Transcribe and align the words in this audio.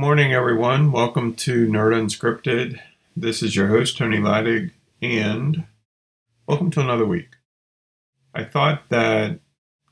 morning, 0.00 0.32
everyone. 0.32 0.92
Welcome 0.92 1.34
to 1.34 1.66
Nerd 1.66 1.92
Unscripted. 1.92 2.80
This 3.14 3.42
is 3.42 3.54
your 3.54 3.68
host, 3.68 3.98
Tony 3.98 4.16
Laidig, 4.16 4.70
and 5.02 5.64
welcome 6.46 6.70
to 6.70 6.80
another 6.80 7.04
week. 7.04 7.28
I 8.34 8.44
thought 8.44 8.88
that 8.88 9.40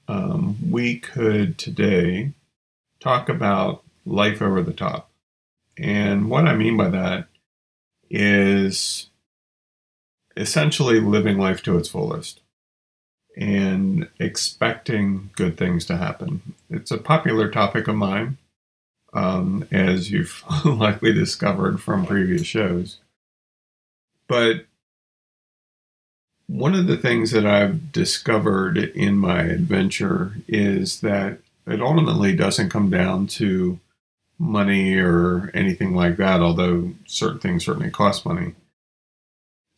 um, 0.09 0.57
we 0.71 0.99
could 0.99 1.59
today 1.59 2.33
talk 3.01 3.29
about 3.29 3.83
life 4.07 4.41
over 4.41 4.63
the 4.63 4.73
top. 4.73 5.11
And 5.77 6.31
what 6.31 6.47
I 6.47 6.55
mean 6.55 6.79
by 6.79 6.89
that 6.89 7.27
is 8.09 9.11
essentially 10.39 11.01
living 11.01 11.37
life 11.37 11.63
to 11.65 11.77
its 11.77 11.91
fullest 11.91 12.41
and 13.37 14.09
expecting 14.19 15.29
good 15.37 15.59
things 15.59 15.85
to 15.85 15.99
happen. 15.99 16.55
It's 16.71 16.91
a 16.91 16.97
popular 16.97 17.51
topic 17.51 17.89
of 17.89 17.97
mine 17.97 18.39
um, 19.13 19.67
as 19.71 20.11
you've 20.11 20.43
likely 20.65 21.13
discovered 21.13 21.81
from 21.81 22.07
previous 22.07 22.47
shows. 22.47 22.99
But 24.27 24.67
one 26.47 26.75
of 26.75 26.87
the 26.87 26.97
things 26.97 27.31
that 27.33 27.47
I've 27.47 27.93
discovered 27.93 28.79
in 28.79 29.19
my 29.19 29.43
adventure 29.43 30.37
is 30.47 31.01
that 31.01 31.39
it 31.67 31.83
ultimately 31.83 32.35
doesn't 32.35 32.71
come 32.71 32.91
down 32.91 33.27
to 33.29 33.79
money 34.39 34.97
or 34.97 35.51
anything 35.53 35.95
like 35.95 36.17
that, 36.17 36.41
although 36.41 36.93
certain 37.07 37.41
things 37.41 37.65
certainly 37.65 37.91
cost 37.91 38.25
money. 38.25 38.55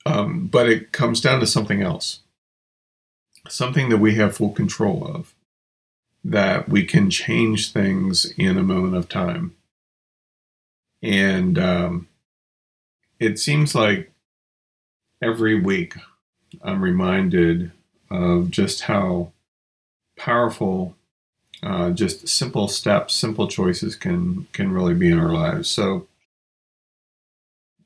Um, 0.07 0.47
but 0.47 0.69
it 0.69 0.93
comes 0.93 1.21
down 1.21 1.41
to 1.41 1.47
something 1.47 1.83
else, 1.83 2.21
something 3.49 3.89
that 3.89 3.99
we 3.99 4.15
have 4.15 4.37
full 4.37 4.51
control 4.51 5.05
of 5.05 5.35
that 6.25 6.69
we 6.69 6.85
can 6.85 7.11
change 7.11 7.73
things 7.73 8.33
in 8.37 8.59
a 8.59 8.63
moment 8.63 8.97
of 8.97 9.09
time. 9.09 9.55
And 11.03 11.59
um, 11.59 12.09
it 13.19 13.39
seems 13.39 13.75
like 13.75 14.13
every 15.23 15.59
week 15.59 15.95
I'm 16.63 16.83
reminded 16.83 17.73
of 18.11 18.51
just 18.51 18.83
how 18.83 19.33
powerful 20.17 20.97
uh, 21.63 21.91
just 21.91 22.27
simple 22.29 22.69
steps, 22.69 23.15
simple 23.15 23.47
choices 23.47 23.95
can 23.95 24.47
can 24.53 24.73
really 24.73 24.95
be 24.95 25.11
in 25.11 25.19
our 25.19 25.33
lives. 25.33 25.69
So, 25.69 26.07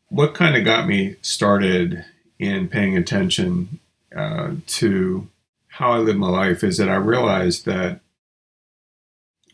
what 0.08 0.34
kind 0.34 0.56
of 0.56 0.64
got 0.64 0.86
me 0.86 1.16
started 1.22 2.04
in 2.38 2.68
paying 2.68 2.96
attention 2.96 3.80
uh, 4.14 4.52
to 4.66 5.28
how 5.68 5.92
I 5.92 5.98
live 5.98 6.16
my 6.16 6.28
life 6.28 6.62
is 6.62 6.76
that 6.78 6.88
I 6.88 6.94
realized 6.94 7.64
that 7.66 8.00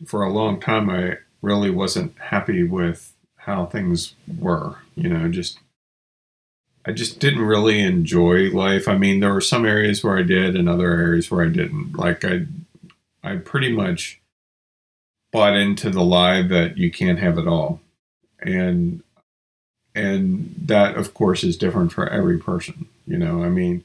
for 0.05 0.23
a 0.23 0.31
long 0.31 0.59
time, 0.59 0.89
I 0.89 1.17
really 1.41 1.69
wasn't 1.69 2.17
happy 2.17 2.63
with 2.63 3.13
how 3.37 3.65
things 3.65 4.15
were. 4.39 4.77
You 4.95 5.09
know, 5.09 5.27
just 5.29 5.59
I 6.85 6.91
just 6.91 7.19
didn't 7.19 7.41
really 7.41 7.79
enjoy 7.81 8.49
life. 8.49 8.87
I 8.87 8.97
mean, 8.97 9.19
there 9.19 9.33
were 9.33 9.41
some 9.41 9.65
areas 9.65 10.03
where 10.03 10.17
I 10.17 10.23
did, 10.23 10.55
and 10.55 10.67
other 10.67 10.91
areas 10.91 11.29
where 11.29 11.45
I 11.45 11.49
didn't. 11.49 11.93
Like 11.95 12.25
I, 12.25 12.45
I 13.23 13.37
pretty 13.37 13.71
much 13.71 14.19
bought 15.31 15.55
into 15.55 15.89
the 15.89 16.03
lie 16.03 16.41
that 16.41 16.77
you 16.77 16.91
can't 16.91 17.19
have 17.19 17.37
it 17.37 17.47
all, 17.47 17.81
and 18.39 19.03
and 19.93 20.55
that 20.57 20.95
of 20.95 21.13
course 21.13 21.43
is 21.43 21.57
different 21.57 21.91
for 21.91 22.07
every 22.07 22.37
person. 22.37 22.87
You 23.05 23.17
know, 23.17 23.43
I 23.43 23.49
mean, 23.49 23.83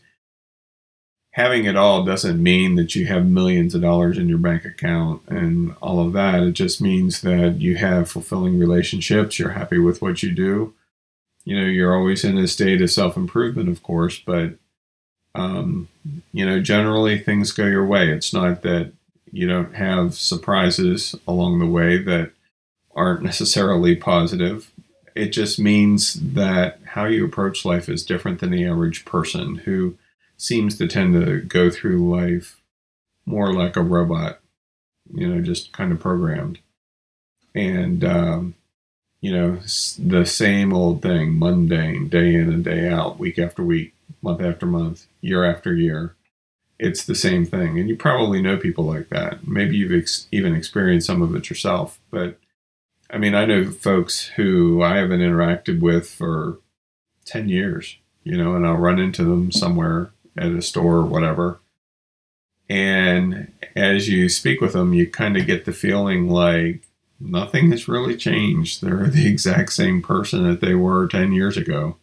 having 1.37 1.67
it 1.67 1.77
all 1.77 2.03
doesn't 2.03 2.43
mean 2.43 2.77
that 2.77 2.95
you 2.95 3.05
have 3.05 3.27
millions 3.27 3.75
of 3.75 3.83
dollars 3.83 4.17
in 4.17 4.27
your 4.27 4.39
bank 4.39 4.65
account 4.65 5.21
and 5.29 5.77
all 5.83 6.01
of 6.01 6.15
that. 6.15 6.43
It 6.43 6.53
just 6.53 6.81
means 6.81 7.21
that 7.21 7.61
you 7.61 7.77
have 7.77 8.11
fulfilling 8.11 8.59
relationships, 8.59 9.39
you're 9.39 9.51
happy 9.51 9.79
with 9.79 10.01
what 10.01 10.23
you 10.23 10.33
do. 10.33 10.73
You 11.45 11.61
know, 11.61 11.67
you're 11.67 11.95
always 11.95 12.25
in 12.25 12.39
a 12.39 12.49
state 12.49 12.81
of 12.81 12.91
self 12.91 13.19
improvement, 13.19 13.69
of 13.69 13.83
course, 13.83 14.19
but, 14.19 14.55
um, 15.35 15.89
you 16.33 16.47
know, 16.47 16.63
generally 16.63 17.19
things 17.19 17.53
go 17.53 17.67
your 17.67 17.85
way. 17.85 18.09
It's 18.09 18.33
not 18.33 18.63
that 18.63 18.95
you 19.31 19.47
don't 19.47 19.75
have 19.75 20.15
surprises 20.15 21.15
along 21.29 21.59
the 21.59 21.67
way 21.67 21.99
that 21.99 22.31
aren't 22.95 23.23
necessarily 23.23 23.95
positive. 23.95 24.71
It 25.15 25.27
just 25.27 25.59
means 25.59 26.15
that 26.15 26.81
how 26.87 27.05
you 27.05 27.27
approach 27.27 27.67
life 27.67 27.91
is 27.91 28.07
different 28.07 28.41
than 28.41 28.53
the 28.53 28.65
average 28.65 29.05
person 29.05 29.57
who 29.57 29.99
seems 30.37 30.77
to 30.79 30.87
tend 30.87 31.15
to 31.15 31.41
go 31.41 31.71
through 31.71 32.11
life 32.11 32.61
more 33.25 33.53
like 33.53 33.77
a 33.77 33.83
robot, 33.83 34.41
you 35.13 35.29
know, 35.29 35.41
just 35.41 35.73
kind 35.73 35.93
of 35.93 36.01
programmed. 36.01 36.59
And, 37.55 38.05
um, 38.05 38.55
you 39.21 39.33
know, 39.33 39.57
the 39.99 40.25
same 40.27 40.73
old 40.73 41.03
thing, 41.03 41.39
mundane, 41.39 42.09
day 42.09 42.35
in 42.35 42.53
and 42.53 42.65
day 42.65 42.89
out, 42.89 43.19
week 43.19 43.39
after 43.39 43.63
week, 43.63 43.95
month 44.23 44.41
after 44.41 44.67
month, 44.67 45.07
year 45.21 45.45
after 45.45 45.75
year. 45.75 46.15
It's 46.79 47.05
the 47.05 47.15
same 47.15 47.47
thing. 47.47 47.79
And 47.79 47.89
you 47.89 47.97
probably 47.97 48.43
know 48.43 48.59
people 48.59 48.85
like 48.85 49.09
that. 49.09 49.49
Maybe 49.49 49.77
you've 49.77 49.99
ex- 49.99 50.29
even 50.31 50.55
experienced 50.55 51.07
some 51.07 51.23
of 51.23 51.35
it 51.35 51.49
yourself. 51.49 51.99
But 52.11 52.39
I 53.11 53.19
mean, 53.19 53.35
I 53.35 53.47
know 53.47 53.71
folks 53.71 54.27
who 54.27 54.83
I 54.83 54.97
haven't 54.97 55.21
interacted 55.21 55.81
with 55.81 56.09
for 56.09 56.59
10 57.25 57.49
years, 57.49 57.97
you 58.25 58.37
know, 58.37 58.55
and 58.55 58.67
I'll 58.67 58.77
run 58.77 58.99
into 58.99 59.25
them 59.25 59.51
somewhere 59.51 60.11
at 60.37 60.53
a 60.53 60.63
store 60.63 60.97
or 60.97 61.07
whatever. 61.07 61.61
And 62.69 63.53
as 63.75 64.09
you 64.09 64.29
speak 64.29 64.61
with 64.61 64.73
them, 64.73 64.93
you 64.93 65.09
kind 65.09 65.37
of 65.37 65.47
get 65.47 65.65
the 65.65 65.73
feeling 65.73 66.29
like 66.29 66.83
nothing 67.21 67.71
has 67.71 67.89
really 67.89 68.17
changed. 68.17 68.83
They're 68.83 69.07
the 69.07 69.29
exact 69.29 69.73
same 69.73 70.03
person 70.03 70.45
that 70.49 70.61
they 70.61 70.75
were 70.75 71.07
10 71.07 71.33
years 71.33 71.57
ago. 71.57 71.97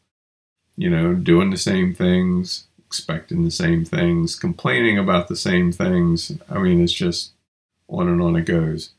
You 0.76 0.90
know, 0.90 1.14
doing 1.14 1.52
the 1.52 1.58
same 1.58 1.94
things, 1.94 2.66
expecting 2.86 3.44
the 3.44 3.52
same 3.52 3.86
things, 3.86 4.36
complaining 4.36 4.98
about 4.98 5.28
the 5.28 5.36
same 5.36 5.72
things. 5.72 6.32
I 6.50 6.58
mean, 6.58 6.82
it's 6.82 6.94
just 6.94 7.32
on 7.88 8.08
and 8.08 8.22
on 8.22 8.36
it 8.36 8.46
goes. 8.46 8.92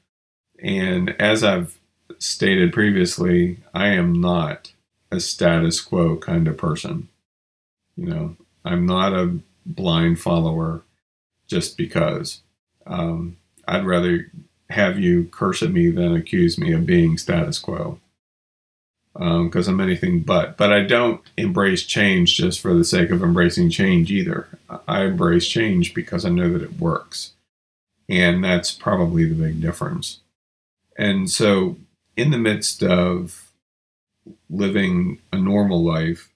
And 0.62 1.17
as 1.21 1.43
I've 1.43 1.78
stated 2.19 2.73
previously, 2.73 3.59
I 3.73 3.89
am 3.89 4.21
not 4.21 4.73
a 5.11 5.19
status 5.19 5.81
quo 5.81 6.17
kind 6.17 6.47
of 6.47 6.56
person. 6.56 7.09
You 7.97 8.06
know, 8.06 8.37
I'm 8.65 8.87
not 8.87 9.13
a 9.13 9.39
blind 9.67 10.21
follower 10.21 10.83
just 11.47 11.77
because. 11.77 12.41
Um, 12.87 13.37
I'd 13.67 13.87
rather 13.87 14.31
have 14.71 14.99
you 14.99 15.25
curse 15.31 15.63
at 15.63 15.71
me 15.71 15.91
than 15.91 16.15
accuse 16.15 16.59
me 16.59 16.73
of 16.73 16.87
being 16.87 17.19
status 17.19 17.59
quo 17.59 17.99
because 19.15 19.69
um, 19.69 19.75
I'm 19.75 19.81
anything 19.81 20.21
but. 20.21 20.57
But 20.57 20.73
I 20.73 20.83
don't 20.83 21.21
embrace 21.37 21.85
change 21.85 22.37
just 22.37 22.61
for 22.61 22.75
the 22.75 22.85
sake 22.85 23.11
of 23.11 23.23
embracing 23.23 23.71
change 23.71 24.11
either. 24.11 24.49
I 24.89 25.05
embrace 25.05 25.47
change 25.47 25.95
because 25.95 26.25
I 26.25 26.31
know 26.31 26.53
that 26.53 26.63
it 26.63 26.81
works. 26.81 27.33
And 28.09 28.43
that's 28.43 28.73
probably 28.73 29.25
the 29.25 29.35
big 29.35 29.61
difference. 29.61 30.19
And 30.99 31.31
so, 31.31 31.77
in 32.17 32.31
the 32.31 32.39
midst 32.39 32.83
of 32.83 33.53
living 34.51 35.19
a 35.33 35.39
normal 35.39 35.83
life, 35.83 36.31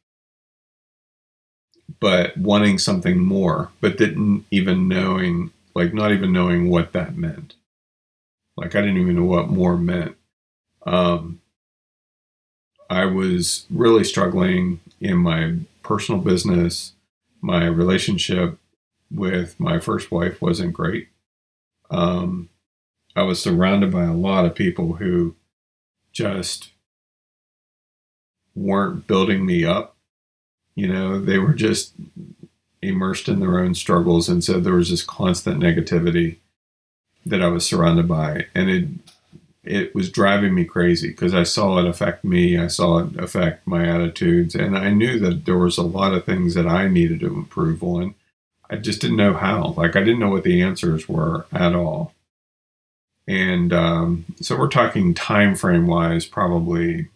but 2.01 2.37
wanting 2.37 2.79
something 2.79 3.19
more, 3.19 3.71
but 3.81 3.99
didn't 3.99 4.45
even 4.51 4.89
knowing, 4.89 5.51
like 5.75 5.93
not 5.93 6.13
even 6.13 6.33
knowing 6.33 6.69
what 6.69 6.93
that 6.93 7.17
meant. 7.17 7.55
Like 8.57 8.75
I 8.75 8.81
didn't 8.81 8.99
even 8.99 9.17
know 9.17 9.25
what 9.25 9.49
more 9.49 9.77
meant. 9.77 10.17
Um, 10.85 11.41
I 12.91 13.05
was 13.05 13.67
really 13.71 14.05
struggling 14.05 14.81
in 15.01 15.19
my 15.19 15.55
personal 15.83 16.21
business. 16.21 16.93
My 17.41 17.67
relationship 17.67 18.59
with 19.11 19.59
my 19.61 19.79
first 19.79 20.11
wife 20.11 20.41
wasn't 20.41 20.73
great. 20.73 21.09
Um, 21.91 22.49
I 23.15 23.23
was 23.23 23.43
surrounded 23.43 23.91
by 23.91 24.05
a 24.05 24.15
lot 24.15 24.45
of 24.45 24.55
people 24.55 24.95
who 24.95 25.35
just 26.13 26.71
weren't 28.55 29.07
building 29.07 29.47
me 29.47 29.65
up 29.65 29.97
you 30.79 30.87
know, 30.87 31.19
they 31.19 31.39
were 31.39 31.55
just 31.55 31.93
immersed 32.81 33.29
in 33.29 33.41
their 33.41 33.59
own 33.59 33.75
struggles. 33.75 34.29
And 34.29 34.45
so 34.45 34.61
there 34.61 34.75
was 34.75 34.91
this 34.91 35.03
constant 35.03 35.61
negativity 35.61 36.37
that 37.27 37.43
I 37.43 37.49
was 37.49 37.67
surrounded 37.67 38.07
by. 38.07 38.47
And 38.55 38.71
it, 38.71 38.89
it 39.65 39.93
was 39.93 40.09
driving 40.09 40.55
me 40.55 40.65
crazy 40.65 41.09
because 41.09 41.35
I 41.35 41.43
saw 41.43 41.79
it 41.79 41.89
affect 41.89 42.23
me. 42.23 42.57
I 42.57 42.69
saw 42.69 42.99
it 42.99 43.19
affect 43.19 43.67
my 43.67 43.89
attitudes. 43.89 44.55
And 44.55 44.79
I 44.79 44.91
knew 44.91 45.19
that 45.19 45.47
there 45.47 45.59
was 45.59 45.79
a 45.79 45.83
lot 45.83 46.15
of 46.15 46.25
things 46.25 46.55
that 46.55 46.69
I 46.69 46.87
needed 46.87 47.19
to 47.21 47.27
improve 47.27 47.83
on. 47.83 48.15
I 48.71 48.77
just 48.77 49.01
didn't 49.01 49.17
know 49.17 49.35
how. 49.35 49.75
Like, 49.77 49.97
I 49.97 50.05
didn't 50.05 50.21
know 50.21 50.31
what 50.31 50.45
the 50.45 50.63
answers 50.63 51.09
were 51.09 51.47
at 51.51 51.75
all. 51.75 52.15
And 53.27 53.73
um, 53.73 54.27
so 54.41 54.57
we're 54.57 54.69
talking 54.69 55.13
time 55.13 55.57
frame 55.57 55.89
wise, 55.89 56.25
probably 56.25 57.09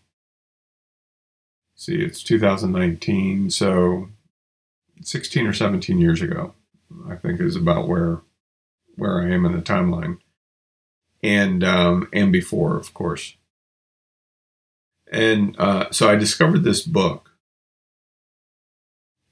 see, 1.85 1.97
it's 1.97 2.23
2019, 2.23 3.51
so 3.51 4.09
16 5.03 5.47
or 5.47 5.53
17 5.53 5.99
years 5.99 6.23
ago, 6.23 6.55
I 7.09 7.17
think 7.17 7.41
is 7.41 7.57
about 7.57 7.89
where 7.89 8.21
where 8.97 9.23
I 9.23 9.31
am 9.31 9.47
in 9.47 9.53
the 9.53 9.63
timeline, 9.63 10.19
and 11.23 11.65
um, 11.65 12.09
and 12.13 12.31
before, 12.31 12.77
of 12.77 12.93
course. 12.93 13.37
And 15.11 15.59
uh, 15.59 15.91
so 15.91 16.09
I 16.09 16.17
discovered 16.17 16.65
this 16.65 16.83
book 16.83 17.33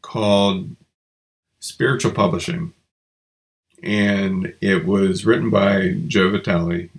called 0.02 0.76
Spiritual 1.58 2.12
Publishing. 2.12 2.74
And 3.82 4.54
it 4.60 4.84
was 4.84 5.24
written 5.24 5.48
by 5.48 5.94
Joe 6.06 6.30
Vitale. 6.30 6.90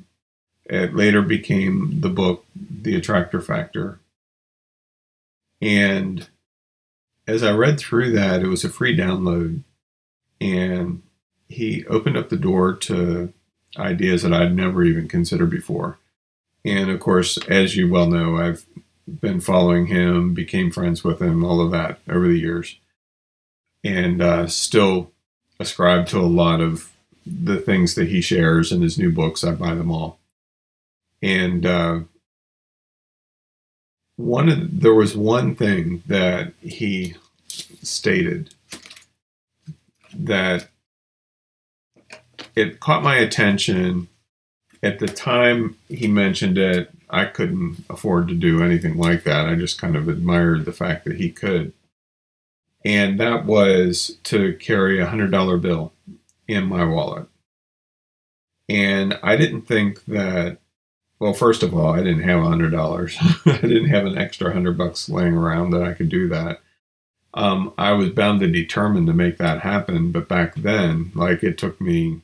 It 0.65 0.95
later 0.95 1.21
became 1.21 2.01
the 2.01 2.09
book, 2.09 2.45
The 2.55 2.95
Attractor 2.95 3.41
Factor. 3.41 3.99
And 5.61 6.27
as 7.27 7.43
I 7.43 7.51
read 7.51 7.79
through 7.79 8.11
that, 8.13 8.41
it 8.41 8.47
was 8.47 8.63
a 8.63 8.69
free 8.69 8.97
download. 8.97 9.63
And 10.39 11.03
he 11.47 11.85
opened 11.85 12.17
up 12.17 12.29
the 12.29 12.37
door 12.37 12.73
to 12.73 13.31
ideas 13.77 14.23
that 14.23 14.33
I'd 14.33 14.55
never 14.55 14.83
even 14.83 15.07
considered 15.07 15.49
before. 15.49 15.97
And 16.65 16.89
of 16.89 16.99
course, 16.99 17.37
as 17.47 17.75
you 17.75 17.89
well 17.89 18.07
know, 18.07 18.37
I've 18.37 18.65
been 19.07 19.39
following 19.41 19.87
him, 19.87 20.33
became 20.33 20.71
friends 20.71 21.03
with 21.03 21.21
him, 21.21 21.43
all 21.43 21.61
of 21.61 21.71
that 21.71 21.99
over 22.09 22.27
the 22.27 22.39
years, 22.39 22.77
and 23.83 24.21
uh, 24.21 24.47
still 24.47 25.11
ascribe 25.59 26.07
to 26.07 26.19
a 26.19 26.21
lot 26.21 26.61
of 26.61 26.91
the 27.25 27.57
things 27.57 27.95
that 27.95 28.09
he 28.09 28.21
shares 28.21 28.71
in 28.71 28.81
his 28.81 28.97
new 28.97 29.11
books. 29.11 29.43
I 29.43 29.51
buy 29.51 29.75
them 29.75 29.91
all. 29.91 30.19
And 31.21 31.65
uh, 31.65 31.99
one 34.21 34.49
of 34.49 34.81
there 34.81 34.93
was 34.93 35.15
one 35.15 35.55
thing 35.55 36.03
that 36.07 36.53
he 36.61 37.15
stated 37.81 38.53
that 40.13 40.69
it 42.55 42.79
caught 42.79 43.03
my 43.03 43.17
attention 43.17 44.07
at 44.83 44.99
the 44.99 45.07
time 45.07 45.77
he 45.87 46.07
mentioned 46.07 46.57
it. 46.57 46.91
I 47.09 47.25
couldn't 47.25 47.83
afford 47.89 48.27
to 48.29 48.33
do 48.33 48.63
anything 48.63 48.97
like 48.97 49.23
that. 49.23 49.47
I 49.47 49.55
just 49.55 49.79
kind 49.79 49.95
of 49.95 50.07
admired 50.07 50.65
the 50.65 50.71
fact 50.71 51.03
that 51.05 51.17
he 51.17 51.29
could. 51.29 51.73
And 52.85 53.19
that 53.19 53.45
was 53.45 54.17
to 54.23 54.55
carry 54.55 54.99
a 54.99 55.07
hundred 55.07 55.31
dollar 55.31 55.57
bill 55.57 55.93
in 56.47 56.65
my 56.65 56.85
wallet. 56.85 57.27
And 58.69 59.19
I 59.21 59.35
didn't 59.35 59.63
think 59.63 60.05
that 60.05 60.59
well, 61.21 61.33
first 61.33 61.61
of 61.61 61.75
all, 61.75 61.93
I 61.93 61.97
didn't 61.97 62.23
have 62.23 62.41
a 62.41 62.47
hundred 62.47 62.71
dollars. 62.71 63.15
I 63.45 63.59
didn't 63.61 63.89
have 63.89 64.07
an 64.07 64.17
extra 64.17 64.51
hundred 64.51 64.75
bucks 64.75 65.07
laying 65.07 65.35
around 65.35 65.69
that 65.69 65.83
I 65.83 65.93
could 65.93 66.09
do 66.09 66.27
that. 66.29 66.61
Um, 67.35 67.75
I 67.77 67.91
was 67.91 68.09
bound 68.09 68.41
and 68.41 68.51
determined 68.51 69.05
to 69.05 69.13
make 69.13 69.37
that 69.37 69.61
happen, 69.61 70.11
but 70.11 70.27
back 70.27 70.55
then, 70.55 71.11
like 71.13 71.43
it 71.43 71.59
took 71.59 71.79
me 71.79 72.21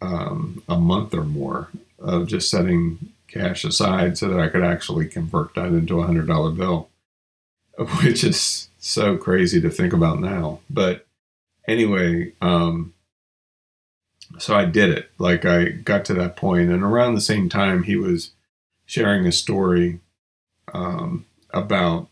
um, 0.00 0.62
a 0.70 0.78
month 0.80 1.12
or 1.12 1.24
more 1.24 1.68
of 1.98 2.28
just 2.28 2.48
setting 2.48 3.10
cash 3.28 3.62
aside 3.62 4.16
so 4.16 4.28
that 4.28 4.40
I 4.40 4.48
could 4.48 4.64
actually 4.64 5.06
convert 5.06 5.54
that 5.54 5.66
into 5.66 6.00
a 6.00 6.06
hundred 6.06 6.26
dollar 6.26 6.50
bill, 6.50 6.88
which 8.02 8.24
is 8.24 8.70
so 8.78 9.18
crazy 9.18 9.60
to 9.60 9.68
think 9.68 9.92
about 9.92 10.18
now. 10.18 10.60
But 10.70 11.06
anyway, 11.68 12.32
um, 12.40 12.93
so 14.38 14.56
I 14.56 14.64
did 14.64 14.90
it. 14.90 15.10
Like 15.18 15.44
I 15.44 15.66
got 15.68 16.04
to 16.06 16.14
that 16.14 16.36
point, 16.36 16.70
and 16.70 16.82
around 16.82 17.14
the 17.14 17.20
same 17.20 17.48
time, 17.48 17.84
he 17.84 17.96
was 17.96 18.30
sharing 18.86 19.26
a 19.26 19.32
story 19.32 20.00
um, 20.72 21.26
about 21.50 22.08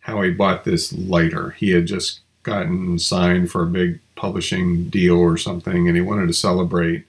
how 0.00 0.22
he 0.22 0.30
bought 0.30 0.64
this 0.64 0.92
lighter. 0.92 1.50
He 1.50 1.70
had 1.70 1.86
just 1.86 2.20
gotten 2.42 2.98
signed 2.98 3.50
for 3.50 3.62
a 3.62 3.66
big 3.66 4.00
publishing 4.16 4.88
deal 4.88 5.18
or 5.18 5.36
something, 5.36 5.86
and 5.86 5.96
he 5.96 6.02
wanted 6.02 6.26
to 6.26 6.32
celebrate. 6.32 7.04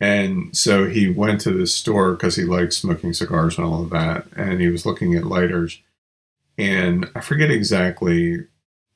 And 0.00 0.56
so 0.56 0.86
he 0.86 1.10
went 1.10 1.40
to 1.42 1.50
this 1.50 1.74
store 1.74 2.12
because 2.12 2.36
he 2.36 2.44
liked 2.44 2.72
smoking 2.72 3.12
cigars 3.12 3.58
and 3.58 3.66
all 3.66 3.82
of 3.82 3.90
that. 3.90 4.26
And 4.34 4.60
he 4.60 4.68
was 4.68 4.86
looking 4.86 5.14
at 5.14 5.26
lighters. 5.26 5.78
And 6.56 7.10
I 7.14 7.20
forget 7.20 7.50
exactly 7.50 8.46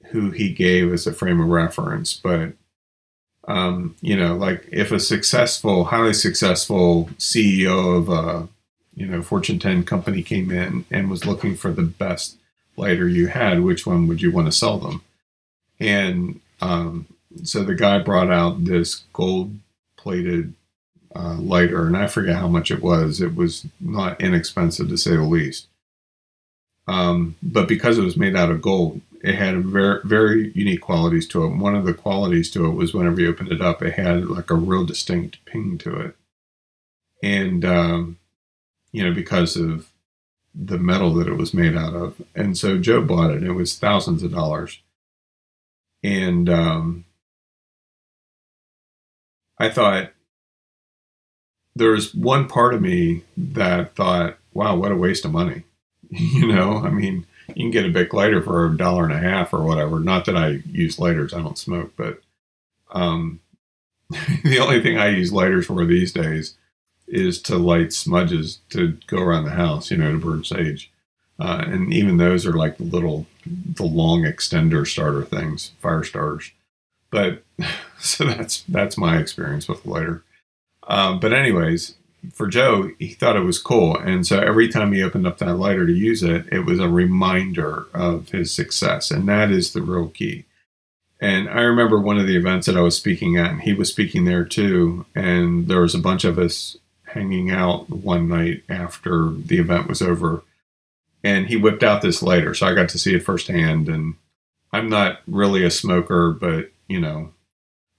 who 0.07 0.31
he 0.31 0.53
gave 0.53 0.93
as 0.93 1.07
a 1.07 1.13
frame 1.13 1.41
of 1.41 1.49
reference, 1.49 2.15
but 2.15 2.53
um, 3.49 3.97
you 4.01 4.17
know, 4.17 4.37
like 4.37 4.67
if 4.71 4.93
a 4.93 5.01
successful, 5.01 5.85
highly 5.85 6.15
successful 6.15 7.11
CEO 7.19 7.99
of 7.99 8.09
a 8.09 8.49
you 8.95 9.07
know 9.07 9.23
Fortune 9.23 9.59
10 9.59 9.85
company 9.85 10.23
came 10.23 10.51
in 10.51 10.85
and 10.91 11.11
was 11.11 11.27
looking 11.27 11.57
for 11.57 11.71
the 11.71 11.83
best 11.83 12.37
lighter 12.77 13.09
you 13.09 13.29
had, 13.29 13.61
which 13.61 13.87
one 13.87 14.07
would 14.09 14.23
you 14.23 14.33
want 14.33 14.47
to 14.47 14.53
sell 14.53 14.79
them? 14.79 15.03
And 15.79 16.41
um, 16.61 17.07
so 17.43 17.63
the 17.65 17.75
guy 17.75 17.99
brought 17.99 18.31
out 18.31 18.65
this 18.65 19.05
gold 19.13 19.57
plated 19.97 20.55
uh, 21.15 21.37
lighter, 21.39 21.87
and 21.87 21.97
I 21.97 22.07
forget 22.07 22.37
how 22.37 22.49
much 22.49 22.71
it 22.71 22.83
was. 22.83 23.21
It 23.21 23.35
was 23.35 23.67
not 23.81 24.21
inexpensive 24.21 24.89
to 24.89 24.99
say 24.99 25.13
the 25.13 25.23
least. 25.23 25.67
Um, 26.87 27.37
but 27.43 27.69
because 27.69 27.99
it 27.99 28.05
was 28.05 28.17
made 28.17 28.37
out 28.37 28.51
of 28.51 28.61
gold, 28.61 29.01
it 29.25 29.37
had 29.37 29.65
very 29.65 30.01
very 30.05 30.53
unique 30.55 30.83
qualities 30.83 31.27
to 31.29 31.45
it. 31.45 31.57
One 31.57 31.75
of 31.75 31.87
the 31.87 31.95
qualities 31.95 32.51
to 32.51 32.67
it 32.67 32.75
was 32.75 32.93
whenever 32.93 33.23
you 33.23 33.31
opened 33.31 33.53
it 33.53 33.63
up, 33.63 33.83
it 33.83 33.95
had 33.95 34.27
like 34.27 34.51
a 34.51 34.55
real 34.55 34.85
distinct 34.85 35.43
ping 35.47 35.79
to 35.79 35.99
it, 35.99 36.17
and 37.23 37.65
um, 37.65 38.19
you 38.93 39.03
know 39.03 39.15
because 39.15 39.57
of 39.57 39.89
the 40.55 40.77
metal 40.77 41.15
that 41.15 41.27
it 41.27 41.39
was 41.39 41.55
made 41.55 41.75
out 41.75 41.95
of. 41.95 42.21
And 42.35 42.57
so 42.57 42.79
Joe 42.79 43.01
bought 43.01 43.31
it. 43.31 43.43
It 43.43 43.53
was 43.53 43.79
thousands 43.79 44.23
of 44.23 44.33
dollars, 44.33 44.83
and 46.03 46.51
um, 46.51 47.07
I 49.59 49.71
thought 49.71 50.11
there's 51.75 52.15
one 52.15 52.47
part 52.47 52.75
of 52.75 52.83
me 52.83 53.23
that 53.39 53.95
thought, 53.95 54.37
wow, 54.53 54.77
what 54.77 54.93
a 54.93 54.97
waste 54.97 55.25
of 55.25 55.33
money. 55.33 55.63
you 56.11 56.47
know, 56.47 56.77
I 56.85 56.91
mean, 56.91 57.27
you 57.49 57.55
can 57.55 57.71
get 57.71 57.87
a 57.87 57.91
big 57.91 58.13
lighter 58.15 58.43
for 58.43 58.67
a 58.67 58.77
dollar 58.77 59.05
and 59.05 59.13
a 59.13 59.19
half 59.19 59.53
or 59.53 59.63
whatever. 59.63 60.01
Not 60.01 60.25
that 60.27 60.37
I 60.37 60.61
use 60.71 60.99
lighters, 60.99 61.35
I 61.35 61.41
don't 61.41 61.59
smoke, 61.59 61.93
but 61.97 62.21
um, 62.93 63.41
the 64.45 64.59
only 64.59 64.83
thing 64.83 64.99
I 64.99 65.09
use 65.09 65.33
lighters 65.33 65.67
for 65.67 65.85
these 65.85 66.13
days 66.13 66.57
is 67.07 67.41
to 67.43 67.57
light 67.57 67.93
smudges 67.93 68.61
to 68.71 68.97
go 69.07 69.19
around 69.19 69.45
the 69.45 69.51
house, 69.51 69.91
you 69.91 69.97
know, 69.97 70.13
to 70.13 70.19
burn 70.19 70.45
sage. 70.45 70.91
Uh, 71.39 71.65
and 71.67 71.93
even 71.93 72.17
those 72.17 72.47
are 72.47 72.53
like 72.53 72.79
the 72.79 72.85
little, 72.85 73.27
the 73.47 73.85
long 73.85 74.23
extender 74.23 74.87
starter 74.87 75.25
things, 75.25 75.73
fire 75.81 76.05
starters. 76.05 76.53
But 77.11 77.43
so 77.99 78.25
that's 78.25 78.63
that's 78.69 78.97
my 78.97 79.19
experience 79.19 79.69
with 79.69 79.85
lighter. 79.85 80.23
Um, 80.87 81.19
but 81.19 81.33
anyways, 81.33 81.95
for 82.33 82.47
Joe, 82.47 82.91
he 82.99 83.09
thought 83.09 83.37
it 83.37 83.41
was 83.41 83.59
cool, 83.59 83.97
and 83.97 84.27
so 84.27 84.39
every 84.39 84.69
time 84.69 84.93
he 84.93 85.03
opened 85.03 85.27
up 85.27 85.39
that 85.39 85.55
lighter 85.55 85.87
to 85.87 85.93
use 85.93 86.23
it, 86.23 86.47
it 86.53 86.61
was 86.61 86.81
a 86.81 86.89
reminder 86.89 87.87
of 87.93 88.31
his 88.31 88.53
success, 88.53 89.11
and 89.11 89.29
that 89.29 89.51
is 89.51 89.73
the 89.73 89.83
real 89.83 90.09
key. 90.09 90.45
And 91.21 91.49
I 91.49 91.61
remember 91.63 91.99
one 91.99 92.19
of 92.19 92.27
the 92.27 92.37
events 92.37 92.67
that 92.67 92.77
I 92.77 92.81
was 92.81 92.97
speaking 92.97 93.37
at, 93.37 93.51
and 93.51 93.63
he 93.63 93.73
was 93.73 93.89
speaking 93.89 94.25
there 94.25 94.45
too, 94.45 95.07
and 95.15 95.69
there 95.69 95.81
was 95.81 95.95
a 95.95 96.01
bunch 96.01 96.25
of 96.25 96.39
us 96.39 96.77
hanging 97.05 97.51
out 97.51 97.89
one 97.89 98.29
night 98.29 98.63
after 98.69 99.31
the 99.31 99.59
event 99.59 99.89
was 99.89 100.03
over, 100.03 100.43
and 101.23 101.47
he 101.47 101.57
whipped 101.57 101.83
out 101.83 102.03
this 102.03 102.23
lighter, 102.23 102.55
so 102.55 102.67
I 102.67 102.75
got 102.75 102.89
to 102.91 102.99
see 102.99 103.15
it 103.15 103.23
firsthand. 103.23 103.89
And 103.89 104.15
I'm 104.73 104.89
not 104.89 105.21
really 105.27 105.65
a 105.65 105.71
smoker, 105.71 106.33
but 106.33 106.71
you 106.89 107.01
know, 107.01 107.33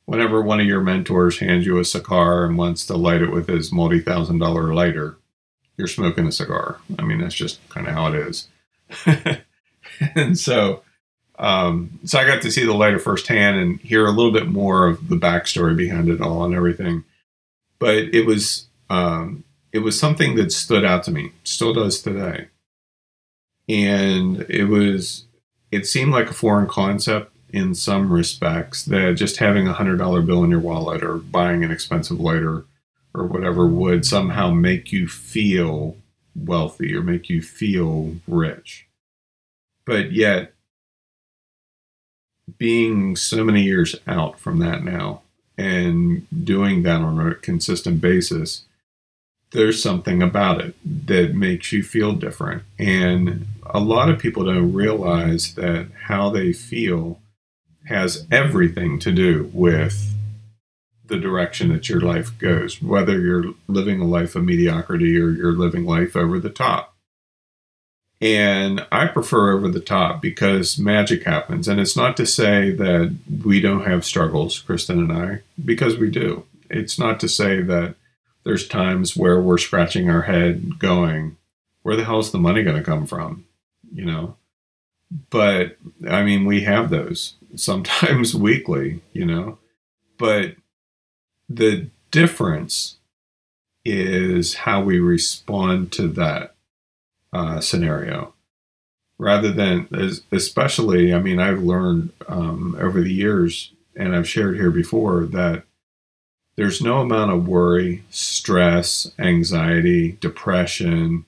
whenever 0.05 0.41
one 0.41 0.59
of 0.59 0.65
your 0.65 0.81
mentors 0.81 1.39
hands 1.39 1.65
you 1.65 1.79
a 1.79 1.85
cigar 1.85 2.45
and 2.45 2.57
wants 2.57 2.85
to 2.85 2.97
light 2.97 3.21
it 3.21 3.31
with 3.31 3.47
his 3.47 3.71
multi 3.71 3.99
thousand 3.99 4.39
dollar 4.39 4.73
lighter, 4.73 5.17
you're 5.77 5.87
smoking 5.87 6.27
a 6.27 6.31
cigar. 6.31 6.79
I 6.97 7.03
mean, 7.03 7.19
that's 7.19 7.35
just 7.35 7.67
kind 7.69 7.87
of 7.87 7.93
how 7.93 8.07
it 8.07 8.15
is. 8.15 8.47
and 10.15 10.37
so, 10.37 10.83
um, 11.37 11.99
so 12.05 12.19
I 12.19 12.25
got 12.25 12.41
to 12.43 12.51
see 12.51 12.65
the 12.65 12.73
lighter 12.73 12.99
firsthand 12.99 13.57
and 13.57 13.79
hear 13.81 14.05
a 14.05 14.11
little 14.11 14.31
bit 14.31 14.47
more 14.47 14.87
of 14.87 15.09
the 15.09 15.17
backstory 15.17 15.75
behind 15.75 16.09
it 16.09 16.21
all 16.21 16.45
and 16.45 16.55
everything. 16.55 17.03
But 17.79 17.95
it 17.95 18.25
was 18.25 18.67
um, 18.89 19.43
it 19.73 19.79
was 19.79 19.99
something 19.99 20.35
that 20.35 20.51
stood 20.51 20.85
out 20.85 21.03
to 21.03 21.11
me, 21.11 21.31
still 21.43 21.73
does 21.73 22.01
today. 22.01 22.47
And 23.67 24.41
it 24.49 24.65
was 24.65 25.25
it 25.71 25.85
seemed 25.85 26.11
like 26.11 26.29
a 26.29 26.33
foreign 26.33 26.67
concept 26.67 27.34
in 27.55 27.73
some 27.73 28.11
respects 28.11 28.83
that 28.83 29.13
just 29.13 29.37
having 29.37 29.65
a 29.65 29.71
hundred 29.71 29.95
dollar 29.95 30.21
bill 30.21 30.43
in 30.43 30.51
your 30.51 30.59
wallet 30.59 31.01
or 31.01 31.15
buying 31.15 31.63
an 31.63 31.71
expensive 31.71 32.19
lighter 32.19 32.65
or 33.13 33.25
whatever 33.25 33.65
would 33.65 34.05
somehow 34.05 34.51
make 34.51 34.91
you 34.91 35.07
feel 35.07 35.95
wealthy 36.35 36.93
or 36.93 37.01
make 37.01 37.29
you 37.29 37.41
feel 37.41 38.13
rich. 38.27 38.87
But 39.85 40.11
yet, 40.11 40.51
being 42.57 43.15
so 43.15 43.45
many 43.45 43.63
years 43.63 43.95
out 44.05 44.37
from 44.37 44.59
that 44.59 44.83
now 44.83 45.21
and 45.57 46.27
doing 46.43 46.83
that 46.83 46.99
on 46.99 47.25
a 47.25 47.35
consistent 47.35 48.01
basis, 48.01 48.65
there's 49.51 49.81
something 49.81 50.21
about 50.21 50.59
it 50.59 50.75
that 51.07 51.35
makes 51.35 51.71
you 51.71 51.83
feel 51.83 52.11
different. 52.11 52.63
And 52.77 53.47
a 53.67 53.79
lot 53.79 54.09
of 54.09 54.19
people 54.19 54.43
don't 54.43 54.73
realize 54.73 55.55
that 55.55 55.87
how 56.07 56.29
they 56.29 56.51
feel 56.51 57.21
has 57.85 58.25
everything 58.31 58.99
to 58.99 59.11
do 59.11 59.49
with 59.53 60.13
the 61.07 61.17
direction 61.17 61.69
that 61.69 61.87
your 61.87 62.01
life 62.01 62.37
goes, 62.39 62.81
whether 62.81 63.19
you're 63.19 63.53
living 63.67 64.01
a 64.01 64.05
life 64.05 64.35
of 64.35 64.43
mediocrity 64.43 65.19
or 65.19 65.29
you're 65.29 65.53
living 65.53 65.85
life 65.85 66.15
over 66.15 66.39
the 66.39 66.49
top. 66.49 66.95
And 68.21 68.85
I 68.91 69.07
prefer 69.07 69.51
over 69.51 69.67
the 69.67 69.79
top 69.79 70.21
because 70.21 70.79
magic 70.79 71.23
happens. 71.23 71.67
And 71.67 71.79
it's 71.79 71.95
not 71.95 72.17
to 72.17 72.25
say 72.25 72.71
that 72.71 73.15
we 73.43 73.59
don't 73.59 73.85
have 73.85 74.05
struggles, 74.05 74.59
Kristen 74.59 74.99
and 74.99 75.11
I, 75.11 75.41
because 75.63 75.97
we 75.97 76.09
do. 76.09 76.45
It's 76.69 76.97
not 76.97 77.19
to 77.19 77.29
say 77.29 77.61
that 77.61 77.95
there's 78.43 78.67
times 78.67 79.15
where 79.15 79.39
we're 79.39 79.57
scratching 79.57 80.09
our 80.09 80.23
head 80.23 80.79
going, 80.79 81.37
where 81.83 81.95
the 81.95 82.05
hell's 82.05 82.31
the 82.31 82.39
money 82.39 82.63
going 82.63 82.77
to 82.77 82.83
come 82.83 83.05
from? 83.05 83.45
You 83.93 84.05
know? 84.05 84.37
But 85.29 85.77
I 86.09 86.23
mean, 86.23 86.45
we 86.45 86.61
have 86.61 86.89
those 86.89 87.35
sometimes 87.55 88.35
weekly, 88.47 89.01
you 89.13 89.25
know? 89.25 89.57
But 90.17 90.55
the 91.49 91.89
difference 92.11 92.97
is 93.83 94.55
how 94.55 94.81
we 94.81 94.99
respond 94.99 95.91
to 95.91 96.07
that 96.07 96.55
uh, 97.33 97.59
scenario 97.59 98.33
rather 99.17 99.51
than 99.51 99.87
especially 100.31 101.13
i 101.13 101.19
mean 101.19 101.39
i've 101.39 101.63
learned 101.63 102.11
um, 102.27 102.75
over 102.79 103.01
the 103.01 103.13
years 103.13 103.71
and 103.95 104.15
i've 104.15 104.27
shared 104.27 104.55
here 104.55 104.71
before 104.71 105.25
that 105.25 105.63
there's 106.55 106.81
no 106.81 106.99
amount 106.99 107.31
of 107.31 107.47
worry 107.47 108.03
stress 108.09 109.11
anxiety 109.19 110.13
depression 110.13 111.25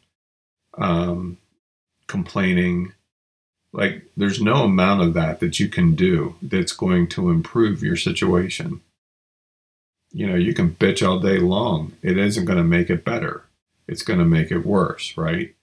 um, 0.77 1.37
complaining 2.07 2.93
like 3.73 4.03
there's 4.15 4.41
no 4.41 4.63
amount 4.63 5.01
of 5.01 5.13
that 5.13 5.39
that 5.39 5.59
you 5.59 5.67
can 5.67 5.95
do 5.95 6.35
that's 6.41 6.71
going 6.71 7.07
to 7.09 7.29
improve 7.29 7.83
your 7.83 7.97
situation. 7.97 8.81
You 10.11 10.27
know 10.27 10.35
you 10.35 10.53
can 10.53 10.75
bitch 10.75 11.07
all 11.07 11.19
day 11.19 11.37
long. 11.37 11.93
It 12.01 12.17
isn't 12.17 12.45
going 12.45 12.57
to 12.57 12.63
make 12.63 12.89
it 12.89 13.05
better. 13.05 13.43
It's 13.87 14.03
going 14.03 14.19
to 14.19 14.25
make 14.25 14.51
it 14.51 14.65
worse 14.65 15.17
right? 15.17 15.53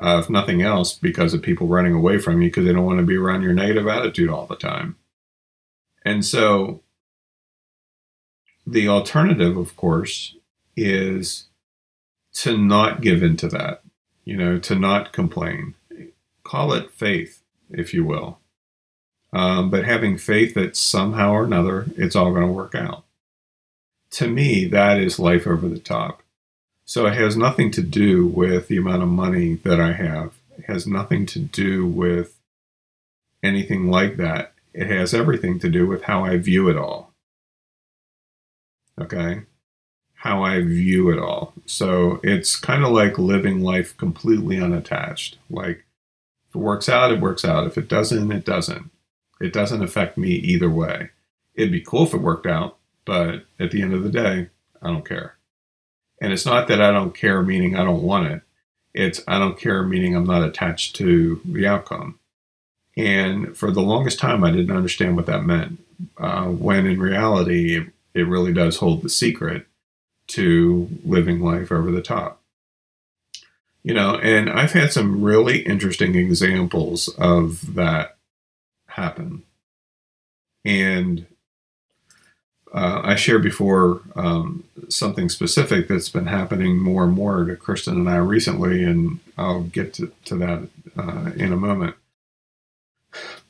Uh, 0.00 0.18
if 0.22 0.30
nothing 0.30 0.62
else, 0.62 0.94
because 0.94 1.34
of 1.34 1.42
people 1.42 1.66
running 1.66 1.92
away 1.92 2.18
from 2.18 2.40
you 2.40 2.48
because 2.48 2.64
they 2.64 2.72
don't 2.72 2.86
want 2.86 2.98
to 2.98 3.04
be 3.04 3.16
around 3.16 3.42
your 3.42 3.52
negative 3.52 3.86
attitude 3.86 4.30
all 4.30 4.46
the 4.46 4.56
time. 4.56 4.96
And 6.04 6.24
so 6.24 6.80
the 8.66 8.88
alternative, 8.88 9.56
of 9.56 9.76
course, 9.76 10.34
is 10.76 11.48
to 12.34 12.56
not 12.56 13.02
give 13.02 13.22
into 13.22 13.48
that, 13.48 13.82
you 14.24 14.36
know, 14.36 14.58
to 14.60 14.74
not 14.74 15.12
complain. 15.12 15.74
Call 16.42 16.72
it 16.72 16.92
faith, 16.92 17.41
if 17.72 17.92
you 17.92 18.04
will. 18.04 18.38
Um, 19.32 19.70
but 19.70 19.84
having 19.84 20.18
faith 20.18 20.54
that 20.54 20.76
somehow 20.76 21.32
or 21.32 21.44
another 21.44 21.86
it's 21.96 22.14
all 22.14 22.30
going 22.30 22.46
to 22.46 22.52
work 22.52 22.74
out. 22.74 23.04
To 24.12 24.28
me, 24.28 24.66
that 24.66 24.98
is 24.98 25.18
life 25.18 25.46
over 25.46 25.68
the 25.68 25.78
top. 25.78 26.22
So 26.84 27.06
it 27.06 27.14
has 27.14 27.36
nothing 27.36 27.70
to 27.72 27.82
do 27.82 28.26
with 28.26 28.68
the 28.68 28.76
amount 28.76 29.02
of 29.02 29.08
money 29.08 29.54
that 29.64 29.80
I 29.80 29.92
have. 29.92 30.34
It 30.58 30.66
has 30.66 30.86
nothing 30.86 31.24
to 31.26 31.38
do 31.38 31.86
with 31.86 32.38
anything 33.42 33.88
like 33.88 34.18
that. 34.18 34.52
It 34.74 34.88
has 34.88 35.14
everything 35.14 35.58
to 35.60 35.70
do 35.70 35.86
with 35.86 36.02
how 36.04 36.24
I 36.24 36.36
view 36.36 36.68
it 36.68 36.76
all. 36.76 37.12
Okay? 39.00 39.42
How 40.14 40.42
I 40.42 40.60
view 40.60 41.10
it 41.10 41.18
all. 41.18 41.54
So 41.64 42.20
it's 42.22 42.56
kind 42.56 42.84
of 42.84 42.92
like 42.92 43.18
living 43.18 43.62
life 43.62 43.96
completely 43.96 44.60
unattached. 44.60 45.38
Like, 45.48 45.84
if 46.52 46.56
it 46.56 46.58
works 46.58 46.86
out, 46.86 47.10
it 47.10 47.20
works 47.20 47.46
out. 47.46 47.66
If 47.66 47.78
it 47.78 47.88
doesn't, 47.88 48.30
it 48.30 48.44
doesn't. 48.44 48.90
It 49.40 49.54
doesn't 49.54 49.82
affect 49.82 50.18
me 50.18 50.32
either 50.32 50.68
way. 50.68 51.08
It'd 51.54 51.72
be 51.72 51.80
cool 51.80 52.04
if 52.04 52.12
it 52.12 52.18
worked 52.18 52.46
out, 52.46 52.76
but 53.06 53.46
at 53.58 53.70
the 53.70 53.80
end 53.80 53.94
of 53.94 54.02
the 54.02 54.10
day, 54.10 54.50
I 54.82 54.88
don't 54.88 55.08
care. 55.08 55.36
And 56.20 56.30
it's 56.30 56.44
not 56.44 56.68
that 56.68 56.82
I 56.82 56.92
don't 56.92 57.14
care, 57.14 57.40
meaning 57.40 57.74
I 57.74 57.84
don't 57.84 58.02
want 58.02 58.30
it. 58.30 58.42
It's 58.92 59.22
I 59.26 59.38
don't 59.38 59.58
care, 59.58 59.82
meaning 59.82 60.14
I'm 60.14 60.26
not 60.26 60.44
attached 60.44 60.94
to 60.96 61.40
the 61.46 61.66
outcome. 61.66 62.18
And 62.98 63.56
for 63.56 63.70
the 63.70 63.80
longest 63.80 64.18
time, 64.18 64.44
I 64.44 64.50
didn't 64.50 64.76
understand 64.76 65.16
what 65.16 65.24
that 65.24 65.46
meant. 65.46 65.78
Uh, 66.18 66.48
when 66.48 66.86
in 66.86 67.00
reality, 67.00 67.78
it, 67.78 67.86
it 68.12 68.28
really 68.28 68.52
does 68.52 68.76
hold 68.76 69.00
the 69.00 69.08
secret 69.08 69.66
to 70.26 70.90
living 71.02 71.40
life 71.40 71.72
over 71.72 71.90
the 71.90 72.02
top. 72.02 72.41
You 73.84 73.94
know, 73.94 74.14
and 74.16 74.48
I've 74.48 74.72
had 74.72 74.92
some 74.92 75.22
really 75.22 75.58
interesting 75.62 76.14
examples 76.14 77.08
of 77.18 77.74
that 77.74 78.16
happen. 78.86 79.42
And 80.64 81.26
uh, 82.72 83.00
I 83.02 83.16
shared 83.16 83.42
before 83.42 84.02
um, 84.14 84.62
something 84.88 85.28
specific 85.28 85.88
that's 85.88 86.08
been 86.08 86.26
happening 86.26 86.78
more 86.78 87.02
and 87.02 87.12
more 87.12 87.44
to 87.44 87.56
Kristen 87.56 87.96
and 87.96 88.08
I 88.08 88.16
recently, 88.16 88.84
and 88.84 89.18
I'll 89.36 89.62
get 89.62 89.94
to, 89.94 90.12
to 90.26 90.36
that 90.36 90.68
uh, 90.96 91.32
in 91.34 91.52
a 91.52 91.56
moment. 91.56 91.96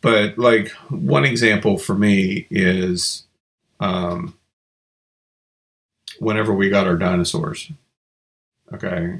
But, 0.00 0.38
like, 0.38 0.70
one 0.88 1.24
example 1.24 1.76
for 1.76 1.94
me 1.94 2.46
is 2.50 3.24
um, 3.78 4.34
whenever 6.18 6.54
we 6.54 6.70
got 6.70 6.86
our 6.86 6.96
dinosaurs. 6.96 7.70
Okay. 8.72 9.18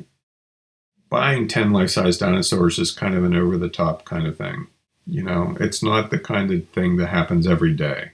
Buying 1.13 1.47
10 1.47 1.73
life 1.73 1.91
size 1.91 2.19
dinosaurs 2.19 2.79
is 2.79 2.91
kind 2.91 3.15
of 3.15 3.23
an 3.23 3.37
over 3.37 3.57
the 3.57 3.69
top 3.69 4.05
kind 4.05 4.27
of 4.27 4.37
thing. 4.37 4.67
You 5.07 5.23
know, 5.23 5.57
it's 5.61 5.83
not 5.83 6.11
the 6.11 6.19
kind 6.19 6.51
of 6.51 6.69
thing 6.71 6.97
that 6.97 7.09
happens 7.09 7.47
every 7.47 7.75
day 7.75 8.13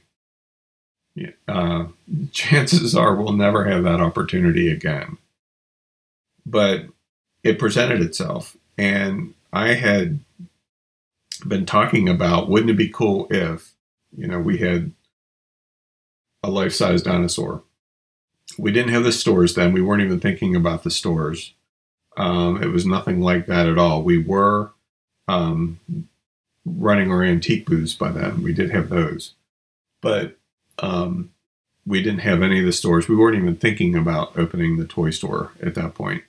uh, 1.46 1.86
chances 2.32 2.94
are 2.94 3.14
we'll 3.14 3.32
never 3.32 3.64
have 3.64 3.84
that 3.84 4.00
opportunity 4.00 4.70
again. 4.70 5.18
But 6.46 6.86
it 7.42 7.58
presented 7.58 8.00
itself, 8.00 8.56
and 8.76 9.34
I 9.52 9.74
had 9.74 10.20
been 11.46 11.66
talking 11.66 12.08
about 12.08 12.48
wouldn't 12.48 12.70
it 12.70 12.76
be 12.76 12.88
cool 12.88 13.28
if, 13.30 13.72
you 14.16 14.26
know, 14.26 14.40
we 14.40 14.58
had 14.58 14.92
a 16.42 16.50
life 16.50 16.72
size 16.72 17.02
dinosaur. 17.02 17.62
We 18.58 18.72
didn't 18.72 18.92
have 18.92 19.04
the 19.04 19.12
stores 19.12 19.54
then. 19.54 19.72
We 19.72 19.82
weren't 19.82 20.02
even 20.02 20.20
thinking 20.20 20.56
about 20.56 20.82
the 20.82 20.90
stores. 20.90 21.52
Um, 22.18 22.62
it 22.62 22.66
was 22.66 22.84
nothing 22.84 23.20
like 23.20 23.46
that 23.46 23.68
at 23.68 23.78
all. 23.78 24.02
We 24.02 24.18
were 24.18 24.72
um, 25.28 25.78
running 26.66 27.10
our 27.10 27.22
antique 27.22 27.64
booths 27.64 27.94
by 27.94 28.10
then. 28.10 28.42
We 28.42 28.52
did 28.52 28.70
have 28.70 28.88
those. 28.88 29.34
But 30.02 30.36
um, 30.80 31.30
we 31.86 32.02
didn't 32.02 32.20
have 32.20 32.42
any 32.42 32.58
of 32.58 32.66
the 32.66 32.72
stores. 32.72 33.08
We 33.08 33.16
weren't 33.16 33.38
even 33.38 33.56
thinking 33.56 33.94
about 33.94 34.36
opening 34.36 34.76
the 34.76 34.86
toy 34.86 35.10
store 35.10 35.52
at 35.62 35.76
that 35.76 35.94
point. 35.94 36.24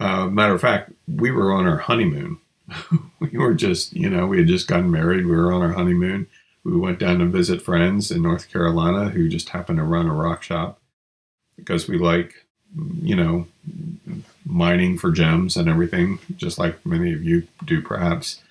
Uh, 0.00 0.26
matter 0.26 0.54
of 0.54 0.60
fact, 0.60 0.92
we 1.06 1.30
were 1.30 1.52
on 1.52 1.66
our 1.66 1.78
honeymoon. 1.78 2.38
we 3.20 3.38
were 3.38 3.54
just, 3.54 3.92
you 3.92 4.10
know, 4.10 4.26
we 4.26 4.38
had 4.38 4.48
just 4.48 4.66
gotten 4.66 4.90
married. 4.90 5.26
We 5.26 5.36
were 5.36 5.52
on 5.52 5.62
our 5.62 5.72
honeymoon. 5.72 6.26
We 6.64 6.76
went 6.76 6.98
down 6.98 7.20
to 7.20 7.26
visit 7.26 7.62
friends 7.62 8.10
in 8.10 8.22
North 8.22 8.50
Carolina 8.50 9.10
who 9.10 9.28
just 9.28 9.50
happened 9.50 9.78
to 9.78 9.84
run 9.84 10.08
a 10.08 10.14
rock 10.14 10.42
shop 10.42 10.80
because 11.56 11.86
we 11.86 11.98
like, 11.98 12.46
you 13.00 13.14
know, 13.14 13.46
mining 14.44 14.98
for 14.98 15.10
gems 15.10 15.56
and 15.56 15.68
everything, 15.68 16.18
just 16.36 16.58
like 16.58 16.84
many 16.84 17.12
of 17.12 17.22
you 17.22 17.46
do, 17.64 17.80
perhaps. 17.80 18.42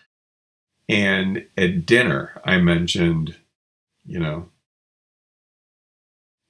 And 0.88 1.46
at 1.58 1.86
dinner, 1.86 2.42
I 2.44 2.58
mentioned, 2.58 3.36
you 4.06 4.20
know, 4.20 4.50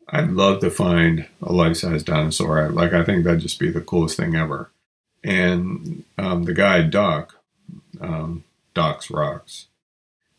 I'd 0.09 0.31
love 0.31 0.59
to 0.61 0.69
find 0.69 1.27
a 1.41 1.53
life-size 1.53 2.03
dinosaur. 2.03 2.69
Like 2.69 2.93
I 2.93 3.03
think 3.03 3.23
that'd 3.23 3.39
just 3.39 3.59
be 3.59 3.71
the 3.71 3.81
coolest 3.81 4.17
thing 4.17 4.35
ever. 4.35 4.69
And 5.23 6.03
um, 6.17 6.43
the 6.43 6.53
guy 6.53 6.81
Doc, 6.81 7.35
um, 8.01 8.43
Doc's 8.73 9.09
Rocks, 9.09 9.67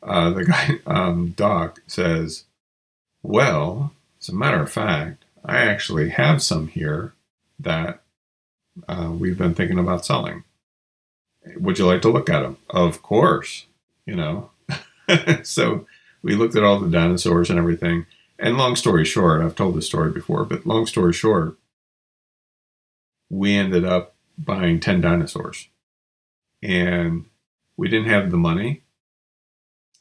uh, 0.02 0.30
the 0.30 0.44
guy 0.46 0.80
um, 0.86 1.30
Doc 1.36 1.80
says, 1.86 2.44
"Well, 3.22 3.92
as 4.20 4.28
a 4.28 4.34
matter 4.34 4.62
of 4.62 4.70
fact, 4.70 5.24
I 5.44 5.58
actually 5.58 6.10
have 6.10 6.42
some 6.42 6.68
here 6.68 7.14
that 7.58 8.01
uh, 8.88 9.10
we've 9.12 9.38
been 9.38 9.54
thinking 9.54 9.78
about 9.78 10.04
selling. 10.04 10.44
Would 11.56 11.78
you 11.78 11.86
like 11.86 12.02
to 12.02 12.10
look 12.10 12.30
at 12.30 12.42
them?" 12.42 12.58
Of 12.70 13.02
course, 13.02 13.66
you 14.06 14.14
know. 14.14 14.50
so 15.42 15.86
we 16.22 16.34
looked 16.34 16.56
at 16.56 16.64
all 16.64 16.78
the 16.78 16.90
dinosaurs 16.90 17.50
and 17.50 17.58
everything 17.58 18.06
and 18.42 18.58
long 18.58 18.74
story 18.74 19.04
short, 19.04 19.40
I've 19.40 19.54
told 19.54 19.76
this 19.76 19.86
story 19.86 20.10
before, 20.10 20.44
but 20.44 20.66
long 20.66 20.84
story 20.84 21.12
short, 21.12 21.56
we 23.30 23.54
ended 23.54 23.84
up 23.84 24.16
buying 24.36 24.80
10 24.80 25.00
dinosaurs. 25.00 25.68
And 26.60 27.26
we 27.76 27.88
didn't 27.88 28.08
have 28.08 28.32
the 28.32 28.36
money. 28.36 28.82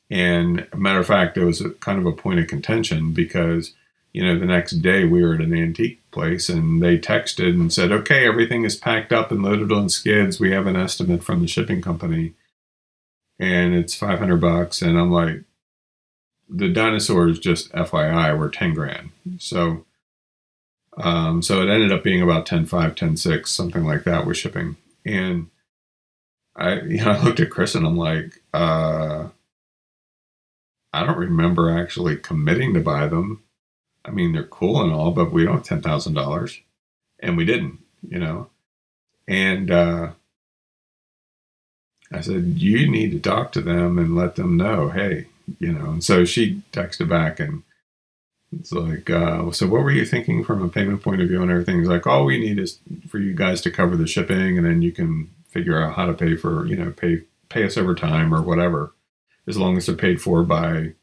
And 0.10 0.68
matter 0.76 1.00
of 1.00 1.06
fact, 1.06 1.38
it 1.38 1.46
was 1.46 1.62
a, 1.62 1.70
kind 1.70 2.00
of 2.00 2.08
a 2.08 2.12
point 2.12 2.40
of 2.40 2.48
contention 2.48 3.14
because, 3.14 3.74
you 4.14 4.24
know, 4.24 4.38
the 4.38 4.46
next 4.46 4.74
day 4.82 5.06
we 5.06 5.24
were 5.24 5.36
at 5.36 5.42
an 5.42 5.54
antique 5.54 6.02
place 6.12 6.50
and 6.50 6.82
they 6.82 6.98
texted 6.98 7.50
and 7.50 7.72
said, 7.72 7.92
okay, 7.92 8.28
everything 8.28 8.66
is 8.66 8.76
packed 8.76 9.14
up 9.14 9.32
and 9.32 9.42
loaded 9.42 9.72
on 9.72 9.90
skids. 9.90 10.40
We 10.40 10.52
have 10.52 10.68
an 10.68 10.76
estimate 10.76 11.24
from 11.24 11.42
the 11.42 11.48
shipping 11.48 11.82
company 11.82 12.34
and 13.40 13.74
it's 13.74 13.96
500 13.96 14.38
bucks. 14.42 14.82
And 14.82 15.00
I'm 15.00 15.12
like, 15.12 15.44
the 16.50 16.70
dinosaurs 16.70 17.40
just 17.40 17.72
FYI 17.72 18.38
were 18.38 18.50
10 18.50 18.74
grand. 18.74 19.12
So 19.40 19.86
um, 20.98 21.42
so 21.42 21.62
it 21.62 21.70
ended 21.70 21.92
up 21.92 22.04
being 22.04 22.22
about 22.22 22.46
10 22.46 22.66
5, 22.66 22.96
10 22.96 23.18
6, 23.18 23.50
something 23.50 23.84
like 23.84 24.04
that 24.04 24.26
with 24.26 24.38
shipping. 24.38 24.76
And 25.06 25.48
I 26.56 26.74
you 26.82 27.04
know 27.04 27.12
I 27.12 27.24
looked 27.24 27.40
at 27.40 27.50
Chris 27.50 27.76
and 27.76 27.86
I'm 27.86 27.98
like, 27.98 28.42
uh, 28.54 29.30
I 30.94 31.06
don't 31.06 31.18
remember 31.18 31.70
actually 31.78 32.18
committing 32.18 32.74
to 32.74 32.82
buy 32.82 33.08
them. 33.08 33.44
I 34.04 34.12
mean, 34.12 34.34
they're 34.34 34.44
cool 34.44 34.82
and 34.82 34.92
all, 34.92 35.12
but 35.12 35.32
we 35.32 35.44
don't 35.44 35.58
have 35.58 35.64
ten 35.64 35.82
thousand 35.82 36.14
dollars, 36.14 36.60
and 37.20 37.38
we 37.38 37.46
didn't, 37.46 37.80
you 38.08 38.20
know. 38.20 38.50
And 39.28 39.72
uh, 39.72 40.12
I 42.12 42.22
said, 42.22 42.58
you 42.58 42.90
need 42.90 43.12
to 43.12 43.20
talk 43.20 43.52
to 43.54 43.62
them 43.62 43.98
and 43.98 44.16
let 44.16 44.36
them 44.36 44.58
know, 44.58 44.90
hey, 44.90 45.28
you 45.60 45.72
know. 45.72 45.92
And 45.92 46.04
so 46.04 46.26
she 46.26 46.62
texted 46.72 47.08
back 47.08 47.40
and 47.40 47.64
it's 48.60 48.72
like, 48.74 49.10
uh, 49.10 49.50
so 49.52 49.68
what 49.68 49.84
were 49.84 49.92
you 49.92 50.06
thinking 50.06 50.44
from 50.44 50.62
a 50.62 50.68
payment 50.68 51.02
point 51.02 51.22
of 51.22 51.30
view 51.30 51.42
and 51.42 51.50
everything? 51.50 51.80
It's 51.80 51.88
like, 51.88 52.06
all 52.06 52.26
we 52.26 52.38
need 52.38 52.60
is 52.60 52.80
for 53.08 53.18
you 53.18 53.34
guys 53.34 53.62
to 53.62 53.72
cover 53.72 53.96
the 53.96 54.08
shipping, 54.08 54.58
and 54.58 54.68
then 54.68 54.82
you 54.82 54.92
can 54.92 55.30
figure 55.48 55.82
out 55.82 55.96
how 55.96 56.06
to 56.06 56.14
pay 56.14 56.36
for, 56.36 56.66
you 56.66 56.76
know, 56.76 56.92
pay 56.92 57.22
pay 57.50 57.66
us 57.66 57.78
over 57.78 57.96
time 57.96 58.34
or 58.34 58.42
whatever, 58.42 58.94
as 59.48 59.58
long 59.58 59.78
as 59.78 59.86
they're 59.86 59.96
paid 59.96 60.22
for 60.22 60.44
by 60.44 60.94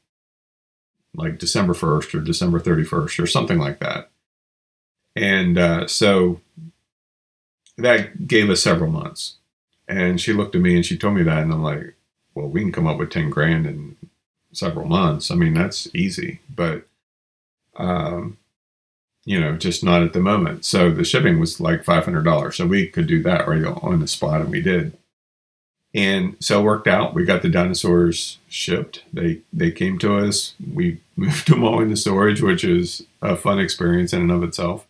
like 1.15 1.39
December 1.39 1.75
first 1.75 2.15
or 2.15 2.21
December 2.21 2.61
thirty 2.61 2.85
first 2.85 3.19
or 3.19 3.27
something 3.27 3.59
like 3.59 3.81
that. 3.81 4.11
And 5.17 5.59
uh, 5.59 5.87
so 5.87 6.41
that 7.77 8.27
gave 8.29 8.51
us 8.51 8.63
several 8.63 8.91
months. 8.91 9.37
And 9.89 10.21
she 10.21 10.33
looked 10.33 10.55
at 10.55 10.61
me 10.61 10.77
and 10.77 10.85
she 10.85 10.99
told 10.99 11.15
me 11.15 11.23
that, 11.23 11.43
and 11.43 11.53
I'm 11.53 11.63
like, 11.63 11.95
well, 12.35 12.47
we 12.47 12.61
can 12.61 12.73
come 12.73 12.87
up 12.87 12.99
with 12.99 13.11
ten 13.11 13.31
grand 13.31 13.67
in 13.67 13.97
several 14.53 14.87
months. 14.87 15.31
I 15.31 15.35
mean, 15.35 15.55
that's 15.55 15.89
easy, 15.95 16.41
but 16.55 16.87
um, 17.77 18.37
you 19.25 19.41
know, 19.41 19.57
just 19.57 19.83
not 19.83 20.03
at 20.03 20.13
the 20.13 20.21
moment. 20.21 20.65
So 20.65 20.91
the 20.91 21.05
shipping 21.05 21.41
was 21.41 21.61
like 21.61 21.85
five 21.85 22.05
hundred 22.05 22.25
dollars. 22.25 22.57
So 22.57 22.67
we 22.67 22.87
could 22.87 23.07
do 23.07 23.23
that 23.23 23.49
right 23.49 23.65
on 23.65 24.01
the 24.01 24.09
spot, 24.09 24.43
and 24.43 24.51
we 24.51 24.61
did. 24.61 24.98
And 25.95 26.37
so 26.41 26.61
it 26.61 26.65
worked 26.65 26.87
out. 26.87 27.15
We 27.15 27.25
got 27.25 27.43
the 27.43 27.49
dinosaurs 27.49 28.39
shipped. 28.49 29.05
They 29.13 29.41
they 29.53 29.71
came 29.71 29.99
to 30.01 30.19
us. 30.19 30.55
We 30.75 31.01
moved 31.17 31.49
them 31.49 31.65
all 31.65 31.81
into 31.81 31.97
storage, 31.97 32.43
which 32.43 32.65
is 32.65 33.05
a 33.23 33.37
fun 33.37 33.59
experience 33.59 34.13
in 34.13 34.23
and 34.23 34.33
of 34.33 34.43
itself. 34.43 34.87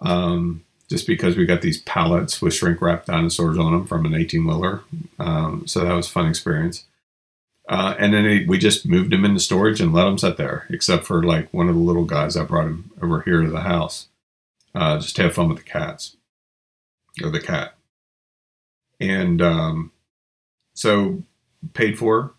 Um, 0.00 0.64
just 0.88 1.06
because 1.06 1.36
we 1.36 1.44
got 1.44 1.60
these 1.60 1.82
pallets 1.82 2.40
with 2.40 2.54
shrink 2.54 2.80
wrap 2.80 3.04
dinosaurs 3.04 3.58
on 3.58 3.72
them 3.72 3.86
from 3.86 4.06
an 4.06 4.14
18 4.14 4.46
wheeler. 4.46 4.82
Um, 5.18 5.66
so 5.66 5.84
that 5.84 5.92
was 5.92 6.06
a 6.08 6.10
fun 6.10 6.28
experience. 6.28 6.84
Uh, 7.68 7.94
and 7.98 8.14
then 8.14 8.24
they, 8.24 8.44
we 8.46 8.56
just 8.56 8.86
moved 8.86 9.12
him 9.12 9.24
into 9.24 9.40
storage 9.40 9.80
and 9.80 9.92
let 9.92 10.04
them 10.04 10.16
sit 10.16 10.38
there, 10.38 10.66
except 10.70 11.04
for 11.04 11.22
like 11.22 11.52
one 11.52 11.68
of 11.68 11.74
the 11.74 11.80
little 11.80 12.06
guys 12.06 12.36
I 12.36 12.44
brought 12.44 12.66
him 12.66 12.90
over 13.02 13.20
here 13.20 13.42
to 13.42 13.50
the 13.50 13.60
house, 13.60 14.08
uh, 14.74 14.98
just 14.98 15.16
to 15.16 15.24
have 15.24 15.34
fun 15.34 15.48
with 15.48 15.58
the 15.58 15.64
cats 15.64 16.16
or 17.22 17.28
the 17.30 17.40
cat. 17.40 17.74
And 18.98 19.42
um, 19.42 19.92
so 20.78 21.22
paid 21.74 21.98
for. 21.98 22.32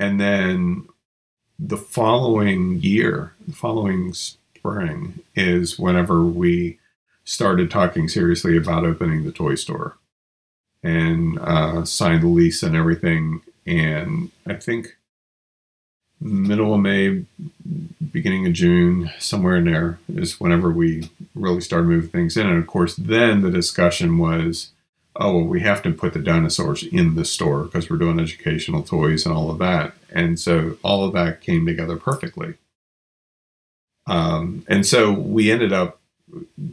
And 0.00 0.20
then 0.20 0.88
the 1.60 1.76
following 1.76 2.80
year, 2.80 3.34
the 3.46 3.54
following 3.54 4.12
spring, 4.12 5.20
is 5.36 5.78
whenever 5.78 6.24
we 6.24 6.78
started 7.24 7.70
talking 7.70 8.08
seriously 8.08 8.56
about 8.56 8.84
opening 8.84 9.24
the 9.24 9.30
toy 9.30 9.54
store 9.54 9.96
and 10.82 11.38
uh, 11.38 11.84
signed 11.84 12.24
the 12.24 12.26
lease 12.26 12.62
and 12.62 12.74
everything 12.74 13.40
and 13.64 14.30
I 14.46 14.54
think 14.54 14.96
middle 16.20 16.74
of 16.74 16.80
May, 16.80 17.24
beginning 18.12 18.46
of 18.46 18.52
June, 18.52 19.10
somewhere 19.18 19.56
in 19.56 19.64
there 19.64 19.98
is 20.08 20.40
whenever 20.40 20.70
we 20.70 21.10
really 21.34 21.60
started 21.60 21.86
moving 21.86 22.10
things 22.10 22.36
in. 22.36 22.46
And 22.46 22.58
of 22.58 22.66
course, 22.66 22.96
then 22.96 23.42
the 23.42 23.50
discussion 23.50 24.18
was, 24.18 24.70
oh, 25.16 25.36
well, 25.36 25.44
we 25.44 25.60
have 25.60 25.82
to 25.82 25.92
put 25.92 26.12
the 26.12 26.18
dinosaurs 26.18 26.82
in 26.82 27.14
the 27.14 27.24
store 27.24 27.64
because 27.64 27.88
we're 27.88 27.98
doing 27.98 28.18
educational 28.18 28.82
toys 28.82 29.24
and 29.24 29.34
all 29.34 29.50
of 29.50 29.58
that. 29.58 29.94
And 30.12 30.38
so 30.38 30.76
all 30.82 31.04
of 31.04 31.12
that 31.14 31.40
came 31.40 31.66
together 31.66 31.96
perfectly. 31.96 32.54
Um, 34.06 34.64
and 34.68 34.84
so 34.84 35.12
we 35.12 35.50
ended 35.50 35.72
up 35.72 36.00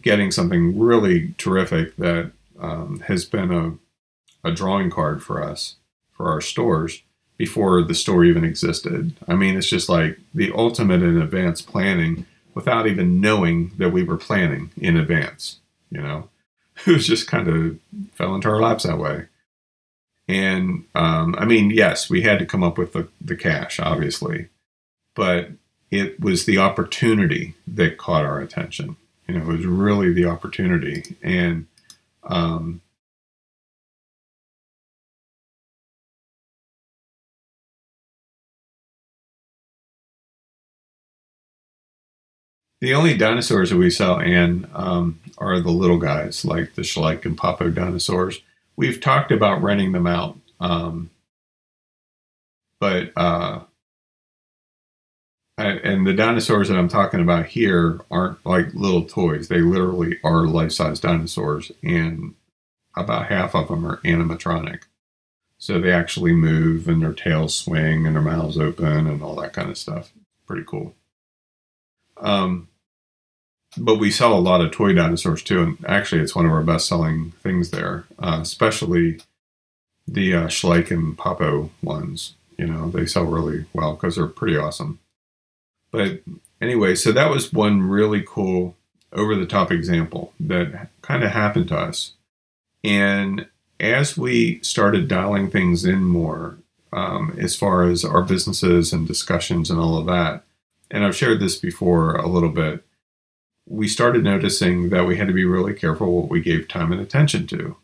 getting 0.01 0.31
something 0.31 0.77
really 0.77 1.33
terrific 1.37 1.95
that 1.97 2.31
um, 2.59 3.01
has 3.07 3.25
been 3.25 3.51
a, 3.51 4.47
a 4.47 4.51
drawing 4.51 4.89
card 4.89 5.23
for 5.23 5.43
us 5.43 5.75
for 6.11 6.29
our 6.29 6.41
stores 6.41 7.03
before 7.37 7.81
the 7.83 7.95
store 7.95 8.23
even 8.23 8.43
existed. 8.43 9.15
I 9.27 9.35
mean, 9.35 9.57
it's 9.57 9.69
just 9.69 9.89
like 9.89 10.19
the 10.33 10.51
ultimate 10.53 11.01
in 11.01 11.21
advance 11.21 11.61
planning 11.61 12.25
without 12.53 12.85
even 12.87 13.21
knowing 13.21 13.71
that 13.77 13.91
we 13.91 14.03
were 14.03 14.17
planning 14.17 14.71
in 14.77 14.97
advance, 14.97 15.59
you 15.89 16.01
know? 16.01 16.29
It 16.87 16.91
was 16.93 17.07
just 17.07 17.27
kind 17.27 17.47
of 17.47 17.79
fell 18.13 18.35
into 18.35 18.49
our 18.49 18.61
laps 18.61 18.83
that 18.83 18.97
way. 18.97 19.25
And 20.27 20.85
um, 20.95 21.35
I 21.37 21.45
mean, 21.45 21.71
yes, 21.71 22.09
we 22.09 22.21
had 22.21 22.39
to 22.39 22.45
come 22.45 22.63
up 22.63 22.77
with 22.77 22.93
the, 22.93 23.07
the 23.19 23.35
cash, 23.35 23.79
obviously, 23.79 24.47
but 25.15 25.49
it 25.91 26.19
was 26.19 26.45
the 26.45 26.57
opportunity 26.57 27.55
that 27.67 27.97
caught 27.97 28.25
our 28.25 28.39
attention. 28.39 28.95
You 29.27 29.35
know, 29.35 29.41
it 29.51 29.57
was 29.57 29.65
really 29.65 30.13
the 30.13 30.25
opportunity. 30.25 31.17
And 31.21 31.67
um, 32.23 32.81
The 42.81 42.95
only 42.95 43.15
dinosaurs 43.15 43.69
that 43.69 43.77
we 43.77 43.91
saw, 43.91 44.17
Anne, 44.19 44.67
um, 44.73 45.19
are 45.41 45.59
the 45.59 45.71
little 45.71 45.97
guys, 45.97 46.45
like 46.45 46.75
the 46.75 46.83
Schleich 46.83 47.25
and 47.25 47.37
Papo 47.37 47.73
dinosaurs. 47.73 48.41
We've 48.77 49.01
talked 49.01 49.31
about 49.31 49.61
renting 49.61 49.91
them 49.91 50.07
out, 50.07 50.37
um, 50.59 51.09
but 52.79 53.11
uh, 53.17 53.61
I, 55.57 55.65
and 55.67 56.07
the 56.07 56.13
dinosaurs 56.13 56.69
that 56.69 56.77
I'm 56.77 56.87
talking 56.87 57.19
about 57.19 57.47
here 57.47 57.99
aren't 58.09 58.45
like 58.45 58.73
little 58.73 59.03
toys. 59.03 59.47
They 59.47 59.61
literally 59.61 60.19
are 60.23 60.47
life-size 60.47 60.99
dinosaurs, 60.99 61.71
and 61.83 62.35
about 62.95 63.27
half 63.27 63.55
of 63.55 63.67
them 63.67 63.85
are 63.85 63.97
animatronic. 63.97 64.83
So 65.57 65.79
they 65.79 65.91
actually 65.91 66.33
move, 66.33 66.87
and 66.87 67.01
their 67.01 67.13
tails 67.13 67.55
swing, 67.55 68.07
and 68.07 68.15
their 68.15 68.23
mouths 68.23 68.57
open, 68.57 69.07
and 69.07 69.21
all 69.21 69.35
that 69.35 69.53
kind 69.53 69.69
of 69.69 69.77
stuff. 69.77 70.11
Pretty 70.47 70.63
cool. 70.65 70.95
Um, 72.17 72.67
but 73.77 73.95
we 73.95 74.11
sell 74.11 74.33
a 74.33 74.39
lot 74.39 74.61
of 74.61 74.71
toy 74.71 74.93
dinosaurs 74.93 75.41
too, 75.43 75.61
and 75.63 75.85
actually, 75.87 76.21
it's 76.21 76.35
one 76.35 76.45
of 76.45 76.51
our 76.51 76.63
best-selling 76.63 77.31
things 77.41 77.71
there, 77.71 78.05
uh, 78.19 78.39
especially 78.41 79.21
the 80.07 80.33
uh, 80.33 80.47
Schleich 80.47 80.91
and 80.91 81.17
Papo 81.17 81.69
ones. 81.81 82.35
You 82.57 82.67
know, 82.67 82.89
they 82.89 83.05
sell 83.05 83.23
really 83.23 83.65
well 83.73 83.93
because 83.93 84.15
they're 84.15 84.27
pretty 84.27 84.57
awesome. 84.57 84.99
But 85.91 86.21
anyway, 86.61 86.95
so 86.95 87.11
that 87.11 87.29
was 87.29 87.53
one 87.53 87.83
really 87.83 88.23
cool 88.27 88.75
over-the-top 89.13 89.71
example 89.71 90.33
that 90.39 90.89
kind 91.01 91.23
of 91.23 91.31
happened 91.31 91.67
to 91.69 91.77
us, 91.77 92.13
and 92.83 93.47
as 93.79 94.15
we 94.15 94.59
started 94.61 95.07
dialing 95.07 95.49
things 95.49 95.83
in 95.85 96.03
more, 96.03 96.57
um, 96.93 97.35
as 97.39 97.55
far 97.55 97.83
as 97.83 98.05
our 98.05 98.21
businesses 98.21 98.93
and 98.93 99.07
discussions 99.07 99.71
and 99.71 99.79
all 99.79 99.97
of 99.97 100.05
that, 100.05 100.43
and 100.91 101.03
I've 101.03 101.15
shared 101.15 101.39
this 101.39 101.57
before 101.57 102.15
a 102.15 102.27
little 102.27 102.49
bit 102.49 102.83
we 103.67 103.87
started 103.87 104.23
noticing 104.23 104.89
that 104.89 105.05
we 105.05 105.17
had 105.17 105.27
to 105.27 105.33
be 105.33 105.45
really 105.45 105.73
careful 105.73 106.11
what 106.11 106.29
we 106.29 106.41
gave 106.41 106.67
time 106.67 106.91
and 106.91 107.01
attention 107.01 107.47
to 107.47 107.77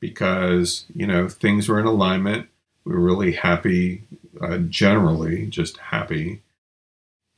because, 0.00 0.86
you 0.94 1.06
know, 1.06 1.28
things 1.28 1.68
were 1.68 1.78
in 1.78 1.86
alignment. 1.86 2.48
We 2.84 2.94
were 2.94 3.00
really 3.00 3.32
happy, 3.32 4.02
uh, 4.40 4.58
generally, 4.58 5.46
just 5.46 5.76
happy 5.76 6.40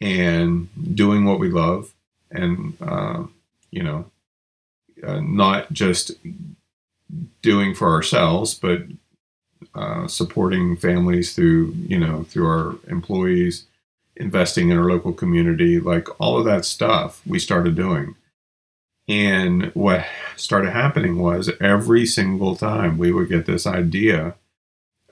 and 0.01 0.69
doing 0.95 1.25
what 1.25 1.41
we 1.41 1.51
love 1.51 1.93
and, 2.31 2.77
uh, 2.81 3.25
you 3.71 3.83
know, 3.83 4.07
uh, 5.05 5.21
not 5.21 5.73
just 5.73 6.13
doing 7.41 7.75
for 7.75 7.91
ourselves, 7.91 8.55
but 8.55 8.83
uh, 9.75 10.07
supporting 10.07 10.77
families 10.77 11.35
through, 11.35 11.73
you 11.87 11.99
know, 11.99 12.25
through 12.25 12.47
our 12.47 12.77
employees 12.89 13.65
investing 14.16 14.70
in 14.70 14.79
our 14.79 14.90
local 14.90 15.12
community, 15.12 15.81
like 15.81 16.09
all 16.20 16.38
of 16.38 16.44
that 16.44 16.64
stuff 16.64 17.22
we 17.27 17.38
started 17.38 17.75
doing. 17.75 18.14
And 19.09 19.66
what 19.75 20.05
started 20.37 20.70
happening 20.70 21.18
was 21.18 21.51
every 21.61 22.07
single 22.07 22.55
time 22.57 22.98
we 22.98 23.12
would 23.12 23.29
get 23.29 23.46
this 23.46 23.66
idea, 23.66 24.35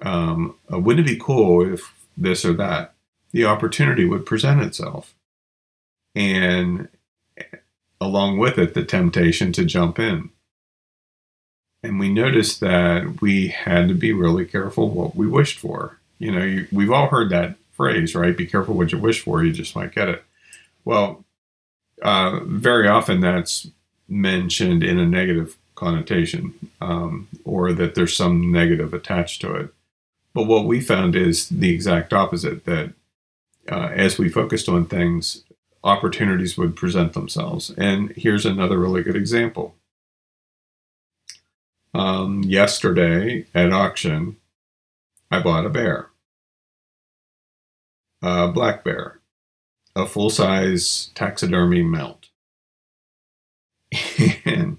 um, 0.03 0.57
wouldn't 0.69 1.09
it 1.09 1.13
be 1.13 1.21
cool 1.21 1.73
if 1.75 1.95
this 2.17 2.45
or 2.45 2.53
that? 2.55 2.95
The 3.33 3.45
opportunity 3.45 4.05
would 4.05 4.27
present 4.27 4.61
itself. 4.63 5.15
And 6.15 6.89
along 8.01 8.39
with 8.39 8.59
it, 8.59 8.75
the 8.75 8.85
temptation 8.85 9.53
to 9.53 9.65
jump 9.65 9.99
in. 9.99 10.31
And 11.83 11.99
we 11.99 12.13
noticed 12.13 12.61
that 12.61 13.21
we 13.21 13.49
had 13.49 13.89
to 13.89 13.95
be 13.95 14.13
really 14.13 14.45
careful 14.45 14.91
what 14.91 15.17
we 15.17 15.27
wished 15.27 15.59
for. 15.59 15.99
You 16.19 16.33
know, 16.33 16.45
you, 16.45 16.69
we've 16.71 16.91
all 16.91 17.09
heard 17.09 17.31
that 17.31 17.57
phrase, 17.81 18.15
right? 18.15 18.37
Be 18.37 18.45
careful 18.47 18.75
what 18.75 18.93
you 18.93 18.99
wish 18.99 19.23
for, 19.23 19.43
you 19.43 19.53
just 19.53 19.75
might 19.75 19.95
get 19.95 20.07
it. 20.07 20.23
Well, 20.85 21.25
uh, 22.03 22.41
very 22.45 22.87
often 22.87 23.21
that's 23.21 23.69
mentioned 24.07 24.85
in 24.85 24.99
a 24.99 25.07
negative 25.07 25.57
connotation 25.77 26.53
um, 26.83 27.27
or 27.43 27.73
that 27.73 27.95
there's 27.95 28.15
some 28.15 28.53
negative 28.53 28.93
attached 28.93 29.41
to 29.41 29.55
it. 29.55 29.73
But 30.35 30.47
what 30.47 30.67
we 30.67 30.83
found 30.83 31.17
is 31.17 31.49
the 31.49 31.73
exact 31.73 32.13
opposite 32.13 32.67
that 32.67 32.93
uh, 33.73 33.89
as 33.95 34.19
we 34.19 34.29
focused 34.29 34.69
on 34.69 34.85
things, 34.85 35.43
opportunities 35.83 36.59
would 36.59 36.77
present 36.77 37.15
themselves. 37.15 37.71
And 37.79 38.11
here's 38.15 38.45
another 38.45 38.79
really 38.79 39.03
good 39.03 39.17
example. 39.17 39.75
Um, 41.95 42.43
yesterday 42.45 43.47
at 43.55 43.73
auction, 43.73 44.37
I 45.31 45.41
bought 45.41 45.65
a 45.65 45.71
bear, 45.71 46.10
a 48.23 48.49
black 48.49 48.85
bear, 48.85 49.19
a 49.95 50.07
full 50.07 50.31
size 50.31 51.11
taxidermy 51.15 51.83
mount. 51.83 52.29
and 54.45 54.79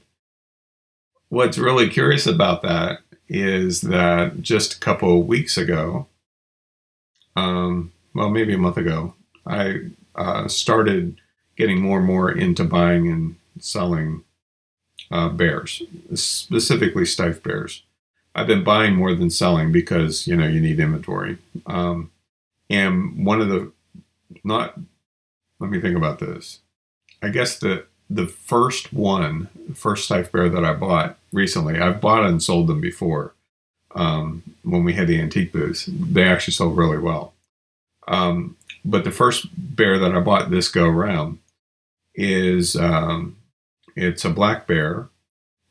what's 1.29 1.57
really 1.57 1.89
curious 1.89 2.25
about 2.25 2.61
that 2.61 2.99
is 3.27 3.81
that 3.81 4.41
just 4.41 4.73
a 4.73 4.79
couple 4.79 5.19
of 5.19 5.27
weeks 5.27 5.57
ago, 5.57 6.07
um, 7.35 7.91
well, 8.13 8.29
maybe 8.29 8.53
a 8.53 8.57
month 8.57 8.77
ago, 8.77 9.15
I 9.45 9.89
uh, 10.15 10.47
started 10.47 11.19
getting 11.55 11.81
more 11.81 11.99
and 11.99 12.07
more 12.07 12.31
into 12.31 12.63
buying 12.63 13.07
and 13.07 13.35
selling 13.59 14.23
uh, 15.09 15.29
bears, 15.29 15.81
specifically 16.13 17.03
Steiff 17.03 17.41
bears. 17.41 17.83
I've 18.33 18.47
been 18.47 18.63
buying 18.63 18.95
more 18.95 19.13
than 19.13 19.29
selling 19.29 19.71
because 19.71 20.25
you 20.27 20.35
know 20.35 20.47
you 20.47 20.61
need 20.61 20.79
inventory. 20.79 21.37
Um, 21.65 22.11
and 22.71 23.25
one 23.25 23.41
of 23.41 23.49
the 23.49 23.71
not 24.43 24.79
let 25.59 25.69
me 25.69 25.79
think 25.79 25.95
about 25.95 26.19
this. 26.19 26.59
I 27.21 27.29
guess 27.29 27.59
the 27.59 27.85
the 28.09 28.27
first 28.27 28.91
one, 28.91 29.49
first 29.73 30.09
Steiff 30.09 30.31
bear 30.31 30.49
that 30.49 30.65
I 30.65 30.73
bought 30.73 31.17
recently, 31.31 31.79
I've 31.79 32.01
bought 32.01 32.25
and 32.25 32.41
sold 32.41 32.67
them 32.67 32.81
before. 32.81 33.35
Um, 33.93 34.43
when 34.63 34.83
we 34.85 34.93
had 34.93 35.07
the 35.07 35.19
antique 35.19 35.51
booth, 35.51 35.85
they 35.87 36.23
actually 36.23 36.53
sold 36.53 36.77
really 36.77 36.97
well. 36.97 37.33
Um, 38.07 38.55
but 38.85 39.03
the 39.03 39.11
first 39.11 39.47
bear 39.51 39.99
that 39.99 40.15
I 40.15 40.19
bought 40.21 40.49
this 40.49 40.69
go 40.69 40.85
around 40.85 41.39
is 42.15 42.75
um, 42.75 43.37
it's 43.95 44.25
a 44.25 44.29
black 44.29 44.65
bear 44.65 45.09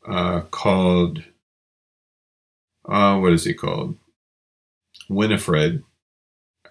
uh, 0.07 0.41
called 0.51 1.23
uh, 2.87 3.17
what 3.19 3.33
is 3.33 3.45
he 3.45 3.53
called? 3.53 3.97
Winifred, 5.09 5.83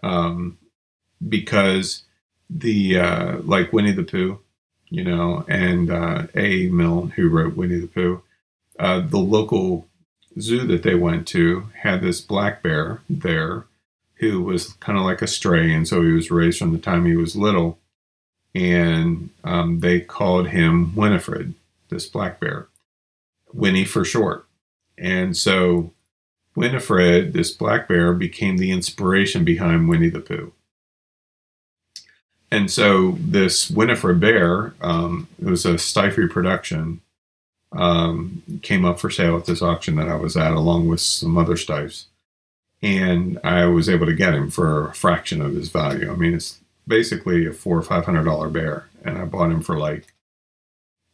um, 0.03 0.59
because 1.27 2.03
the 2.49 2.99
uh, 2.99 3.39
like 3.43 3.73
Winnie 3.73 3.93
the 3.93 4.03
Pooh, 4.03 4.41
you 4.89 5.05
know, 5.05 5.45
and 5.49 5.91
uh, 5.91 6.27
A. 6.35 6.69
Milne, 6.69 7.11
who 7.11 7.29
wrote 7.29 7.57
Winnie 7.57 7.81
the 7.81 7.87
Pooh, 7.87 8.23
uh, 8.79 9.01
the 9.01 9.19
local 9.19 9.87
zoo 10.39 10.67
that 10.67 10.83
they 10.83 10.95
went 10.95 11.27
to 11.29 11.69
had 11.83 12.01
this 12.01 12.21
black 12.21 12.63
bear 12.63 13.01
there 13.09 13.67
who 14.15 14.43
was 14.43 14.75
kind 14.75 14.99
of 14.99 15.05
like 15.05 15.23
a 15.23 15.27
stray, 15.27 15.73
and 15.73 15.89
so 15.89 16.03
he 16.03 16.13
was 16.13 16.31
raised 16.31 16.59
from 16.59 16.73
the 16.73 16.79
time 16.79 17.07
he 17.07 17.17
was 17.17 17.37
little, 17.37 17.79
and 18.55 19.31
um, 19.45 19.81
they 19.81 20.01
called 20.01 20.49
him 20.49 20.95
Winifred, 20.95 21.55
this 21.89 22.07
black 22.07 22.39
bear, 22.39 22.69
Winnie 23.53 23.85
for 23.85 24.05
short, 24.05 24.47
and 24.99 25.37
so 25.37 25.93
Winifred, 26.55 27.33
this 27.33 27.51
black 27.51 27.89
bear, 27.89 28.13
became 28.13 28.57
the 28.57 28.73
inspiration 28.73 29.45
behind 29.45 29.89
Winnie 29.89 30.09
the 30.09 30.21
Pooh. 30.21 30.53
And 32.51 32.71
so 32.71 33.13
this 33.21 33.71
Winifred 33.71 34.19
bear, 34.19 34.75
um, 34.81 35.29
it 35.41 35.49
was 35.49 35.65
a 35.65 35.75
Steiff 35.79 36.17
reproduction, 36.17 37.01
um, 37.73 38.43
came 38.63 38.85
up 38.85 38.99
for 38.99 39.11
sale 39.11 39.37
at 39.37 39.47
this 39.47 39.63
auction 39.63 39.97
that 39.97 40.09
I 40.09 40.17
was 40.17 40.37
at, 40.37 40.53
along 40.53 40.89
with 40.89 41.01
some 41.01 41.39
other 41.39 41.55
Steiffs 41.55 42.07
and 42.83 43.39
I 43.45 43.67
was 43.67 43.89
able 43.89 44.07
to 44.07 44.15
get 44.15 44.35
him 44.35 44.51
for 44.51 44.89
a 44.89 44.95
fraction 44.95 45.43
of 45.43 45.55
his 45.55 45.69
value. 45.69 46.11
I 46.11 46.17
mean, 46.17 46.35
it's 46.35 46.61
basically 46.87 47.47
a 47.47 47.53
four 47.53 47.79
or 47.79 47.83
five 47.83 48.05
hundred 48.05 48.25
dollar 48.25 48.49
bear, 48.49 48.89
and 49.05 49.19
I 49.19 49.25
bought 49.25 49.51
him 49.51 49.63
for 49.63 49.79
like 49.79 50.13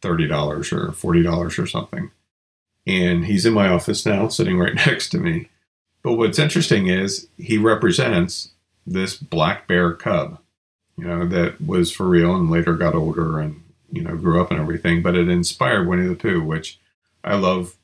thirty 0.00 0.26
dollars 0.26 0.72
or 0.72 0.92
forty 0.92 1.22
dollars 1.22 1.58
or 1.58 1.66
something. 1.66 2.10
And 2.86 3.26
he's 3.26 3.44
in 3.44 3.54
my 3.54 3.68
office 3.68 4.06
now, 4.06 4.28
sitting 4.28 4.58
right 4.58 4.74
next 4.86 5.08
to 5.10 5.18
me. 5.18 5.48
But 6.02 6.14
what's 6.14 6.38
interesting 6.38 6.86
is 6.86 7.28
he 7.36 7.58
represents 7.58 8.50
this 8.86 9.16
black 9.16 9.66
bear 9.66 9.92
cub, 9.92 10.38
you 10.96 11.04
know, 11.04 11.26
that 11.26 11.60
was 11.60 11.90
for 11.90 12.06
real 12.06 12.34
and 12.36 12.50
later 12.50 12.74
got 12.74 12.94
older 12.94 13.40
and 13.40 13.62
you 13.90 14.02
know 14.02 14.16
grew 14.16 14.40
up 14.40 14.50
and 14.50 14.60
everything. 14.60 15.02
But 15.02 15.16
it 15.16 15.28
inspired 15.28 15.88
Winnie 15.88 16.06
the 16.06 16.14
Pooh, 16.14 16.42
which 16.42 16.78
I 17.24 17.34
love 17.34 17.76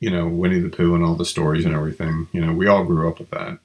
you 0.00 0.10
know, 0.10 0.26
Winnie 0.26 0.58
the 0.58 0.70
Pooh 0.70 0.94
and 0.94 1.04
all 1.04 1.14
the 1.14 1.24
stories 1.24 1.64
and 1.64 1.74
everything. 1.74 2.28
You 2.32 2.40
know, 2.40 2.52
we 2.52 2.66
all 2.66 2.84
grew 2.84 3.08
up 3.08 3.18
with 3.18 3.30
that. 3.30 3.58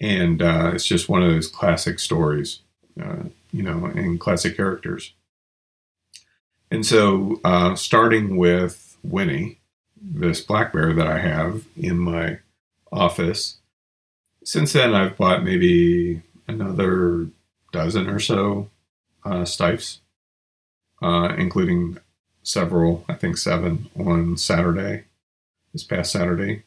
And 0.00 0.40
uh, 0.40 0.70
it's 0.72 0.86
just 0.86 1.08
one 1.08 1.22
of 1.22 1.30
those 1.30 1.48
classic 1.48 1.98
stories, 1.98 2.60
uh, 3.00 3.24
you 3.52 3.64
know, 3.64 3.86
and 3.86 4.20
classic 4.20 4.56
characters. 4.56 5.12
And 6.70 6.86
so, 6.86 7.40
uh, 7.44 7.74
starting 7.74 8.36
with 8.36 8.96
Winnie, 9.02 9.57
this 10.02 10.40
black 10.40 10.72
bear 10.72 10.92
that 10.92 11.06
I 11.06 11.18
have 11.18 11.64
in 11.76 11.98
my 11.98 12.38
office, 12.92 13.58
since 14.44 14.72
then 14.72 14.94
I've 14.94 15.16
bought 15.16 15.44
maybe 15.44 16.22
another 16.46 17.28
dozen 17.72 18.08
or 18.08 18.18
so 18.18 18.70
uh, 19.24 19.42
Steiffs, 19.42 19.98
uh, 21.02 21.34
including 21.36 21.98
several, 22.42 23.04
I 23.08 23.14
think 23.14 23.36
seven 23.36 23.90
on 23.98 24.36
Saturday 24.36 25.04
this 25.72 25.84
past 25.84 26.12
Saturday. 26.12 26.62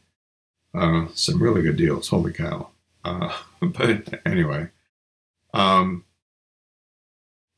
Uh, 0.73 1.07
some 1.13 1.41
really 1.41 1.61
good 1.61 1.77
deals. 1.77 2.09
Holy 2.09 2.31
cow. 2.31 2.69
Uh, 3.03 3.35
but 3.61 4.21
anyway, 4.25 4.67
um, 5.53 6.05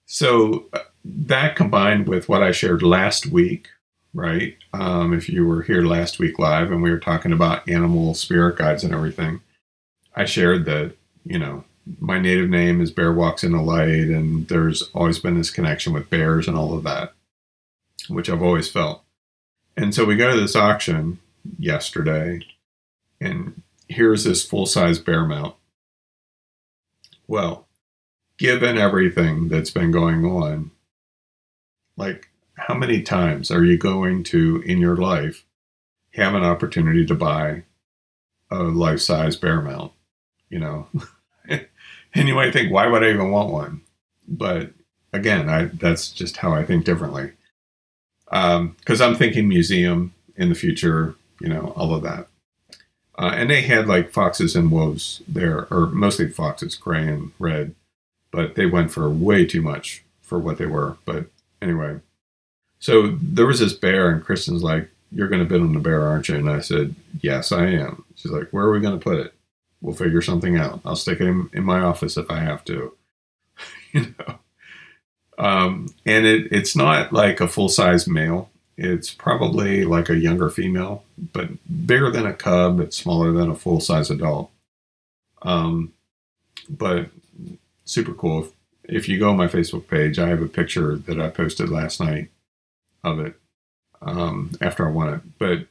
so 0.06 0.66
uh, 0.74 0.80
that 1.06 1.56
combined 1.56 2.08
with 2.08 2.30
what 2.30 2.44
I 2.44 2.52
shared 2.52 2.82
last 2.82 3.28
week, 3.28 3.68
right? 4.14 4.56
Um, 4.74 5.14
if 5.14 5.30
you 5.30 5.46
were 5.46 5.64
here 5.64 5.82
last 5.82 6.20
week 6.20 6.40
live 6.40 6.72
and 6.72 6.82
we 6.82 6.92
were 6.92 7.00
talking 7.00 7.32
about 7.32 7.68
animal 7.68 8.14
spirit 8.14 8.58
guides 8.58 8.84
and 8.84 8.94
everything, 8.94 9.42
I 10.16 10.26
shared 10.26 10.66
that, 10.66 10.96
you 11.26 11.40
know, 11.40 11.64
my 12.00 12.20
native 12.20 12.50
name 12.50 12.80
is 12.82 12.92
Bear 12.92 13.12
Walks 13.12 13.44
in 13.44 13.52
the 13.52 13.62
Light, 13.62 14.08
and 14.08 14.48
there's 14.48 14.84
always 14.94 15.20
been 15.20 15.38
this 15.38 15.52
connection 15.52 15.92
with 15.92 16.10
bears 16.10 16.48
and 16.48 16.56
all 16.56 16.74
of 16.74 16.84
that, 16.84 17.14
which 18.08 18.30
I've 18.30 18.42
always 18.42 18.70
felt. 18.70 19.04
And 19.76 19.94
so 19.94 20.06
we 20.06 20.16
go 20.16 20.34
to 20.34 20.40
this 20.40 20.56
auction, 20.56 21.20
yesterday, 21.58 22.42
and 23.20 23.62
here's 23.88 24.24
this 24.24 24.46
full 24.46 24.66
size 24.66 25.00
bear 25.00 25.26
mount. 25.26 25.56
Well, 27.28 27.68
given 28.38 28.78
everything 28.78 29.50
that's 29.50 29.72
been 29.72 29.92
going 29.92 30.26
on, 30.26 30.72
like 31.98 32.30
how 32.68 32.74
many 32.74 33.02
times 33.02 33.52
are 33.52 33.66
you 33.66 33.78
going 33.78 34.24
to 34.24 34.62
in 34.66 34.78
your 34.78 34.96
life 34.96 35.44
have 36.14 36.34
an 36.34 36.44
opportunity 36.44 37.06
to 37.06 37.14
buy 37.14 37.64
a 38.50 38.64
life 38.64 39.02
size 39.02 39.36
bear 39.36 39.62
mount? 39.62 39.92
You 40.50 40.60
know, 40.60 40.88
and 41.50 42.28
you 42.28 42.36
might 42.36 42.54
think, 42.54 42.72
why 42.72 42.88
would 42.88 43.04
I 43.04 43.10
even 43.10 43.32
want 43.32 43.52
one? 43.52 43.82
But 44.28 44.72
again, 45.12 45.50
I 45.50 45.66
that's 45.66 46.10
just 46.10 46.38
how 46.38 46.54
I 46.54 46.64
think 46.64 46.86
differently. 46.86 47.34
Because 48.26 49.02
um, 49.02 49.10
I'm 49.12 49.16
thinking 49.16 49.48
museum 49.50 50.14
in 50.38 50.48
the 50.48 50.56
future, 50.56 51.16
you 51.42 51.50
know, 51.50 51.74
all 51.76 51.94
of 51.94 52.04
that. 52.04 52.28
Uh, 53.20 53.32
and 53.36 53.50
they 53.50 53.62
had 53.62 53.88
like 53.88 54.12
foxes 54.14 54.56
and 54.56 54.72
wolves 54.72 55.22
there, 55.28 55.68
or 55.70 55.88
mostly 55.88 56.30
foxes, 56.30 56.76
gray 56.76 57.08
and 57.08 57.32
red, 57.40 57.76
but 58.32 58.56
they 58.56 58.66
went 58.66 58.92
for 58.92 59.10
way 59.10 59.46
too 59.46 59.62
much 59.62 60.04
for 60.22 60.40
what 60.40 60.58
they 60.58 60.66
were. 60.66 60.98
But 61.06 61.26
anyway, 61.62 62.00
so 62.84 63.18
there 63.22 63.46
was 63.46 63.60
this 63.60 63.74
bear, 63.74 64.10
and 64.10 64.24
Kristen's 64.24 64.64
like, 64.64 64.90
You're 65.12 65.30
going 65.30 65.42
to 65.42 65.48
bid 65.48 65.62
on 65.62 65.74
the 65.74 65.80
bear, 65.80 66.04
aren't 66.08 66.28
you? 66.28 66.36
And 66.36 66.50
I 66.50 66.60
said, 66.60 66.96
Yes, 67.22 67.52
I 67.52 67.68
am. 67.68 68.04
She's 68.16 68.32
like, 68.32 68.50
Where 68.52 68.66
are 68.66 68.72
we 68.72 68.82
going 68.82 69.00
to 69.00 69.04
put 69.04 69.20
it? 69.20 69.34
We'll 69.82 69.96
figure 69.96 70.22
something 70.22 70.58
out. 70.58 70.82
I'll 70.86 70.96
stick 70.96 71.20
it 71.20 71.28
in, 71.28 71.50
in 71.54 71.64
my 71.64 71.82
office 71.82 72.18
if 72.18 72.30
I 72.30 72.40
have 72.40 72.64
to. 72.66 72.94
you 73.94 74.16
know? 74.18 74.40
Um, 75.38 75.88
and 76.06 76.26
it, 76.26 76.52
it's 76.52 76.76
not 76.76 77.12
like 77.12 77.42
a 77.42 77.48
full 77.48 77.70
size 77.70 78.08
male 78.08 78.50
it's 78.78 79.12
probably 79.12 79.86
like 79.86 80.10
a 80.10 80.18
younger 80.18 80.50
female, 80.50 81.04
but 81.32 81.50
bigger 81.86 82.10
than 82.10 82.26
a 82.26 82.34
cub. 82.34 82.80
It's 82.80 82.98
smaller 82.98 83.32
than 83.32 83.50
a 83.50 83.56
full 83.56 83.80
size 83.80 84.10
adult. 84.10 84.50
Um, 85.44 85.94
but 86.70 87.10
super 87.86 88.14
cool. 88.14 88.46
If, 88.46 88.52
if 88.84 89.10
you 89.10 89.20
go 89.20 89.30
on 89.30 89.38
my 89.38 89.48
Facebook 89.48 89.88
page, 89.88 90.18
I 90.18 90.28
have 90.30 90.42
a 90.42 90.48
picture 90.48 90.98
that 90.98 91.20
I 91.20 91.30
posted 91.30 91.70
last 91.70 92.00
night 92.00 92.30
of 93.04 93.20
it 93.20 93.36
um, 94.02 94.52
after 94.62 94.88
I 94.88 94.92
won 94.92 95.14
it. 95.14 95.22
But 95.38 95.68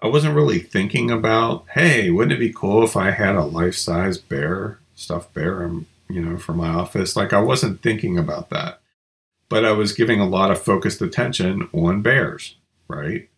I 0.00 0.08
wasn't 0.08 0.34
really 0.34 0.58
thinking 0.58 1.10
about, 1.10 1.64
hey, 1.74 2.10
wouldn't 2.10 2.32
it 2.32 2.40
be 2.40 2.52
cool 2.52 2.84
if 2.84 2.96
I 2.96 3.12
had 3.12 3.36
a 3.36 3.44
life 3.44 3.76
size 3.76 4.18
bear, 4.18 4.78
stuffed 4.94 5.32
bear, 5.34 5.64
um, 5.64 5.86
you 6.08 6.20
know, 6.20 6.36
for 6.38 6.52
my 6.52 6.68
office? 6.68 7.16
Like 7.16 7.32
I 7.32 7.40
wasn't 7.40 7.82
thinking 7.82 8.18
about 8.18 8.50
that 8.50 8.78
but 9.48 9.66
I 9.66 9.72
was 9.72 9.92
giving 9.92 10.18
a 10.18 10.26
lot 10.26 10.50
of 10.50 10.62
focused 10.62 11.02
attention 11.02 11.68
on 11.74 12.00
bears, 12.00 12.56
right? 12.88 13.28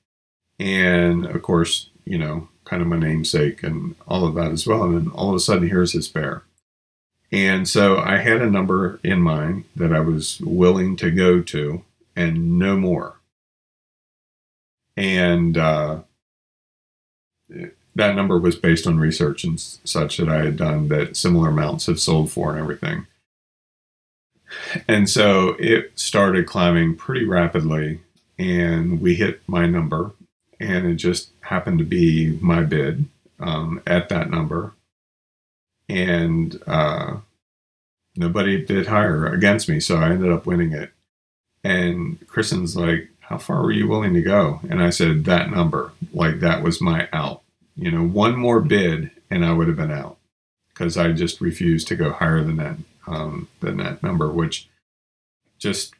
and 0.59 1.27
of 1.27 1.43
course, 1.43 1.91
you 2.05 2.19
know, 2.19 2.49
kind 2.65 2.83
of 2.83 2.89
my 2.89 2.99
namesake 2.99 3.63
and 3.63 3.95
all 4.07 4.27
of 4.27 4.35
that 4.35 4.53
as 4.53 4.67
well. 4.67 4.85
And 4.85 4.95
then 4.95 5.13
all 5.13 5.31
of 5.31 5.37
a 5.37 5.41
sudden, 5.41 5.69
here's 5.69 5.93
this 5.93 6.09
bear. 6.09 6.43
And 7.33 7.69
so 7.69 7.99
I 7.99 8.19
had 8.19 8.41
a 8.41 8.51
number 8.51 9.01
in 9.03 9.21
mind 9.21 9.65
that 9.75 9.93
I 9.93 10.01
was 10.01 10.41
willing 10.41 10.97
to 10.97 11.11
go 11.11 11.43
to 11.43 11.83
and 12.17 12.59
no 12.59 12.77
more. 12.77 13.21
And 14.97 15.59
uh, 15.59 16.01
that 17.95 18.15
number 18.15 18.39
was 18.39 18.57
based 18.57 18.87
on 18.87 18.99
research 18.99 19.45
and 19.45 19.61
such 19.61 20.17
that 20.19 20.29
I 20.29 20.45
had 20.45 20.57
done 20.57 20.89
that 20.89 21.17
similar 21.17 21.49
amounts 21.49 21.87
have 21.87 22.01
sold 22.01 22.31
for 22.31 22.51
and 22.51 22.61
everything. 22.61 23.07
And 24.87 25.09
so 25.09 25.57
it 25.59 25.93
started 25.99 26.47
climbing 26.47 26.97
pretty 26.97 27.25
rapidly, 27.25 28.01
and 28.39 29.01
we 29.01 29.15
hit 29.17 29.41
my 29.49 29.67
number, 29.67 30.13
and 30.61 30.87
it 30.87 30.95
just 30.95 31.31
happened 31.41 31.79
to 31.81 31.85
be 31.85 32.39
my 32.41 32.63
bid 32.63 33.07
um, 33.41 33.83
at 33.87 34.09
that 34.11 34.31
number. 34.31 34.73
And 35.89 36.61
uh, 36.67 37.17
nobody 38.17 38.65
bid 38.65 38.87
higher 38.87 39.27
against 39.27 39.69
me, 39.69 39.81
so 39.81 39.97
I 39.97 40.11
ended 40.11 40.31
up 40.31 40.47
winning 40.47 40.73
it. 40.73 40.94
And 41.65 42.25
Kristen's 42.29 42.77
like, 42.77 43.09
How 43.21 43.39
far 43.39 43.63
were 43.63 43.73
you 43.73 43.89
willing 43.89 44.15
to 44.15 44.23
go? 44.23 44.61
And 44.71 44.83
I 44.83 44.91
said, 44.91 45.25
That 45.25 45.51
number. 45.51 45.93
Like, 46.13 46.41
that 46.41 46.63
was 46.63 46.81
my 46.81 47.09
out. 47.13 47.43
You 47.75 47.91
know, 47.91 48.05
one 48.07 48.37
more 48.37 48.61
bid, 48.61 49.11
and 49.31 49.45
I 49.45 49.53
would 49.53 49.67
have 49.67 49.77
been 49.77 49.91
out 49.91 50.19
because 50.69 50.97
I 50.97 51.13
just 51.13 51.41
refused 51.41 51.89
to 51.89 51.97
go 51.97 52.13
higher 52.13 52.43
than 52.43 52.57
that 52.57 52.77
um, 53.07 53.49
than 53.61 53.79
that 53.79 54.03
number, 54.03 54.31
which 54.31 54.69
just 55.59 55.95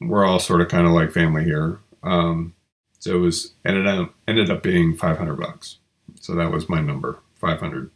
we're 0.00 0.24
all 0.24 0.38
sort 0.38 0.60
of 0.60 0.68
kind 0.68 0.86
of 0.86 0.92
like 0.92 1.12
family 1.12 1.44
here. 1.44 1.80
Um, 2.02 2.54
so 2.98 3.16
it 3.16 3.18
was 3.18 3.52
ended 3.64 3.86
up 3.86 4.14
ended 4.26 4.50
up 4.50 4.62
being 4.62 4.96
500 4.96 5.34
bucks. 5.36 5.78
So 6.20 6.34
that 6.34 6.50
was 6.50 6.68
my 6.68 6.80
number, 6.80 7.18
500. 7.34 7.90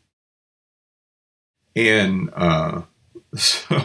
And 1.76 2.30
uh, 2.34 2.82
so 3.34 3.80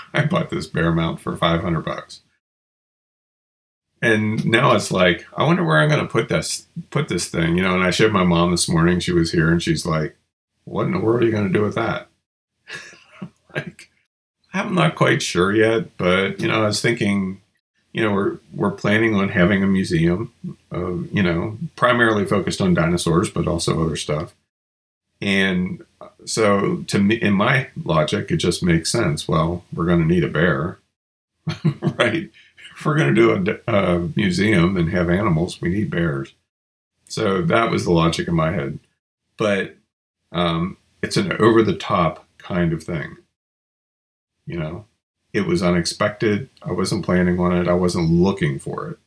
I 0.14 0.24
bought 0.24 0.50
this 0.50 0.66
bear 0.66 0.92
mount 0.92 1.20
for 1.20 1.36
500 1.36 1.84
bucks. 1.84 2.20
And 4.00 4.44
now 4.46 4.74
it's 4.74 4.92
like, 4.92 5.26
I 5.36 5.44
wonder 5.44 5.64
where 5.64 5.78
I'm 5.78 5.88
going 5.88 6.00
to 6.00 6.06
put 6.06 6.28
this 6.28 6.66
put 6.90 7.08
this 7.08 7.28
thing, 7.28 7.56
you 7.56 7.62
know. 7.62 7.74
And 7.74 7.82
I 7.82 7.90
showed 7.90 8.12
my 8.12 8.22
mom 8.22 8.52
this 8.52 8.68
morning. 8.68 9.00
She 9.00 9.12
was 9.12 9.32
here, 9.32 9.50
and 9.50 9.60
she's 9.60 9.84
like, 9.84 10.16
"What 10.64 10.86
in 10.86 10.92
the 10.92 11.00
world 11.00 11.22
are 11.22 11.26
you 11.26 11.32
going 11.32 11.48
to 11.48 11.52
do 11.52 11.64
with 11.64 11.74
that?" 11.74 12.08
like, 13.56 13.90
I'm 14.54 14.74
not 14.74 14.94
quite 14.94 15.20
sure 15.20 15.52
yet, 15.52 15.96
but 15.96 16.40
you 16.40 16.46
know, 16.46 16.62
I 16.62 16.66
was 16.66 16.80
thinking, 16.80 17.40
you 17.92 18.02
know, 18.02 18.12
we're 18.12 18.38
we're 18.54 18.70
planning 18.70 19.16
on 19.16 19.30
having 19.30 19.64
a 19.64 19.66
museum, 19.66 20.32
of, 20.70 21.12
you 21.12 21.22
know, 21.22 21.58
primarily 21.74 22.24
focused 22.24 22.60
on 22.60 22.74
dinosaurs, 22.74 23.30
but 23.30 23.48
also 23.48 23.84
other 23.84 23.96
stuff. 23.96 24.32
And 25.20 25.84
so, 26.28 26.84
to 26.88 26.98
me, 26.98 27.14
in 27.16 27.32
my 27.32 27.68
logic, 27.84 28.30
it 28.30 28.36
just 28.36 28.62
makes 28.62 28.92
sense. 28.92 29.26
Well, 29.26 29.64
we're 29.72 29.86
going 29.86 30.00
to 30.00 30.06
need 30.06 30.24
a 30.24 30.28
bear, 30.28 30.78
right? 31.80 32.30
If 32.76 32.84
we're 32.84 32.96
going 32.96 33.14
to 33.14 33.42
do 33.44 33.60
a, 33.66 33.72
a 33.74 33.98
museum 34.14 34.76
and 34.76 34.90
have 34.90 35.08
animals, 35.08 35.60
we 35.60 35.70
need 35.70 35.90
bears. 35.90 36.34
So 37.06 37.40
that 37.42 37.70
was 37.70 37.84
the 37.84 37.92
logic 37.92 38.28
in 38.28 38.34
my 38.34 38.52
head. 38.52 38.78
But 39.38 39.76
um, 40.30 40.76
it's 41.02 41.16
an 41.16 41.32
over 41.40 41.62
the 41.62 41.76
top 41.76 42.26
kind 42.36 42.74
of 42.74 42.82
thing. 42.82 43.16
You 44.46 44.58
know, 44.58 44.84
it 45.32 45.46
was 45.46 45.62
unexpected. 45.62 46.50
I 46.62 46.72
wasn't 46.72 47.06
planning 47.06 47.40
on 47.40 47.56
it. 47.56 47.68
I 47.68 47.74
wasn't 47.74 48.10
looking 48.10 48.58
for 48.58 48.90
it. 48.90 48.98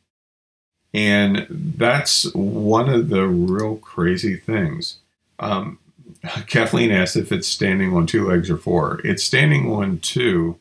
And 0.94 1.46
that's 1.48 2.32
one 2.34 2.88
of 2.88 3.08
the 3.08 3.26
real 3.26 3.76
crazy 3.76 4.36
things. 4.36 4.98
Um, 5.38 5.78
Kathleen 6.46 6.90
asked 6.90 7.16
if 7.16 7.32
it's 7.32 7.48
standing 7.48 7.94
on 7.94 8.06
two 8.06 8.28
legs 8.28 8.50
or 8.50 8.56
four. 8.56 9.00
It's 9.04 9.24
standing 9.24 9.70
on 9.70 9.98
two, 9.98 10.58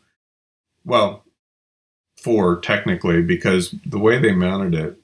well, 0.85 1.23
four 2.17 2.59
technically, 2.59 3.21
because 3.21 3.75
the 3.85 3.99
way 3.99 4.19
they 4.19 4.31
mounted 4.31 4.73
it, 4.73 4.97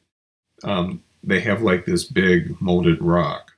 um, 0.63 1.04
they 1.24 1.39
have 1.41 1.62
like 1.62 1.86
this 1.86 2.04
big 2.04 2.60
molded 2.62 3.02
rock. 3.02 3.52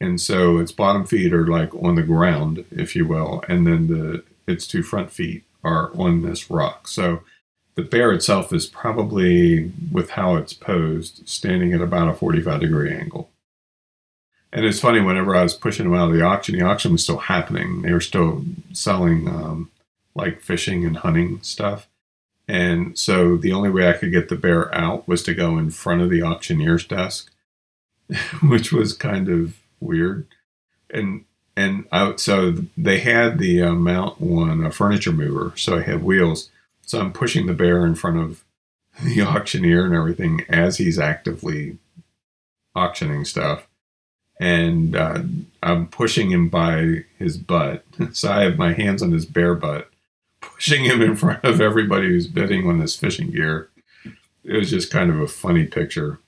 And 0.00 0.20
so 0.20 0.58
its 0.58 0.72
bottom 0.72 1.06
feet 1.06 1.32
are 1.32 1.46
like 1.46 1.74
on 1.74 1.94
the 1.94 2.02
ground, 2.02 2.64
if 2.70 2.94
you 2.94 3.06
will, 3.06 3.42
and 3.48 3.66
then 3.66 3.86
the 3.86 4.22
its 4.46 4.66
two 4.66 4.82
front 4.82 5.10
feet 5.10 5.42
are 5.64 5.90
on 5.96 6.22
this 6.22 6.50
rock. 6.50 6.86
So 6.86 7.22
the 7.74 7.82
bear 7.82 8.12
itself 8.12 8.52
is 8.52 8.66
probably, 8.66 9.72
with 9.90 10.10
how 10.10 10.36
it's 10.36 10.52
posed, 10.52 11.28
standing 11.28 11.72
at 11.72 11.80
about 11.80 12.08
a 12.08 12.14
45 12.14 12.60
degree 12.60 12.92
angle. 12.92 13.30
And 14.52 14.64
it's 14.64 14.80
funny, 14.80 15.00
whenever 15.00 15.34
I 15.34 15.42
was 15.42 15.54
pushing 15.54 15.84
them 15.90 15.98
out 15.98 16.08
of 16.08 16.14
the 16.14 16.22
auction, 16.22 16.58
the 16.58 16.64
auction 16.64 16.92
was 16.92 17.02
still 17.02 17.18
happening. 17.18 17.82
They 17.82 17.92
were 17.92 18.00
still 18.00 18.44
selling 18.72 19.28
um, 19.28 19.70
like 20.14 20.40
fishing 20.40 20.84
and 20.84 20.96
hunting 20.96 21.40
stuff. 21.42 21.88
And 22.48 22.96
so 22.98 23.36
the 23.36 23.52
only 23.52 23.70
way 23.70 23.88
I 23.88 23.94
could 23.94 24.12
get 24.12 24.28
the 24.28 24.36
bear 24.36 24.72
out 24.74 25.06
was 25.08 25.22
to 25.24 25.34
go 25.34 25.58
in 25.58 25.70
front 25.70 26.00
of 26.00 26.10
the 26.10 26.22
auctioneer's 26.22 26.86
desk, 26.86 27.30
which 28.42 28.72
was 28.72 28.92
kind 28.92 29.28
of 29.28 29.56
weird. 29.80 30.26
And 30.90 31.24
and 31.56 31.86
I, 31.90 32.14
so 32.16 32.54
they 32.76 32.98
had 32.98 33.38
the 33.38 33.62
uh, 33.62 33.72
mount 33.72 34.20
one 34.20 34.64
a 34.64 34.70
furniture 34.70 35.12
mover, 35.12 35.54
so 35.56 35.78
I 35.78 35.82
had 35.82 36.04
wheels. 36.04 36.50
So 36.82 37.00
I'm 37.00 37.12
pushing 37.12 37.46
the 37.46 37.54
bear 37.54 37.84
in 37.86 37.94
front 37.94 38.18
of 38.18 38.44
the 39.02 39.22
auctioneer 39.22 39.84
and 39.84 39.94
everything 39.94 40.44
as 40.48 40.78
he's 40.78 40.98
actively 40.98 41.78
auctioning 42.74 43.24
stuff, 43.24 43.66
and 44.38 44.94
uh, 44.94 45.22
I'm 45.62 45.88
pushing 45.88 46.30
him 46.30 46.48
by 46.48 47.04
his 47.18 47.36
butt. 47.36 47.84
So 48.12 48.30
I 48.30 48.42
have 48.42 48.58
my 48.58 48.72
hands 48.72 49.02
on 49.02 49.12
his 49.12 49.24
bare 49.26 49.54
butt, 49.54 49.90
pushing 50.40 50.84
him 50.84 51.00
in 51.00 51.16
front 51.16 51.44
of 51.44 51.60
everybody 51.60 52.08
who's 52.08 52.26
bidding 52.26 52.68
on 52.68 52.78
this 52.78 52.96
fishing 52.96 53.30
gear. 53.30 53.70
It 54.44 54.56
was 54.56 54.70
just 54.70 54.92
kind 54.92 55.10
of 55.10 55.18
a 55.18 55.26
funny 55.26 55.64
picture, 55.64 56.18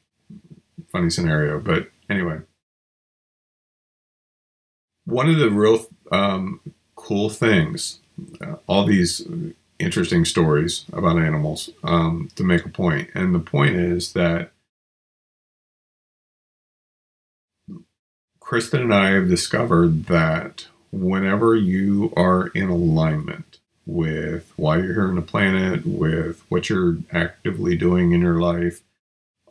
funny 0.91 1.11
scenario. 1.11 1.61
But 1.61 1.91
anyway, 2.09 2.41
one 5.05 5.29
of 5.29 5.39
the 5.39 5.51
real 5.51 5.87
um, 6.11 6.61
cool 6.97 7.31
things, 7.31 8.01
uh, 8.41 8.57
all 8.67 8.85
these 8.85 9.27
interesting 9.79 10.25
stories 10.25 10.85
about 10.93 11.19
animals 11.19 11.71
um, 11.85 12.31
to 12.35 12.43
make 12.43 12.65
a 12.65 12.71
point. 12.71 13.11
And 13.15 13.35
the 13.35 13.41
point 13.41 13.77
is 13.77 14.13
that 14.15 14.53
Kristen 18.49 18.81
and 18.81 18.95
I 18.95 19.11
have 19.11 19.29
discovered 19.29 20.07
that 20.07 20.69
whenever 20.91 21.55
you 21.55 22.15
are 22.17 22.47
in 22.55 22.71
alignment 22.71 23.59
with 23.85 24.51
why 24.57 24.79
you're 24.79 24.95
here 24.95 25.09
on 25.09 25.17
the 25.17 25.21
planet, 25.21 25.85
with 25.85 26.43
what 26.49 26.71
you're 26.71 26.97
actively 27.13 27.77
doing 27.77 28.13
in 28.13 28.23
your 28.23 28.41
life, 28.41 28.81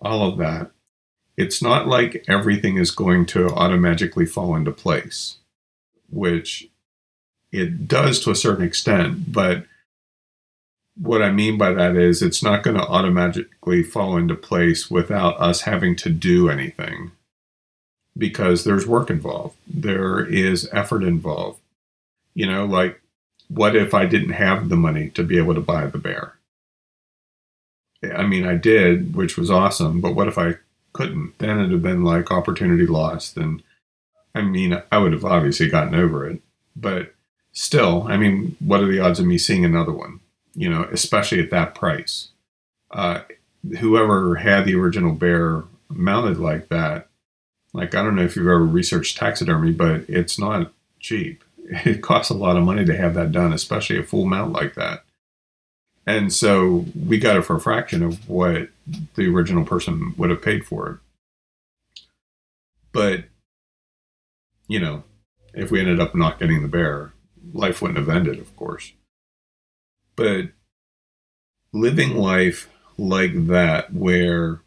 all 0.02 0.28
of 0.28 0.40
that, 0.40 0.72
it's 1.38 1.62
not 1.62 1.88
like 1.88 2.26
everything 2.28 2.78
is 2.78 2.90
going 2.90 3.28
to 3.28 3.50
automatically 3.50 4.26
fall 4.26 4.56
into 4.56 4.72
place 4.72 5.38
which 6.10 6.68
it 7.52 7.88
does 7.88 8.20
to 8.22 8.32
a 8.32 8.36
certain 8.36 8.66
extent, 8.66 9.32
but 9.32 9.68
what 10.96 11.22
I 11.22 11.30
mean 11.30 11.56
by 11.56 11.72
that 11.72 11.96
is 11.96 12.24
it's 12.24 12.42
not 12.42 12.64
going 12.64 12.78
to 12.78 12.88
automatically 12.88 13.84
fall 13.84 14.18
into 14.18 14.34
place 14.34 14.90
without 14.90 15.40
us 15.40 15.62
having 15.62 15.96
to 15.98 16.10
do 16.10 16.50
anything 16.50 17.12
because 18.18 18.64
there's 18.64 18.88
work 18.88 19.10
involved, 19.10 19.56
there 19.68 20.26
is 20.26 20.70
effort 20.72 21.04
involved. 21.04 21.60
You 22.34 22.48
know, 22.48 22.66
like 22.66 23.02
what 23.50 23.76
if 23.76 23.94
I 23.94 24.06
didn't 24.06 24.32
have 24.32 24.70
the 24.70 24.76
money 24.76 25.10
to 25.12 25.24
be 25.24 25.38
able 25.38 25.56
to 25.56 25.62
buy 25.62 25.86
the 25.88 25.98
bear? 25.98 26.34
I 28.16 28.26
mean, 28.26 28.46
I 28.46 28.56
did, 28.56 29.16
which 29.16 29.38
was 29.38 29.50
awesome, 29.50 30.02
but 30.02 30.14
what 30.14 30.28
if 30.28 30.38
I 30.38 30.56
couldn't? 30.94 31.38
Then 31.40 31.60
it'd 31.60 31.72
have 31.72 31.82
been 31.82 32.04
like 32.04 32.32
opportunity 32.32 32.86
lost 32.86 33.38
and 33.38 33.64
I 34.36 34.42
mean, 34.42 34.80
I 34.92 35.00
would 35.00 35.14
have 35.14 35.26
obviously 35.26 35.68
gotten 35.68 35.96
over 35.96 36.30
it, 36.30 36.42
but 36.76 37.16
still, 37.54 38.06
I 38.08 38.18
mean, 38.18 38.56
what 38.60 38.82
are 38.82 38.88
the 38.88 39.00
odds 39.00 39.20
of 39.20 39.26
me 39.26 39.40
seeing 39.40 39.66
another 39.66 39.92
one? 39.92 40.20
You 40.54 40.70
know, 40.70 40.84
especially 40.92 41.40
at 41.42 41.50
that 41.50 41.74
price. 41.74 42.30
Uh, 42.92 43.22
whoever 43.80 44.36
had 44.36 44.66
the 44.66 44.76
original 44.76 45.14
bear 45.14 45.64
mounted 45.90 46.38
like 46.38 46.70
that, 46.70 47.07
like 47.74 47.96
I 47.96 48.04
don't 48.04 48.16
know 48.16 48.24
if 48.24 48.36
you've 48.36 48.48
ever 48.48 48.64
researched 48.66 49.18
taxidermy, 49.18 49.72
but 49.72 50.06
it's 50.08 50.40
not 50.40 50.72
cheap. 51.00 51.44
It 51.70 52.02
costs 52.02 52.30
a 52.32 52.34
lot 52.34 52.56
of 52.56 52.64
money 52.64 52.86
to 52.86 52.96
have 52.96 53.14
that 53.16 53.34
done, 53.34 53.52
especially 53.52 54.00
a 54.00 54.04
full 54.04 54.26
mount 54.26 54.54
like 54.54 54.76
that. 54.76 55.04
And 56.06 56.32
so 56.32 56.86
we 56.96 57.20
got 57.20 57.36
it 57.36 57.42
for 57.42 57.58
a 57.58 57.60
fraction 57.60 58.02
of 58.02 58.30
what 58.30 58.70
the 59.16 59.28
original 59.28 59.66
person 59.66 60.14
would 60.16 60.30
have 60.30 60.42
paid 60.42 60.66
for 60.66 60.90
it. 60.90 62.04
But 62.94 63.26
you 64.70 64.80
know, 64.80 65.04
if 65.54 65.72
we 65.72 65.82
ended 65.82 66.00
up 66.00 66.16
not 66.16 66.40
getting 66.40 66.62
the 66.62 66.70
bear, 66.70 67.12
life 67.54 67.82
wouldn't 67.82 68.00
have 68.00 68.08
ended, 68.10 68.40
of 68.40 68.56
course. 68.56 68.94
But 70.16 70.52
living 71.74 72.16
life 72.16 72.70
like 72.98 73.48
that, 73.48 73.94
where 73.94 74.62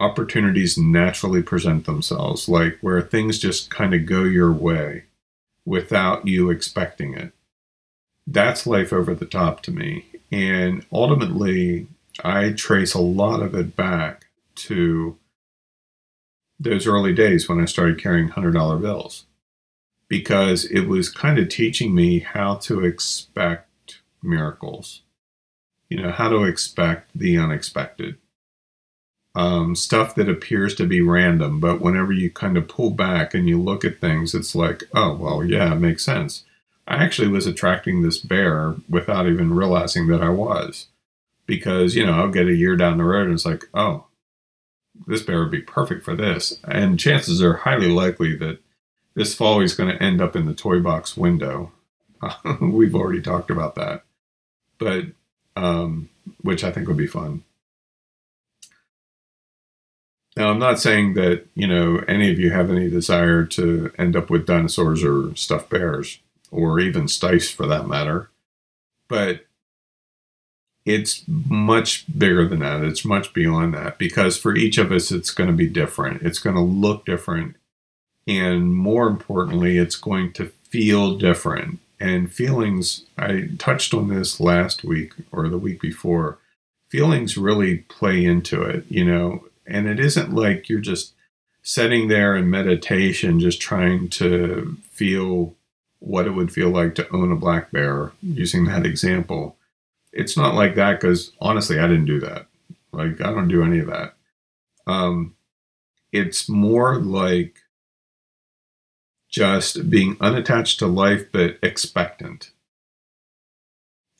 opportunities 0.00 0.76
naturally 0.76 1.42
present 1.42 1.86
themselves, 1.86 2.48
like 2.48 2.78
where 2.80 3.00
things 3.00 3.38
just 3.38 3.70
kind 3.70 3.94
of 3.94 4.06
go 4.06 4.24
your 4.24 4.52
way 4.52 5.04
without 5.64 6.26
you 6.26 6.50
expecting 6.50 7.14
it. 7.14 7.32
That's 8.26 8.66
life 8.66 8.92
over 8.92 9.14
the 9.14 9.26
top 9.26 9.62
to 9.62 9.70
me. 9.70 10.06
And 10.32 10.84
ultimately, 10.92 11.86
I 12.22 12.50
trace 12.50 12.94
a 12.94 13.00
lot 13.00 13.42
of 13.42 13.54
it 13.54 13.76
back 13.76 14.26
to 14.56 15.16
those 16.58 16.86
early 16.86 17.12
days 17.12 17.48
when 17.48 17.60
I 17.60 17.64
started 17.64 18.00
carrying 18.00 18.30
$100 18.30 18.80
bills 18.80 19.24
because 20.08 20.64
it 20.66 20.82
was 20.82 21.08
kind 21.08 21.38
of 21.38 21.48
teaching 21.48 21.94
me 21.94 22.20
how 22.20 22.56
to 22.56 22.84
expect 22.84 24.00
miracles, 24.22 25.02
you 25.88 26.00
know, 26.00 26.10
how 26.10 26.28
to 26.28 26.44
expect 26.44 27.10
the 27.14 27.36
unexpected. 27.36 28.16
Um, 29.36 29.74
stuff 29.74 30.14
that 30.14 30.28
appears 30.28 30.76
to 30.76 30.86
be 30.86 31.00
random, 31.00 31.58
but 31.58 31.80
whenever 31.80 32.12
you 32.12 32.30
kind 32.30 32.56
of 32.56 32.68
pull 32.68 32.90
back 32.90 33.34
and 33.34 33.48
you 33.48 33.60
look 33.60 33.84
at 33.84 33.98
things, 34.00 34.32
it's 34.32 34.54
like, 34.54 34.84
oh, 34.94 35.14
well, 35.16 35.44
yeah, 35.44 35.72
it 35.72 35.80
makes 35.80 36.04
sense. 36.04 36.44
I 36.86 37.02
actually 37.02 37.28
was 37.28 37.46
attracting 37.46 38.02
this 38.02 38.18
bear 38.18 38.76
without 38.88 39.26
even 39.26 39.54
realizing 39.54 40.06
that 40.08 40.22
I 40.22 40.28
was. 40.28 40.86
Because, 41.46 41.94
you 41.94 42.06
know, 42.06 42.12
I'll 42.12 42.30
get 42.30 42.46
a 42.46 42.54
year 42.54 42.76
down 42.76 42.98
the 42.98 43.04
road 43.04 43.24
and 43.24 43.34
it's 43.34 43.44
like, 43.44 43.64
oh, 43.74 44.06
this 45.06 45.22
bear 45.22 45.40
would 45.40 45.50
be 45.50 45.60
perfect 45.60 46.04
for 46.04 46.14
this. 46.14 46.58
And 46.64 46.98
chances 46.98 47.42
are 47.42 47.54
highly 47.54 47.88
likely 47.88 48.36
that 48.36 48.60
this 49.14 49.34
fall 49.34 49.60
he's 49.60 49.74
going 49.74 49.90
to 49.90 50.02
end 50.02 50.20
up 50.20 50.36
in 50.36 50.46
the 50.46 50.54
toy 50.54 50.80
box 50.80 51.16
window. 51.16 51.72
We've 52.60 52.94
already 52.94 53.20
talked 53.20 53.50
about 53.50 53.74
that. 53.74 54.04
But, 54.78 55.06
um, 55.56 56.08
which 56.40 56.64
I 56.64 56.70
think 56.70 56.88
would 56.88 56.96
be 56.96 57.06
fun. 57.06 57.44
Now, 60.36 60.50
I'm 60.50 60.58
not 60.58 60.80
saying 60.80 61.14
that, 61.14 61.46
you 61.54 61.66
know, 61.66 61.98
any 62.08 62.30
of 62.32 62.40
you 62.40 62.50
have 62.50 62.70
any 62.70 62.90
desire 62.90 63.44
to 63.44 63.92
end 63.96 64.16
up 64.16 64.30
with 64.30 64.46
dinosaurs 64.46 65.04
or 65.04 65.34
stuffed 65.36 65.70
bears, 65.70 66.18
or 66.50 66.80
even 66.80 67.04
stice 67.04 67.52
for 67.52 67.66
that 67.66 67.86
matter. 67.86 68.30
But 69.08 69.46
it's 70.84 71.24
much 71.26 72.04
bigger 72.18 72.46
than 72.46 72.60
that. 72.60 72.82
It's 72.82 73.04
much 73.04 73.32
beyond 73.32 73.74
that 73.74 73.96
because 73.98 74.36
for 74.36 74.54
each 74.54 74.76
of 74.76 74.92
us, 74.92 75.10
it's 75.10 75.30
going 75.30 75.48
to 75.48 75.56
be 75.56 75.68
different. 75.68 76.22
It's 76.22 76.38
going 76.38 76.56
to 76.56 76.62
look 76.62 77.06
different. 77.06 77.56
And 78.26 78.74
more 78.74 79.06
importantly, 79.06 79.78
it's 79.78 79.96
going 79.96 80.32
to 80.34 80.46
feel 80.68 81.16
different. 81.16 81.78
And 82.00 82.32
feelings, 82.32 83.04
I 83.16 83.50
touched 83.58 83.94
on 83.94 84.08
this 84.08 84.40
last 84.40 84.84
week 84.84 85.12
or 85.32 85.48
the 85.48 85.58
week 85.58 85.80
before. 85.80 86.38
Feelings 86.88 87.36
really 87.36 87.78
play 87.78 88.24
into 88.24 88.62
it, 88.62 88.84
you 88.88 89.04
know, 89.04 89.44
and 89.66 89.86
it 89.86 89.98
isn't 90.00 90.34
like 90.34 90.68
you're 90.68 90.80
just 90.80 91.14
sitting 91.62 92.08
there 92.08 92.36
in 92.36 92.50
meditation, 92.50 93.40
just 93.40 93.60
trying 93.60 94.08
to 94.08 94.76
feel 94.90 95.54
what 95.98 96.26
it 96.26 96.32
would 96.32 96.52
feel 96.52 96.68
like 96.68 96.94
to 96.94 97.10
own 97.14 97.32
a 97.32 97.36
black 97.36 97.70
bear, 97.70 98.12
using 98.22 98.66
that 98.66 98.84
example 98.84 99.56
it's 100.14 100.36
not 100.36 100.54
like 100.54 100.76
that 100.76 101.00
because 101.00 101.32
honestly, 101.40 101.78
I 101.78 101.86
didn't 101.86 102.06
do 102.06 102.20
that. 102.20 102.46
Like 102.92 103.20
I 103.20 103.32
don't 103.32 103.48
do 103.48 103.62
any 103.62 103.80
of 103.80 103.88
that. 103.88 104.14
Um, 104.86 105.34
it's 106.12 106.48
more 106.48 107.00
like 107.00 107.56
just 109.28 109.90
being 109.90 110.16
unattached 110.20 110.78
to 110.78 110.86
life 110.86 111.26
but 111.32 111.58
expectant. 111.62 112.52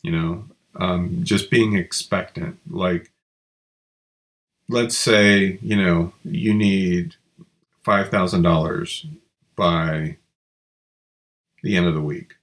You 0.02 0.10
know, 0.10 0.44
um, 0.74 1.20
just 1.22 1.50
being 1.50 1.76
expectant. 1.76 2.58
Like, 2.68 3.10
let's 4.68 4.96
say 4.96 5.58
you 5.62 5.76
know 5.76 6.12
you 6.24 6.54
need 6.54 7.16
five 7.82 8.10
thousand 8.10 8.42
dollars 8.42 9.06
by 9.56 10.16
the 11.62 11.76
end 11.76 11.86
of 11.86 11.94
the 11.94 12.00
week, 12.02 12.34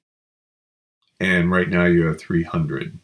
and 1.20 1.52
right 1.52 1.70
now 1.70 1.86
you 1.86 2.06
have 2.06 2.20
three 2.20 2.44
hundred 2.44 3.00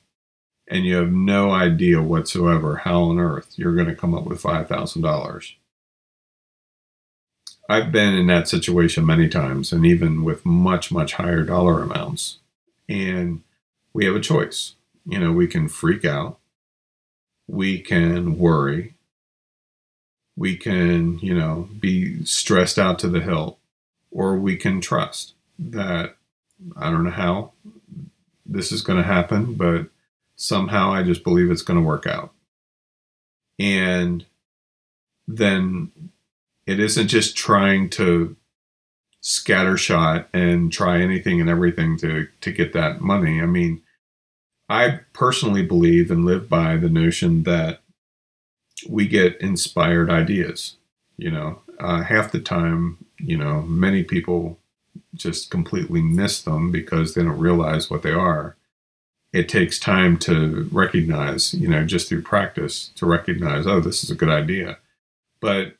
and 0.68 0.86
you 0.86 0.96
have 0.96 1.12
no 1.12 1.52
idea 1.52 2.02
whatsoever 2.02 2.78
how 2.78 3.04
on 3.04 3.20
earth 3.20 3.54
you're 3.56 3.76
going 3.76 3.88
to 3.88 3.96
come 3.96 4.14
up 4.14 4.26
with 4.26 4.42
$5,000. 4.42 5.54
I've 7.70 7.92
been 7.92 8.14
in 8.16 8.28
that 8.28 8.48
situation 8.48 9.06
many 9.06 9.28
times 9.28 9.72
and 9.72 9.86
even 9.86 10.24
with 10.24 10.46
much, 10.46 10.92
much 10.92 11.14
higher 11.14 11.44
dollar 11.44 11.82
amounts. 11.82 12.40
And 12.88 13.42
we 13.94 14.06
have 14.06 14.16
a 14.16 14.22
choice. 14.22 14.76
You 15.06 15.20
know, 15.20 15.32
we 15.32 15.48
can 15.48 15.70
freak 15.70 16.04
out, 16.04 16.38
we 17.48 17.80
can 17.80 18.38
worry, 18.38 18.94
we 20.38 20.56
can, 20.56 21.18
you 21.20 21.34
know, 21.34 21.68
be 21.80 22.24
stressed 22.24 22.78
out 22.78 23.00
to 23.00 23.10
the 23.10 23.20
hilt, 23.20 23.58
or 24.12 24.38
we 24.38 24.56
can 24.56 24.80
trust 24.80 25.34
that 25.58 26.16
I 26.78 26.92
don't 26.92 27.04
know 27.04 27.10
how 27.10 27.52
this 28.46 28.72
is 28.72 28.82
going 28.82 28.98
to 28.98 29.04
happen, 29.04 29.56
but 29.56 29.88
somehow 30.36 30.94
I 30.94 31.04
just 31.04 31.24
believe 31.24 31.52
it's 31.52 31.64
going 31.64 31.80
to 31.80 31.86
work 31.86 32.06
out. 32.08 32.32
And 33.60 34.26
then 35.28 35.92
it 36.68 36.80
isn't 36.80 37.08
just 37.08 37.36
trying 37.36 37.90
to 37.92 38.36
scattershot 39.24 40.26
and 40.34 40.72
try 40.72 41.02
anything 41.02 41.42
and 41.42 41.50
everything 41.50 41.98
to 41.98 42.28
to 42.42 42.52
get 42.52 42.74
that 42.74 43.02
money. 43.02 43.42
I 43.42 43.46
mean, 43.48 43.82
I 44.70 45.00
personally 45.14 45.64
believe 45.64 46.12
and 46.12 46.24
live 46.24 46.48
by 46.48 46.78
the 46.78 46.90
notion 46.90 47.44
that 47.44 47.82
we 48.88 49.08
get 49.08 49.40
inspired 49.42 50.10
ideas. 50.10 50.76
You 51.18 51.32
know, 51.32 51.62
uh, 51.80 52.04
half 52.04 52.32
the 52.32 52.40
time, 52.40 52.98
you 53.18 53.38
know, 53.38 53.62
many 53.64 54.04
people 54.04 54.60
just 55.16 55.50
completely 55.50 56.02
miss 56.02 56.42
them 56.42 56.72
because 56.72 57.14
they 57.14 57.24
don't 57.24 57.40
realize 57.40 57.90
what 57.90 58.04
they 58.04 58.12
are 58.12 58.56
it 59.34 59.50
takes 59.50 59.78
time 59.78 60.18
to 60.18 60.68
recognize, 60.72 61.54
you 61.54 61.68
know, 61.68 61.86
just 61.86 62.10
through 62.10 62.22
practice 62.22 62.92
to 62.96 63.06
recognize, 63.06 63.68
oh, 63.68 63.80
this 63.80 64.04
is 64.04 64.10
a 64.10 64.16
good 64.16 64.30
idea. 64.30 64.78
But 65.40 65.76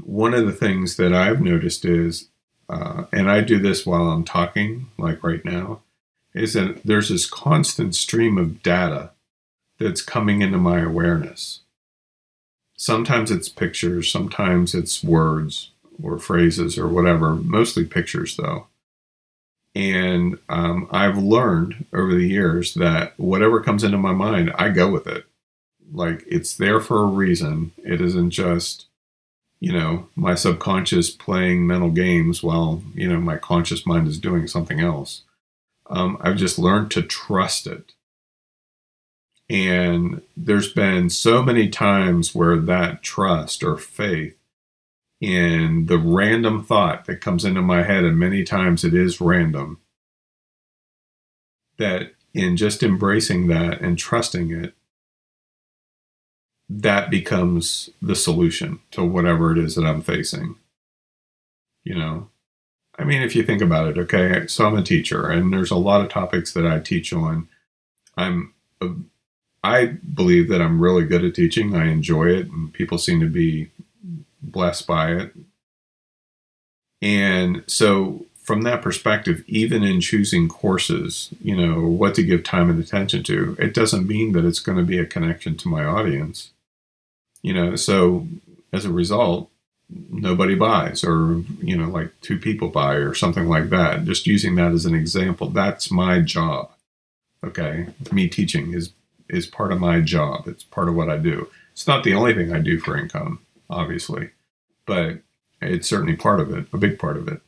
one 0.00 0.34
of 0.34 0.46
the 0.46 0.52
things 0.52 0.96
that 0.96 1.14
I've 1.14 1.40
noticed 1.40 1.84
is, 1.84 2.28
uh, 2.68 3.04
and 3.12 3.30
I 3.30 3.40
do 3.40 3.58
this 3.58 3.86
while 3.86 4.10
I'm 4.10 4.24
talking, 4.24 4.88
like 4.98 5.22
right 5.22 5.44
now, 5.44 5.80
is 6.34 6.54
that 6.54 6.82
there's 6.84 7.10
this 7.10 7.28
constant 7.28 7.94
stream 7.94 8.38
of 8.38 8.62
data 8.62 9.12
that's 9.78 10.02
coming 10.02 10.42
into 10.42 10.58
my 10.58 10.80
awareness. 10.80 11.60
Sometimes 12.82 13.30
it's 13.30 13.48
pictures, 13.48 14.10
sometimes 14.10 14.74
it's 14.74 15.04
words 15.04 15.70
or 16.02 16.18
phrases 16.18 16.76
or 16.76 16.88
whatever, 16.88 17.36
mostly 17.36 17.84
pictures 17.84 18.36
though. 18.36 18.66
And 19.72 20.40
um, 20.48 20.88
I've 20.90 21.16
learned 21.16 21.84
over 21.92 22.12
the 22.12 22.26
years 22.26 22.74
that 22.74 23.16
whatever 23.20 23.60
comes 23.60 23.84
into 23.84 23.98
my 23.98 24.10
mind, 24.10 24.52
I 24.56 24.70
go 24.70 24.90
with 24.90 25.06
it. 25.06 25.26
Like 25.92 26.24
it's 26.26 26.56
there 26.56 26.80
for 26.80 27.04
a 27.04 27.06
reason. 27.06 27.70
It 27.84 28.00
isn't 28.00 28.30
just, 28.30 28.86
you 29.60 29.72
know, 29.72 30.08
my 30.16 30.34
subconscious 30.34 31.08
playing 31.08 31.64
mental 31.64 31.90
games 31.92 32.42
while, 32.42 32.82
you 32.96 33.08
know, 33.08 33.20
my 33.20 33.36
conscious 33.36 33.86
mind 33.86 34.08
is 34.08 34.18
doing 34.18 34.48
something 34.48 34.80
else. 34.80 35.22
Um, 35.86 36.18
I've 36.20 36.36
just 36.36 36.58
learned 36.58 36.90
to 36.90 37.02
trust 37.02 37.68
it. 37.68 37.92
And 39.52 40.22
there's 40.34 40.72
been 40.72 41.10
so 41.10 41.42
many 41.42 41.68
times 41.68 42.34
where 42.34 42.56
that 42.56 43.02
trust 43.02 43.62
or 43.62 43.76
faith 43.76 44.34
in 45.20 45.86
the 45.86 45.98
random 45.98 46.64
thought 46.64 47.04
that 47.04 47.20
comes 47.20 47.44
into 47.44 47.60
my 47.60 47.82
head, 47.82 48.02
and 48.02 48.18
many 48.18 48.44
times 48.44 48.82
it 48.82 48.94
is 48.94 49.20
random, 49.20 49.78
that 51.76 52.14
in 52.32 52.56
just 52.56 52.82
embracing 52.82 53.48
that 53.48 53.82
and 53.82 53.98
trusting 53.98 54.50
it, 54.50 54.72
that 56.70 57.10
becomes 57.10 57.90
the 58.00 58.16
solution 58.16 58.80
to 58.90 59.04
whatever 59.04 59.52
it 59.52 59.58
is 59.58 59.74
that 59.74 59.84
I'm 59.84 60.00
facing. 60.00 60.56
You 61.84 61.96
know, 61.96 62.30
I 62.98 63.04
mean, 63.04 63.20
if 63.20 63.36
you 63.36 63.42
think 63.42 63.60
about 63.60 63.88
it, 63.88 63.98
okay, 63.98 64.46
so 64.46 64.66
I'm 64.66 64.78
a 64.78 64.82
teacher, 64.82 65.28
and 65.28 65.52
there's 65.52 65.70
a 65.70 65.76
lot 65.76 66.00
of 66.00 66.08
topics 66.08 66.54
that 66.54 66.66
I 66.66 66.78
teach 66.78 67.12
on. 67.12 67.48
I'm, 68.16 68.54
I 69.64 69.86
believe 69.86 70.48
that 70.48 70.60
I'm 70.60 70.80
really 70.80 71.04
good 71.04 71.24
at 71.24 71.34
teaching. 71.34 71.74
I 71.74 71.88
enjoy 71.88 72.28
it, 72.28 72.48
and 72.48 72.72
people 72.72 72.98
seem 72.98 73.20
to 73.20 73.28
be 73.28 73.70
blessed 74.42 74.86
by 74.86 75.12
it. 75.12 75.32
And 77.00 77.62
so, 77.66 78.26
from 78.42 78.62
that 78.62 78.82
perspective, 78.82 79.44
even 79.46 79.84
in 79.84 80.00
choosing 80.00 80.48
courses, 80.48 81.30
you 81.42 81.56
know, 81.56 81.80
what 81.80 82.14
to 82.16 82.24
give 82.24 82.42
time 82.42 82.70
and 82.70 82.82
attention 82.82 83.22
to, 83.24 83.56
it 83.58 83.72
doesn't 83.72 84.06
mean 84.06 84.32
that 84.32 84.44
it's 84.44 84.58
going 84.58 84.78
to 84.78 84.84
be 84.84 84.98
a 84.98 85.06
connection 85.06 85.56
to 85.58 85.68
my 85.68 85.84
audience. 85.84 86.50
You 87.42 87.54
know, 87.54 87.76
so 87.76 88.26
as 88.72 88.84
a 88.84 88.92
result, 88.92 89.48
nobody 90.10 90.54
buys, 90.54 91.04
or, 91.04 91.42
you 91.60 91.76
know, 91.76 91.88
like 91.88 92.10
two 92.20 92.38
people 92.38 92.68
buy, 92.68 92.94
or 92.94 93.14
something 93.14 93.46
like 93.48 93.70
that. 93.70 94.04
Just 94.04 94.26
using 94.26 94.56
that 94.56 94.72
as 94.72 94.86
an 94.86 94.94
example, 94.94 95.48
that's 95.48 95.90
my 95.90 96.20
job. 96.20 96.70
Okay. 97.44 97.88
Me 98.12 98.28
teaching 98.28 98.74
is 98.74 98.90
is 99.32 99.46
part 99.46 99.72
of 99.72 99.80
my 99.80 100.00
job. 100.00 100.46
It's 100.46 100.62
part 100.62 100.88
of 100.88 100.94
what 100.94 101.10
I 101.10 101.16
do. 101.16 101.48
It's 101.72 101.88
not 101.88 102.04
the 102.04 102.14
only 102.14 102.34
thing 102.34 102.52
I 102.52 102.60
do 102.60 102.78
for 102.78 102.96
income, 102.96 103.40
obviously, 103.68 104.30
but 104.86 105.18
it's 105.60 105.88
certainly 105.88 106.14
part 106.14 106.38
of 106.38 106.52
it, 106.52 106.66
a 106.72 106.78
big 106.78 106.98
part 106.98 107.16
of 107.16 107.26
it. 107.26 107.40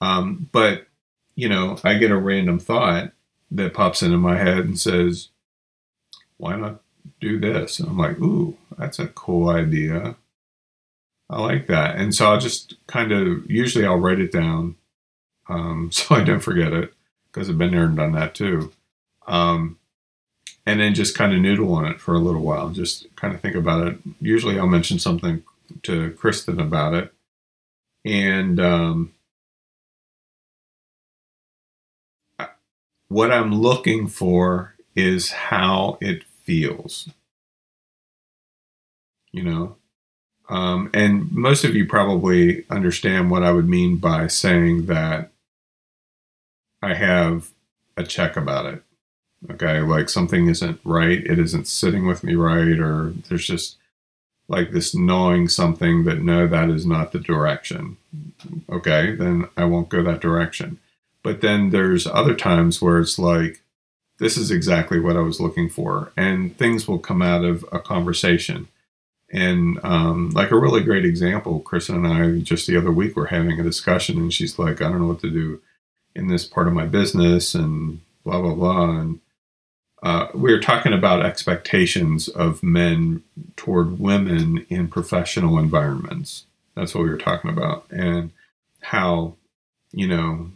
Um, 0.00 0.48
but, 0.52 0.86
you 1.34 1.48
know, 1.48 1.78
I 1.82 1.94
get 1.94 2.10
a 2.10 2.16
random 2.16 2.58
thought 2.58 3.12
that 3.50 3.74
pops 3.74 4.02
into 4.02 4.18
my 4.18 4.36
head 4.36 4.58
and 4.58 4.78
says, 4.78 5.28
why 6.36 6.56
not 6.56 6.80
do 7.20 7.40
this? 7.40 7.80
And 7.80 7.88
I'm 7.88 7.98
like, 7.98 8.18
ooh, 8.20 8.56
that's 8.78 8.98
a 8.98 9.08
cool 9.08 9.48
idea. 9.48 10.16
I 11.28 11.40
like 11.40 11.66
that. 11.68 11.96
And 11.96 12.14
so 12.14 12.30
I'll 12.30 12.40
just 12.40 12.74
kind 12.86 13.12
of, 13.12 13.50
usually 13.50 13.86
I'll 13.86 13.96
write 13.96 14.20
it 14.20 14.32
down 14.32 14.76
um, 15.48 15.90
so 15.92 16.14
I 16.14 16.22
don't 16.22 16.40
forget 16.40 16.72
it 16.72 16.94
because 17.32 17.48
I've 17.50 17.58
been 17.58 17.72
there 17.72 17.84
and 17.84 17.96
done 17.96 18.12
that 18.12 18.34
too. 18.34 18.72
Um, 19.26 19.78
and 20.66 20.80
then 20.80 20.94
just 20.94 21.16
kind 21.16 21.32
of 21.32 21.40
noodle 21.40 21.72
on 21.74 21.86
it 21.86 22.00
for 22.00 22.14
a 22.14 22.18
little 22.18 22.42
while, 22.42 22.70
just 22.70 23.06
kind 23.16 23.34
of 23.34 23.40
think 23.40 23.56
about 23.56 23.86
it. 23.86 23.98
Usually 24.20 24.58
I'll 24.58 24.66
mention 24.66 24.98
something 24.98 25.42
to 25.82 26.12
Kristen 26.12 26.60
about 26.60 26.94
it. 26.94 27.12
And 28.04 28.60
um, 28.60 29.12
what 33.08 33.30
I'm 33.30 33.54
looking 33.54 34.06
for 34.06 34.74
is 34.94 35.30
how 35.30 35.98
it 36.00 36.24
feels. 36.24 37.10
You 39.32 39.44
know, 39.44 39.76
um, 40.48 40.90
and 40.92 41.30
most 41.30 41.62
of 41.62 41.76
you 41.76 41.86
probably 41.86 42.64
understand 42.68 43.30
what 43.30 43.44
I 43.44 43.52
would 43.52 43.68
mean 43.68 43.96
by 43.98 44.26
saying 44.26 44.86
that 44.86 45.30
I 46.82 46.94
have 46.94 47.50
a 47.96 48.02
check 48.02 48.36
about 48.36 48.66
it. 48.66 48.82
Okay, 49.50 49.80
like 49.80 50.08
something 50.08 50.48
isn't 50.48 50.80
right, 50.84 51.24
it 51.24 51.38
isn't 51.38 51.66
sitting 51.66 52.06
with 52.06 52.22
me 52.22 52.34
right, 52.34 52.78
or 52.78 53.14
there's 53.28 53.46
just 53.46 53.76
like 54.48 54.72
this 54.72 54.94
knowing 54.94 55.48
something 55.48 56.04
that 56.04 56.20
no, 56.20 56.46
that 56.46 56.68
is 56.68 56.84
not 56.84 57.12
the 57.12 57.20
direction. 57.20 57.96
Okay, 58.68 59.14
then 59.14 59.48
I 59.56 59.64
won't 59.64 59.88
go 59.88 60.02
that 60.02 60.20
direction. 60.20 60.78
But 61.22 61.40
then 61.40 61.70
there's 61.70 62.06
other 62.06 62.34
times 62.34 62.82
where 62.82 62.98
it's 62.98 63.18
like, 63.18 63.62
this 64.18 64.36
is 64.36 64.50
exactly 64.50 65.00
what 65.00 65.16
I 65.16 65.20
was 65.20 65.40
looking 65.40 65.70
for, 65.70 66.12
and 66.16 66.56
things 66.58 66.86
will 66.86 66.98
come 66.98 67.22
out 67.22 67.44
of 67.44 67.64
a 67.72 67.78
conversation 67.78 68.68
and 69.32 69.78
um, 69.84 70.30
like 70.30 70.50
a 70.50 70.58
really 70.58 70.82
great 70.82 71.04
example, 71.04 71.60
Kristen 71.60 72.04
and 72.04 72.06
I 72.06 72.40
just 72.40 72.66
the 72.66 72.76
other 72.76 72.90
week 72.90 73.16
were 73.16 73.26
having 73.26 73.60
a 73.60 73.64
discussion, 73.64 74.18
and 74.18 74.32
she's 74.32 74.58
like, 74.58 74.82
I 74.82 74.88
don't 74.88 75.00
know 75.00 75.06
what 75.06 75.20
to 75.20 75.30
do 75.30 75.60
in 76.14 76.26
this 76.26 76.44
part 76.44 76.66
of 76.66 76.72
my 76.72 76.86
business, 76.86 77.54
and 77.54 78.00
blah, 78.24 78.40
blah, 78.40 78.54
blah. 78.54 78.90
And 78.90 79.20
uh, 80.02 80.28
we 80.34 80.52
were 80.52 80.60
talking 80.60 80.92
about 80.92 81.24
expectations 81.24 82.28
of 82.28 82.62
men 82.62 83.22
toward 83.56 83.98
women 83.98 84.66
in 84.68 84.88
professional 84.88 85.58
environments. 85.58 86.46
That's 86.74 86.94
what 86.94 87.04
we 87.04 87.10
were 87.10 87.18
talking 87.18 87.50
about. 87.50 87.84
And 87.90 88.30
how, 88.80 89.34
you 89.92 90.08
know, 90.08 90.50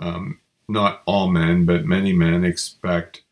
um, 0.00 0.40
not 0.68 1.02
all 1.06 1.28
men, 1.28 1.66
but 1.66 1.84
many 1.84 2.12
men 2.12 2.44
expect 2.44 3.22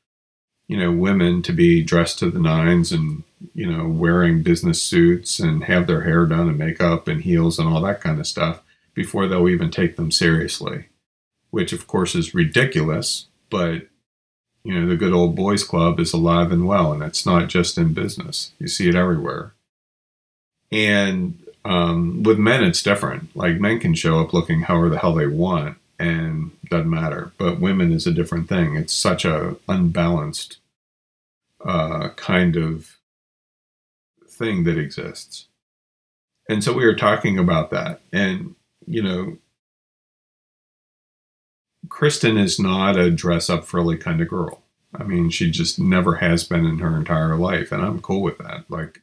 you 0.68 0.76
know, 0.76 0.92
women 0.92 1.42
to 1.42 1.52
be 1.52 1.82
dressed 1.82 2.18
to 2.18 2.30
the 2.30 2.38
nines 2.38 2.92
and, 2.92 3.24
you 3.54 3.66
know, 3.66 3.88
wearing 3.88 4.42
business 4.42 4.82
suits 4.82 5.40
and 5.40 5.64
have 5.64 5.86
their 5.86 6.02
hair 6.02 6.26
done 6.26 6.48
and 6.48 6.58
makeup 6.58 7.08
and 7.08 7.22
heels 7.22 7.58
and 7.58 7.66
all 7.66 7.80
that 7.80 8.02
kind 8.02 8.20
of 8.20 8.26
stuff 8.26 8.62
before 8.94 9.26
they'll 9.26 9.48
even 9.48 9.70
take 9.70 9.96
them 9.96 10.10
seriously, 10.10 10.84
which 11.50 11.72
of 11.72 11.86
course 11.86 12.14
is 12.14 12.34
ridiculous, 12.34 13.26
but 13.48 13.88
you 14.68 14.78
know, 14.78 14.86
the 14.86 14.96
good 14.96 15.14
old 15.14 15.34
boys 15.34 15.64
club 15.64 15.98
is 15.98 16.12
alive 16.12 16.52
and 16.52 16.66
well, 16.66 16.92
and 16.92 17.02
it's 17.02 17.24
not 17.24 17.48
just 17.48 17.78
in 17.78 17.94
business. 17.94 18.52
You 18.58 18.68
see 18.68 18.86
it 18.86 18.94
everywhere. 18.94 19.54
And 20.70 21.42
um, 21.64 22.22
with 22.22 22.38
men, 22.38 22.62
it's 22.62 22.82
different. 22.82 23.34
Like 23.34 23.58
men 23.58 23.80
can 23.80 23.94
show 23.94 24.20
up 24.20 24.34
looking 24.34 24.60
however 24.60 24.90
the 24.90 24.98
hell 24.98 25.14
they 25.14 25.26
want, 25.26 25.78
and 25.98 26.50
doesn't 26.68 26.90
matter. 26.90 27.32
But 27.38 27.60
women 27.60 27.92
is 27.92 28.06
a 28.06 28.12
different 28.12 28.50
thing. 28.50 28.76
It's 28.76 28.92
such 28.92 29.24
a 29.24 29.56
unbalanced 29.70 30.58
uh, 31.64 32.10
kind 32.10 32.54
of 32.54 32.98
thing 34.28 34.64
that 34.64 34.76
exists. 34.76 35.46
And 36.46 36.62
so 36.62 36.74
we 36.74 36.84
were 36.84 36.94
talking 36.94 37.38
about 37.38 37.70
that. 37.70 38.02
And, 38.12 38.54
you 38.86 39.02
know, 39.02 39.38
Kristen 41.88 42.36
is 42.36 42.58
not 42.58 42.98
a 42.98 43.10
dress 43.10 43.48
up 43.48 43.64
frilly 43.64 43.96
kind 43.96 44.20
of 44.20 44.28
girl. 44.28 44.62
I 44.94 45.04
mean, 45.04 45.30
she 45.30 45.50
just 45.50 45.78
never 45.78 46.16
has 46.16 46.44
been 46.44 46.64
in 46.64 46.78
her 46.78 46.96
entire 46.96 47.36
life. 47.36 47.72
And 47.72 47.82
I'm 47.82 48.00
cool 48.00 48.22
with 48.22 48.38
that. 48.38 48.64
Like, 48.68 49.02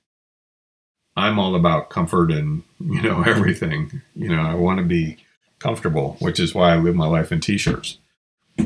I'm 1.16 1.40
all 1.40 1.56
about 1.56 1.90
comfort 1.90 2.32
and, 2.32 2.64
you 2.80 3.02
know, 3.02 3.22
everything. 3.26 4.02
You 4.16 4.30
know, 4.36 4.42
I 4.42 4.56
want 4.56 4.80
to 4.80 4.86
be 4.86 5.18
comfortable, 5.60 6.18
which 6.20 6.40
is 6.40 6.54
why 6.54 6.74
I 6.74 6.78
live 6.78 6.96
my 6.96 7.08
life 7.08 7.32
in 7.32 7.40
t-shirts. 7.40 8.00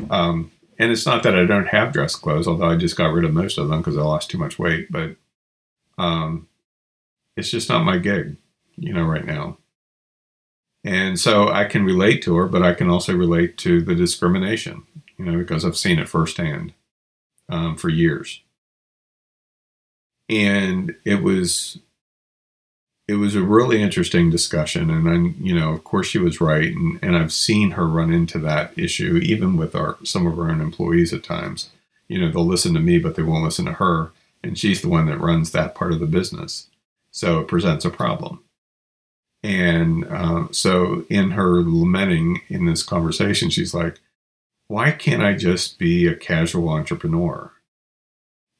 Um, 0.08 0.50
and 0.78 0.90
it's 0.90 1.06
not 1.06 1.22
that 1.22 1.36
I 1.36 1.44
don't 1.44 1.68
have 1.68 1.92
dress 1.92 2.16
clothes, 2.16 2.48
although 2.48 2.70
I 2.70 2.76
just 2.76 2.96
got 2.96 3.12
rid 3.12 3.24
of 3.24 3.34
most 3.34 3.58
of 3.58 3.68
them 3.68 3.78
because 3.78 3.98
I 3.98 4.02
lost 4.02 4.30
too 4.30 4.38
much 4.38 4.58
weight. 4.58 4.90
But 4.90 5.16
um, 5.98 6.48
it's 7.36 7.50
just 7.50 7.68
not 7.68 7.84
my 7.84 7.98
gig, 7.98 8.36
you 8.76 8.92
know, 8.92 9.04
right 9.04 9.24
now. 9.24 9.58
And 10.84 11.18
so 11.18 11.48
I 11.48 11.64
can 11.64 11.84
relate 11.84 12.22
to 12.22 12.36
her, 12.36 12.46
but 12.46 12.62
I 12.62 12.72
can 12.72 12.88
also 12.88 13.14
relate 13.14 13.58
to 13.58 13.82
the 13.82 13.94
discrimination, 13.94 14.84
you 15.18 15.26
know, 15.26 15.36
because 15.36 15.64
I've 15.64 15.76
seen 15.76 15.98
it 15.98 16.08
firsthand 16.08 16.72
um, 17.48 17.76
for 17.76 17.88
years. 17.88 18.40
And 20.28 20.94
it 21.04 21.22
was 21.22 21.78
it 23.10 23.16
was 23.16 23.34
a 23.34 23.42
really 23.42 23.82
interesting 23.82 24.30
discussion 24.30 24.88
and 24.88 25.04
then 25.04 25.34
you 25.40 25.52
know 25.52 25.72
of 25.72 25.82
course 25.82 26.06
she 26.06 26.18
was 26.18 26.40
right 26.40 26.68
and, 26.68 26.96
and 27.02 27.16
i've 27.16 27.32
seen 27.32 27.72
her 27.72 27.84
run 27.84 28.12
into 28.12 28.38
that 28.38 28.72
issue 28.78 29.16
even 29.16 29.56
with 29.56 29.74
our 29.74 29.98
some 30.04 30.28
of 30.28 30.38
our 30.38 30.48
own 30.48 30.60
employees 30.60 31.12
at 31.12 31.24
times. 31.24 31.70
You 32.06 32.20
know 32.20 32.30
they'll 32.30 32.46
listen 32.46 32.72
to 32.74 32.80
me 32.80 32.98
but 33.00 33.16
they 33.16 33.24
won't 33.24 33.42
listen 33.42 33.64
to 33.64 33.72
her 33.74 34.12
and 34.44 34.56
she's 34.56 34.80
the 34.80 34.88
one 34.88 35.06
that 35.06 35.18
runs 35.18 35.50
that 35.50 35.74
part 35.74 35.92
of 35.92 35.98
the 35.98 36.06
business. 36.06 36.68
So 37.10 37.40
it 37.40 37.48
presents 37.48 37.84
a 37.84 37.90
problem 37.90 38.44
and 39.42 40.04
uh, 40.06 40.46
so 40.50 41.04
in 41.08 41.32
her 41.32 41.62
lamenting 41.62 42.42
in 42.48 42.66
this 42.66 42.82
conversation 42.82 43.48
she's 43.50 43.74
like 43.74 44.00
why 44.68 44.90
can't 44.90 45.22
i 45.22 45.32
just 45.32 45.78
be 45.78 46.06
a 46.06 46.14
casual 46.14 46.68
entrepreneur 46.68 47.50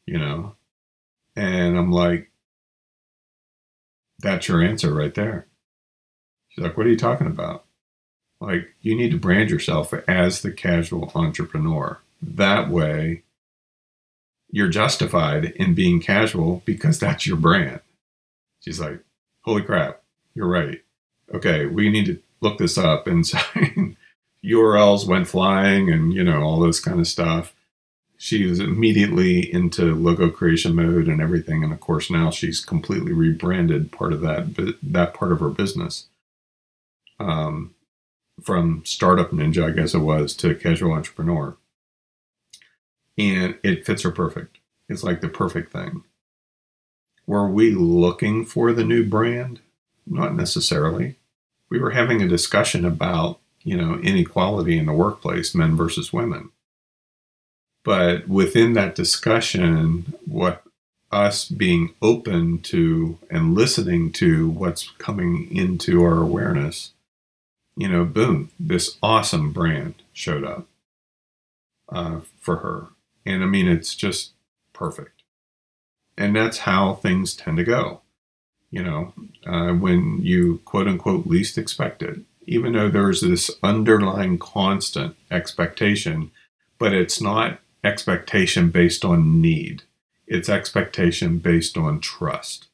you 0.07 0.19
know 0.19 0.55
and 1.37 1.77
i'm 1.77 1.93
like 1.93 2.31
that's 4.23 4.49
your 4.49 4.63
answer 4.63 4.93
right 4.93 5.15
there. 5.15 5.47
She's 6.49 6.63
like, 6.63 6.77
What 6.77 6.87
are 6.87 6.91
you 6.91 6.97
talking 6.97 7.27
about? 7.27 7.65
Like, 8.41 8.75
you 8.81 8.95
need 8.95 9.11
to 9.11 9.19
brand 9.19 9.51
yourself 9.51 9.93
as 10.09 10.41
the 10.41 10.53
casual 10.53 11.13
entrepreneur. 11.15 12.01
That 12.23 12.71
way, 12.71 13.23
you're 14.51 14.69
justified 14.69 15.47
in 15.57 15.75
being 15.75 16.01
casual 16.01 16.63
because 16.65 16.99
that's 16.99 17.27
your 17.27 17.37
brand. 17.37 17.81
She's 18.61 18.81
like, 18.81 19.01
Holy 19.43 19.63
crap, 19.63 20.00
you're 20.35 20.49
right. 20.49 20.83
Okay, 21.35 21.67
we 21.67 21.91
need 21.91 22.07
to 22.07 22.21
look 22.41 22.59
this 22.59 22.79
up. 22.79 23.07
And 23.07 23.27
so 23.27 23.39
URLs 24.45 25.07
went 25.07 25.29
flying 25.29 25.91
and, 25.91 26.13
you 26.13 26.25
know, 26.25 26.43
all 26.43 26.61
this 26.61 26.81
kind 26.81 27.01
of 27.01 27.07
stuff. 27.07 27.55
She 28.17 28.45
was 28.45 28.61
immediately 28.61 29.53
into 29.53 29.95
logo 29.95 30.31
creation 30.31 30.75
mode 30.75 31.09
and 31.09 31.23
everything 31.23 31.65
and 31.65 31.73
of 31.73 31.81
course 31.81 32.11
now 32.11 32.31
she's 32.31 32.61
completely 32.61 33.15
rebranded 33.15 33.93
part 33.93 34.13
of 34.13 34.21
that 34.21 34.77
that 34.83 35.15
part 35.15 35.33
of 35.33 35.41
her 35.41 35.49
business. 35.49 36.09
Um, 37.19 37.75
from 38.43 38.83
startup 38.87 39.33
ninja 39.33 39.69
i 39.69 39.71
guess 39.71 39.95
it 39.95 39.99
was 39.99 40.35
to 40.35 40.55
casual 40.55 40.93
entrepreneur. 40.93 41.57
And 43.17 43.59
it 43.63 43.85
fits 43.87 44.03
her 44.03 44.11
perfect. 44.11 44.59
It's 44.89 45.03
like 45.03 45.21
the 45.21 45.29
perfect 45.29 45.73
thing. 45.73 46.05
Were 47.27 47.49
we 47.49 47.71
looking 47.71 48.45
for 48.45 48.73
the 48.73 48.85
new 48.85 49.05
brand 49.05 49.61
not 50.11 50.35
necessarily 50.35 51.17
we 51.71 51.79
were 51.79 51.91
having 51.91 52.21
a 52.21 52.29
discussion 52.29 52.85
about 52.85 53.39
you 53.63 53.77
know 53.77 53.95
inequality 54.01 54.77
in 54.77 54.87
the 54.87 54.93
workplace 54.93 55.55
men 55.55 55.77
versus 55.77 56.13
women 56.13 56.51
but 57.83 58.29
within 58.29 58.75
that 58.75 58.95
discussion, 58.95 60.15
what 60.27 60.63
us 61.11 61.47
being 61.49 61.95
open 62.03 62.59
to 62.61 63.19
and 63.31 63.55
listening 63.55 64.13
to 64.13 64.49
what's 64.49 64.91
coming 64.99 65.49
into 65.55 66.03
our 66.03 66.19
awareness, 66.19 66.93
you 67.77 67.89
know, 67.89 68.05
boom, 68.05 68.51
this 68.61 68.97
awesome 69.03 69.53
brand 69.53 69.95
showed 70.13 70.45
up 70.45 70.67
uh, 71.89 72.21
for 72.39 72.57
her. 72.57 72.89
And 73.27 73.43
I 73.43 73.47
mean, 73.47 73.67
it's 73.67 73.95
just 73.95 74.33
perfect. 74.73 75.23
And 76.17 76.37
that's 76.37 76.59
how 76.59 76.95
things 76.95 77.35
tend 77.35 77.57
to 77.57 77.65
go, 77.65 78.03
you 78.71 78.83
know, 78.83 79.13
uh, 79.47 79.73
when 79.73 80.21
you 80.23 80.61
quote 80.65 80.87
unquote 80.87 81.27
least 81.27 81.59
expect 81.59 82.03
it, 82.03 82.21
even 82.47 82.73
though 82.73 82.89
there's 82.89 83.21
this 83.21 83.51
underlying 83.63 84.39
constant 84.39 85.17
expectation, 85.31 86.31
but 86.79 86.93
it's 86.93 87.21
not 87.21 87.61
expectation 87.85 88.71
based 88.71 89.05
on 89.05 89.41
need. 89.41 89.83
It's 90.27 90.49
expectation 90.49 91.39
based 91.39 91.77
on 91.77 92.01
trust 92.01 92.69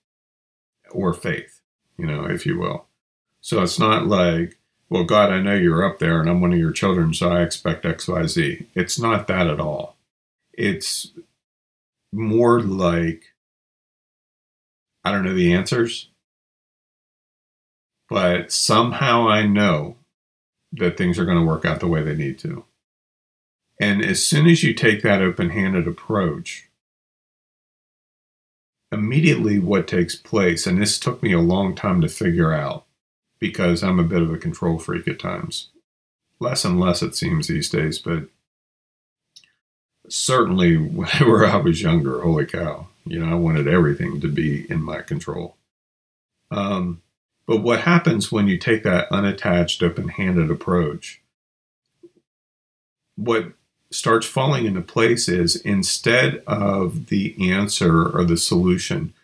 or 0.91 1.15
faith, 1.15 1.61
you 1.99 2.07
know, 2.07 2.27
if 2.27 2.47
you 2.47 2.59
will. 2.59 2.87
So 3.41 3.63
it's 3.63 3.79
not 3.79 4.07
like, 4.07 4.59
well, 4.89 5.05
God, 5.05 5.31
I 5.31 5.41
know 5.41 5.55
you're 5.55 5.85
up 5.85 5.99
there 5.99 6.21
and 6.21 6.29
I'm 6.29 6.41
one 6.41 6.53
of 6.53 6.59
your 6.59 6.73
children, 6.73 7.15
so 7.15 7.31
I 7.31 7.43
expect 7.43 7.85
XYZ. 7.85 8.67
It's 8.75 8.99
not 8.99 9.27
that 9.29 9.47
at 9.47 9.61
all. 9.61 9.97
It's 10.53 11.13
more 12.13 12.61
like, 12.61 13.25
I 15.07 15.13
don't 15.13 15.23
know 15.25 15.35
the 15.35 15.55
answers, 15.55 16.09
but 18.09 18.51
somehow 18.51 19.29
I 19.29 19.47
know 19.47 19.99
that 20.73 20.97
things 20.97 21.17
are 21.17 21.25
going 21.25 21.39
to 21.39 21.47
work 21.47 21.65
out 21.65 21.79
the 21.79 21.87
way 21.87 22.03
they 22.03 22.17
need 22.17 22.41
to. 22.41 22.65
And 23.81 24.05
as 24.05 24.27
soon 24.27 24.49
as 24.49 24.65
you 24.65 24.75
take 24.75 25.03
that 25.03 25.23
open 25.23 25.51
handed 25.51 25.87
approach, 25.87 26.69
immediately 28.91 29.61
what 29.61 29.87
takes 29.87 30.17
place, 30.17 30.67
and 30.67 30.83
this 30.83 30.99
took 30.99 31.23
me 31.23 31.33
a 31.33 31.39
long 31.39 31.77
time 31.77 32.01
to 32.01 32.09
figure 32.09 32.53
out 32.53 32.85
because 33.39 33.85
I'm 33.85 34.01
a 34.01 34.03
bit 34.03 34.23
of 34.23 34.33
a 34.33 34.39
control 34.39 34.81
freak 34.81 35.07
at 35.07 35.21
times. 35.21 35.69
Less 36.41 36.65
and 36.65 36.81
less, 36.81 37.01
it 37.01 37.15
seems, 37.15 37.47
these 37.47 37.69
days, 37.69 38.01
but 38.01 38.25
certainly 40.09 40.77
whenever 40.77 41.47
I 41.47 41.59
was 41.59 41.81
younger, 41.81 42.23
holy 42.23 42.47
cow, 42.47 42.89
you 43.07 43.19
know, 43.19 43.31
I 43.31 43.35
wanted 43.35 43.69
everything 43.69 44.21
to 44.21 44.29
be 44.29 44.71
in 44.71 44.83
my 44.83 45.01
control. 45.01 45.57
Um, 46.51 47.03
but 47.47 47.59
what 47.59 47.81
happens 47.81 48.33
when 48.33 48.49
you 48.49 48.59
take 48.59 48.83
that 48.83 49.11
unattached, 49.13 49.83
open 49.83 50.09
handed 50.09 50.51
approach? 50.51 51.21
What 53.17 53.53
starts 53.91 54.27
falling 54.27 54.67
into 54.67 54.81
place 54.81 55.29
is 55.29 55.57
instead 55.57 56.43
of 56.47 57.07
the 57.07 57.53
answer 57.53 58.09
or 58.09 58.25
the 58.25 58.37
solution 58.37 59.15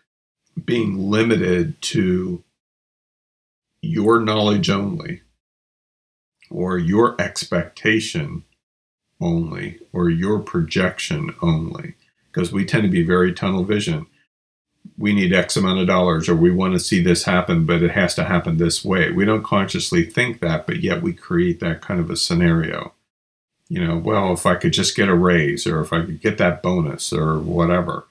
being 0.65 1.11
limited 1.11 1.81
to 1.83 2.43
your 3.81 4.21
knowledge 4.21 4.71
only, 4.71 5.23
or 6.51 6.79
your 6.79 7.21
expectation 7.21 8.45
only, 9.21 9.81
or 9.93 10.09
your 10.09 10.39
projection 10.39 11.35
only, 11.43 11.95
because 12.33 12.53
we 12.53 12.65
tend 12.65 12.85
to 12.85 12.89
be 12.89 13.03
very 13.03 13.33
tunnel 13.33 13.65
vision 13.65 14.07
we 14.99 15.13
need 15.13 15.33
X 15.33 15.57
amount 15.57 15.81
of 15.81 15.87
dollars 15.87 16.29
or 16.29 16.37
we 16.37 16.51
want 16.51 16.75
to 16.75 16.81
see 16.81 17.03
this 17.03 17.25
happen, 17.25 17.67
but 17.67 17.83
it 17.83 17.93
has 17.93 18.15
to 18.15 18.25
happen 18.25 18.57
this 18.57 18.85
way. 18.85 19.11
We 19.11 19.25
don't 19.25 19.43
consciously 19.43 20.05
think 20.05 20.41
that, 20.41 20.67
but 20.67 20.81
yet 20.81 21.03
we 21.03 21.13
create 21.13 21.61
that 21.61 21.81
kind 21.81 22.01
of 22.01 22.11
a 22.11 22.17
scenario. 22.17 22.95
You 23.69 23.85
know, 23.85 23.97
well, 23.97 24.33
if 24.33 24.45
I 24.45 24.57
could 24.57 24.73
just 24.73 24.97
get 24.97 25.09
a 25.09 25.15
raise 25.15 25.67
or 25.67 25.81
if 25.81 25.93
I 25.93 26.03
could 26.03 26.21
get 26.21 26.39
that 26.39 26.63
bonus 26.63 27.13
or 27.13 27.39
whatever. 27.39 28.07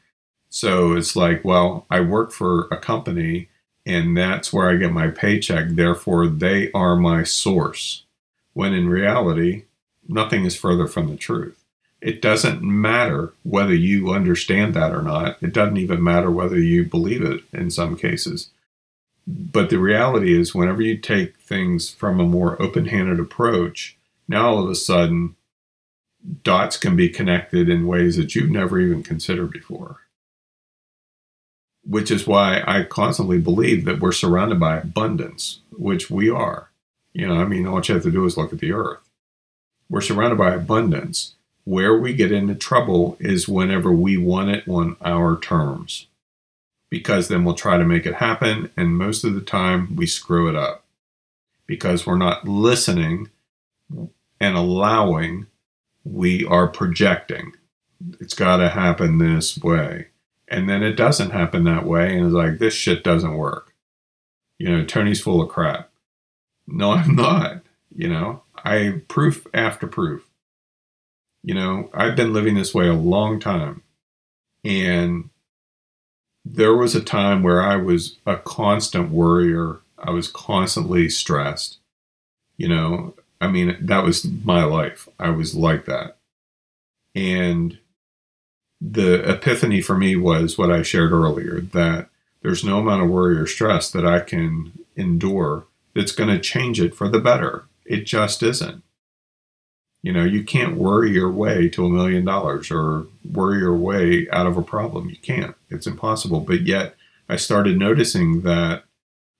So 0.50 0.94
it's 0.94 1.16
like, 1.16 1.46
well, 1.46 1.86
I 1.90 2.02
work 2.02 2.32
for 2.32 2.68
a 2.72 2.78
company 2.78 3.50
and 3.86 4.18
that's 4.18 4.52
where 4.52 4.70
I 4.70 4.76
get 4.76 4.92
my 4.92 5.10
paycheck. 5.10 5.70
Therefore, 5.70 6.28
they 6.28 6.72
are 6.72 6.96
my 6.96 7.24
source. 7.24 8.04
When 8.54 8.74
in 8.74 8.90
reality, 8.90 9.64
nothing 10.08 10.46
is 10.46 10.58
further 10.58 10.88
from 10.88 11.10
the 11.10 11.16
truth. 11.16 11.61
It 12.02 12.22
doesn't 12.22 12.64
matter 12.64 13.34
whether 13.44 13.76
you 13.76 14.10
understand 14.10 14.74
that 14.74 14.92
or 14.92 15.04
not. 15.04 15.42
It 15.42 15.54
doesn't 15.54 15.78
even 15.78 16.04
matter 16.04 16.32
whether 16.32 16.60
you 16.60 16.84
believe 16.84 17.22
it 17.22 17.44
in 17.54 17.70
some 17.70 17.96
cases. 17.96 18.50
But 19.28 19.70
the 19.70 19.78
reality 19.78 20.38
is, 20.38 20.56
whenever 20.56 20.82
you 20.82 20.98
take 20.98 21.38
things 21.38 21.92
from 21.92 22.20
a 22.20 22.26
more 22.26 22.60
open 22.60 22.88
handed 22.88 23.20
approach, 23.20 23.98
now 24.28 24.50
all 24.50 24.64
of 24.64 24.70
a 24.70 24.76
sudden, 24.76 25.36
dots 26.44 26.78
can 26.78 26.96
be 26.96 27.08
connected 27.08 27.70
in 27.70 27.86
ways 27.86 28.18
that 28.18 28.34
you've 28.34 28.50
never 28.50 28.80
even 28.80 29.04
considered 29.04 29.52
before. 29.52 29.98
Which 31.84 32.10
is 32.10 32.26
why 32.26 32.64
I 32.66 32.84
constantly 32.84 33.38
believe 33.38 33.86
that 33.86 34.00
we're 34.00 34.12
surrounded 34.12 34.60
by 34.60 34.78
abundance, 34.78 35.60
which 35.72 36.10
we 36.10 36.30
are. 36.30 36.70
You 37.14 37.28
know, 37.28 37.36
I 37.36 37.46
mean, 37.46 37.68
all 37.68 37.82
you 37.84 37.94
have 37.94 38.04
to 38.04 38.12
do 38.12 38.26
is 38.26 38.38
look 38.38 38.54
at 38.54 38.60
the 38.60 38.72
earth. 38.72 39.08
We're 39.90 40.02
surrounded 40.02 40.38
by 40.38 40.54
abundance. 40.54 41.36
Where 41.64 41.98
we 41.98 42.14
get 42.14 42.32
into 42.32 42.56
trouble 42.56 43.18
is 43.20 43.48
whenever 43.48 43.92
we 43.92 44.18
want 44.18 44.50
it 44.50 44.68
on 44.68 44.98
our 45.02 45.40
terms, 45.40 46.08
because 46.90 47.28
then 47.28 47.44
we'll 47.44 47.56
try 47.56 47.78
to 47.78 47.86
make 47.86 48.06
it 48.06 48.16
happen, 48.16 48.72
and 48.76 48.98
most 48.98 49.24
of 49.24 49.36
the 49.36 49.42
time 49.42 49.96
we 49.96 50.08
screw 50.08 50.50
it 50.50 50.56
up 50.56 50.84
because 51.68 52.06
we're 52.06 52.18
not 52.18 52.48
listening 52.48 53.30
and 54.42 54.58
allowing, 54.58 55.46
we 56.04 56.46
are 56.46 56.68
projecting. 56.68 57.54
It's 58.20 58.34
got 58.34 58.58
to 58.58 58.70
happen 58.70 59.20
this 59.20 59.58
way. 59.58 60.08
And 60.48 60.68
then 60.68 60.84
it 60.84 60.94
doesn't 60.94 61.30
happen 61.30 61.64
that 61.64 61.86
way, 61.86 62.18
and 62.18 62.26
it's 62.26 62.34
like, 62.34 62.58
this 62.58 62.74
shit 62.74 63.04
doesn't 63.04 63.38
work. 63.38 63.74
You 64.58 64.70
know, 64.70 64.84
Tony's 64.84 65.22
full 65.22 65.42
of 65.42 65.50
crap. 65.50 65.90
No, 66.68 66.92
I'm 66.92 67.16
not. 67.16 67.62
You 67.96 68.10
know, 68.10 68.44
I 68.58 69.02
proof 69.08 69.48
after 69.54 69.88
proof. 69.88 70.28
You 71.44 71.56
know, 71.56 71.90
I've 71.94 72.16
been 72.16 72.34
living 72.34 72.56
this 72.56 72.74
way 72.74 72.88
a 72.88 72.94
long 72.94 73.40
time. 73.40 73.84
And 74.64 75.30
there 76.46 76.76
was 76.76 76.96
a 76.96 77.04
time 77.04 77.44
where 77.44 77.62
I 77.62 77.76
was 77.76 78.18
a 78.26 78.38
constant 78.38 79.12
worrier. 79.12 79.80
I 79.98 80.12
was 80.12 80.28
constantly 80.28 81.10
stressed. 81.10 81.80
You 82.58 82.68
know, 82.68 83.16
I 83.40 83.48
mean, 83.48 83.78
that 83.82 84.04
was 84.04 84.26
my 84.26 84.64
life. 84.64 85.08
I 85.20 85.32
was 85.32 85.56
like 85.56 85.86
that. 85.86 86.18
And 87.16 87.80
the 88.80 89.30
epiphany 89.30 89.82
for 89.82 89.98
me 89.98 90.16
was 90.16 90.58
what 90.58 90.72
I 90.72 90.82
shared 90.82 91.12
earlier 91.12 91.62
that 91.62 92.10
there's 92.42 92.64
no 92.64 92.80
amount 92.80 93.04
of 93.04 93.10
worry 93.10 93.38
or 93.38 93.46
stress 93.48 93.92
that 93.92 94.06
I 94.06 94.20
can 94.20 94.72
endure 94.96 95.66
that's 95.96 96.12
going 96.12 96.30
to 96.30 96.40
change 96.40 96.80
it 96.80 96.96
for 96.96 97.08
the 97.08 97.20
better. 97.20 97.66
It 97.86 98.06
just 98.06 98.42
isn't. 98.42 98.84
You 100.04 100.12
know, 100.12 100.24
you 100.24 100.44
can't 100.44 100.78
worry 100.78 101.12
your 101.12 101.30
way 101.30 101.70
to 101.70 101.86
a 101.86 101.90
million 101.90 102.26
dollars 102.26 102.72
or 102.72 103.06
worry 103.30 103.60
your 103.60 103.76
way 103.76 104.28
out 104.32 104.48
of 104.48 104.58
a 104.58 104.64
problem. 104.64 105.10
You 105.10 105.18
can't. 105.18 105.56
It's 105.70 105.86
impossible. 105.86 106.40
But 106.40 106.62
yet, 106.62 106.96
I 107.30 107.36
started 107.36 107.78
noticing 107.78 108.42
that 108.42 108.84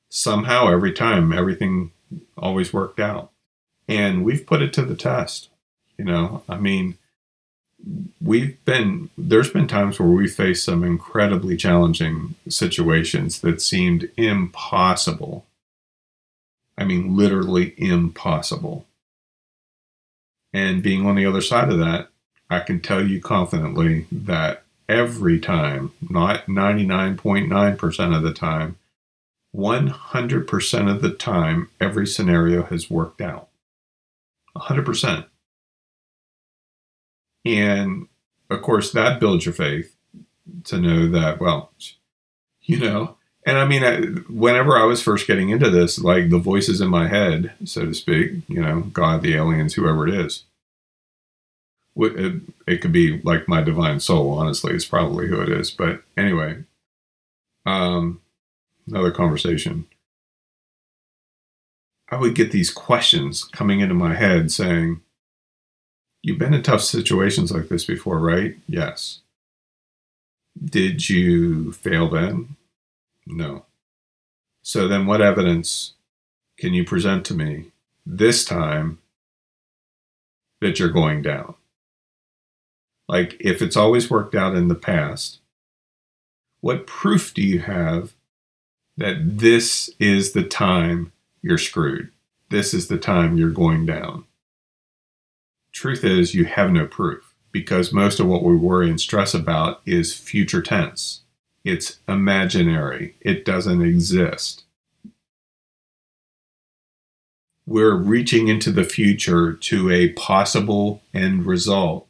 somehow 0.10 0.70
every 0.70 0.94
time 0.94 1.34
everything 1.34 1.92
always 2.38 2.72
worked 2.72 3.00
out. 3.00 3.32
And 3.88 4.24
we've 4.24 4.46
put 4.46 4.62
it 4.62 4.72
to 4.74 4.84
the 4.84 4.96
test. 4.96 5.50
You 5.98 6.06
know, 6.06 6.44
I 6.48 6.58
mean, 6.58 6.98
we've 8.22 8.64
been, 8.66 9.10
there's 9.18 9.50
been 9.50 9.68
times 9.68 10.00
where 10.00 10.10
we 10.10 10.28
faced 10.28 10.64
some 10.64 10.84
incredibly 10.84 11.58
challenging 11.58 12.36
situations 12.48 13.42
that 13.42 13.62
seemed 13.62 14.10
impossible. 14.16 15.46
I 16.78 16.86
mean, 16.86 17.16
literally 17.16 17.74
impossible. 17.78 18.86
And 20.54 20.84
being 20.84 21.06
on 21.06 21.16
the 21.16 21.26
other 21.26 21.42
side 21.42 21.70
of 21.70 21.80
that, 21.80 22.10
I 22.50 22.60
can 22.60 22.82
tell 22.82 23.06
you 23.06 23.22
confidently 23.22 24.08
that 24.12 24.64
every 24.90 25.40
time, 25.40 25.94
not 26.10 26.48
99.9% 26.48 28.16
of 28.16 28.24
the 28.24 28.34
time, 28.34 28.78
100% 29.56 30.96
of 30.96 31.02
the 31.02 31.14
time, 31.14 31.70
every 31.80 32.08
scenario 32.08 32.64
has 32.64 32.90
worked 32.90 33.22
out. 33.22 33.48
100%. 34.56 35.26
And 37.46 38.08
of 38.50 38.62
course, 38.62 38.92
that 38.92 39.20
builds 39.20 39.46
your 39.46 39.54
faith 39.54 39.96
to 40.66 40.78
know 40.78 41.08
that, 41.10 41.40
well, 41.40 41.72
you 42.62 42.80
know, 42.80 43.18
and 43.46 43.58
I 43.58 43.66
mean, 43.66 43.84
I, 43.84 44.02
whenever 44.32 44.78
I 44.78 44.86
was 44.86 45.02
first 45.02 45.28
getting 45.28 45.50
into 45.50 45.70
this, 45.70 46.00
like 46.00 46.30
the 46.30 46.38
voices 46.38 46.80
in 46.80 46.90
my 46.90 47.08
head, 47.08 47.54
so 47.66 47.86
to 47.86 47.94
speak, 47.94 48.34
you 48.48 48.62
know, 48.62 48.82
God, 48.82 49.24
the 49.24 49.36
aliens, 49.36 49.74
whoever 49.74 50.08
it 50.08 50.14
is, 50.14 50.44
it, 51.96 52.42
it 52.68 52.82
could 52.82 52.92
be 52.92 53.20
like 53.24 53.48
my 53.48 53.62
divine 53.62 54.00
soul, 54.00 54.38
honestly, 54.38 54.74
is 54.74 54.86
probably 54.86 55.28
who 55.28 55.42
it 55.42 55.50
is. 55.50 55.72
But 55.72 56.04
anyway, 56.16 56.64
um, 57.66 58.22
another 58.88 59.12
conversation. 59.12 59.88
I 62.10 62.18
would 62.18 62.36
get 62.36 62.52
these 62.52 62.72
questions 62.72 63.44
coming 63.44 63.80
into 63.80 63.96
my 63.96 64.16
head 64.16 64.52
saying, 64.52 65.02
You've 66.24 66.38
been 66.38 66.54
in 66.54 66.62
tough 66.62 66.82
situations 66.82 67.52
like 67.52 67.70
this 67.70 67.86
before, 67.86 68.20
right? 68.20 68.56
Yes. 68.68 69.22
Did 70.64 71.10
you 71.10 71.72
fail 71.72 72.10
then? 72.10 72.58
No. 73.32 73.66
So 74.62 74.88
then, 74.88 75.06
what 75.08 75.22
evidence 75.22 75.94
can 76.58 76.74
you 76.74 76.84
present 76.86 77.26
to 77.26 77.34
me 77.34 77.72
this 78.06 78.46
time 78.46 79.00
that 80.62 80.80
you're 80.80 80.90
going 80.90 81.22
down? 81.24 81.56
Like, 83.08 83.38
if 83.40 83.62
it's 83.62 83.78
always 83.78 84.10
worked 84.10 84.36
out 84.36 84.56
in 84.56 84.68
the 84.68 84.76
past, 84.76 85.40
what 86.62 86.88
proof 86.88 87.34
do 87.34 87.42
you 87.42 87.60
have 87.60 88.14
that 88.98 89.40
this 89.40 89.90
is 90.00 90.34
the 90.34 90.44
time 90.44 91.12
you're 91.42 91.58
screwed? 91.58 92.12
This 92.50 92.74
is 92.74 92.88
the 92.88 92.98
time 93.00 93.38
you're 93.38 93.50
going 93.50 93.86
down? 93.86 94.26
Truth 95.72 96.04
is, 96.04 96.36
you 96.36 96.46
have 96.46 96.72
no 96.72 96.86
proof. 96.86 97.34
because 97.52 97.92
most 97.92 98.20
of 98.20 98.28
what 98.28 98.44
we 98.44 98.56
worry 98.56 98.90
and 98.90 99.00
stress 99.02 99.34
about 99.34 99.82
is 99.86 100.14
future 100.14 100.62
tense. 100.62 101.22
It's 101.64 102.00
imaginary. 102.08 103.16
It 103.22 103.46
doesn't 103.46 103.82
exist. 103.82 104.64
We're 107.68 107.96
reaching 107.96 108.48
into 108.48 108.72
the 108.72 108.84
future 108.84 109.54
to 109.54 109.92
a 109.92 110.10
possible 110.14 111.04
end 111.14 111.46
result, 111.46 112.08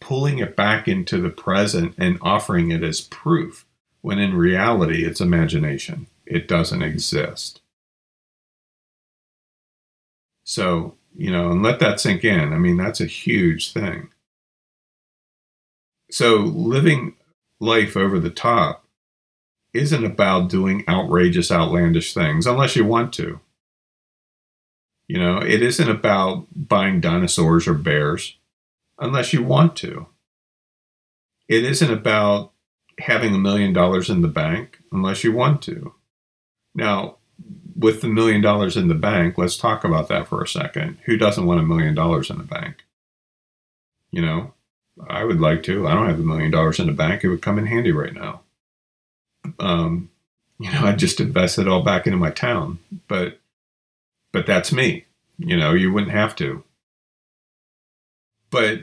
pulling 0.00 0.38
it 0.38 0.54
back 0.56 0.86
into 0.86 1.20
the 1.20 1.30
present 1.30 1.94
and 1.98 2.18
offering 2.22 2.70
it 2.70 2.84
as 2.84 3.00
proof, 3.00 3.66
when 4.00 4.18
in 4.18 4.36
reality 4.36 5.04
it's 5.04 5.20
imagination. 5.20 6.06
It 6.24 6.46
doesn't 6.46 6.82
exist. 6.82 7.60
So, 10.44 10.94
you 11.14 11.30
know, 11.30 11.50
and 11.50 11.62
let 11.62 11.80
that 11.80 12.00
sink 12.00 12.24
in. 12.24 12.52
I 12.52 12.58
mean, 12.58 12.76
that's 12.76 13.00
a 13.00 13.06
huge 13.06 13.72
thing. 13.72 14.10
So, 16.10 16.36
living 16.36 17.14
life 17.60 17.96
over 17.96 18.18
the 18.18 18.30
top 18.30 18.81
isn't 19.72 20.04
about 20.04 20.50
doing 20.50 20.84
outrageous, 20.88 21.50
outlandish 21.50 22.12
things 22.12 22.46
unless 22.46 22.76
you 22.76 22.84
want 22.84 23.12
to. 23.14 23.40
You 25.08 25.18
know, 25.18 25.38
it 25.38 25.62
isn't 25.62 25.90
about 25.90 26.46
buying 26.54 27.00
dinosaurs 27.00 27.66
or 27.66 27.74
bears 27.74 28.36
unless 28.98 29.32
you 29.32 29.42
want 29.42 29.76
to. 29.76 30.06
It 31.48 31.64
isn't 31.64 31.90
about 31.90 32.52
having 32.98 33.34
a 33.34 33.38
million 33.38 33.72
dollars 33.72 34.08
in 34.08 34.22
the 34.22 34.28
bank 34.28 34.78
unless 34.92 35.24
you 35.24 35.32
want 35.32 35.62
to. 35.62 35.94
Now, 36.74 37.16
with 37.76 38.00
the 38.00 38.08
million 38.08 38.40
dollars 38.40 38.76
in 38.76 38.88
the 38.88 38.94
bank, 38.94 39.36
let's 39.36 39.56
talk 39.56 39.84
about 39.84 40.08
that 40.08 40.28
for 40.28 40.42
a 40.42 40.48
second. 40.48 40.98
Who 41.06 41.16
doesn't 41.16 41.46
want 41.46 41.60
a 41.60 41.64
million 41.64 41.94
dollars 41.94 42.30
in 42.30 42.38
the 42.38 42.44
bank? 42.44 42.84
You 44.10 44.22
know, 44.22 44.54
I 45.08 45.24
would 45.24 45.40
like 45.40 45.62
to. 45.64 45.86
I 45.86 45.94
don't 45.94 46.08
have 46.08 46.20
a 46.20 46.22
million 46.22 46.50
dollars 46.50 46.78
in 46.78 46.86
the 46.86 46.92
bank. 46.92 47.24
It 47.24 47.28
would 47.28 47.42
come 47.42 47.58
in 47.58 47.66
handy 47.66 47.92
right 47.92 48.14
now. 48.14 48.41
Um, 49.58 50.10
you 50.58 50.70
know, 50.72 50.80
I 50.84 50.92
just 50.92 51.20
invest 51.20 51.58
it 51.58 51.68
all 51.68 51.82
back 51.82 52.06
into 52.06 52.18
my 52.18 52.30
town. 52.30 52.78
But 53.08 53.38
but 54.32 54.46
that's 54.46 54.72
me. 54.72 55.04
You 55.38 55.56
know, 55.56 55.72
you 55.72 55.92
wouldn't 55.92 56.12
have 56.12 56.34
to. 56.36 56.64
But 58.50 58.80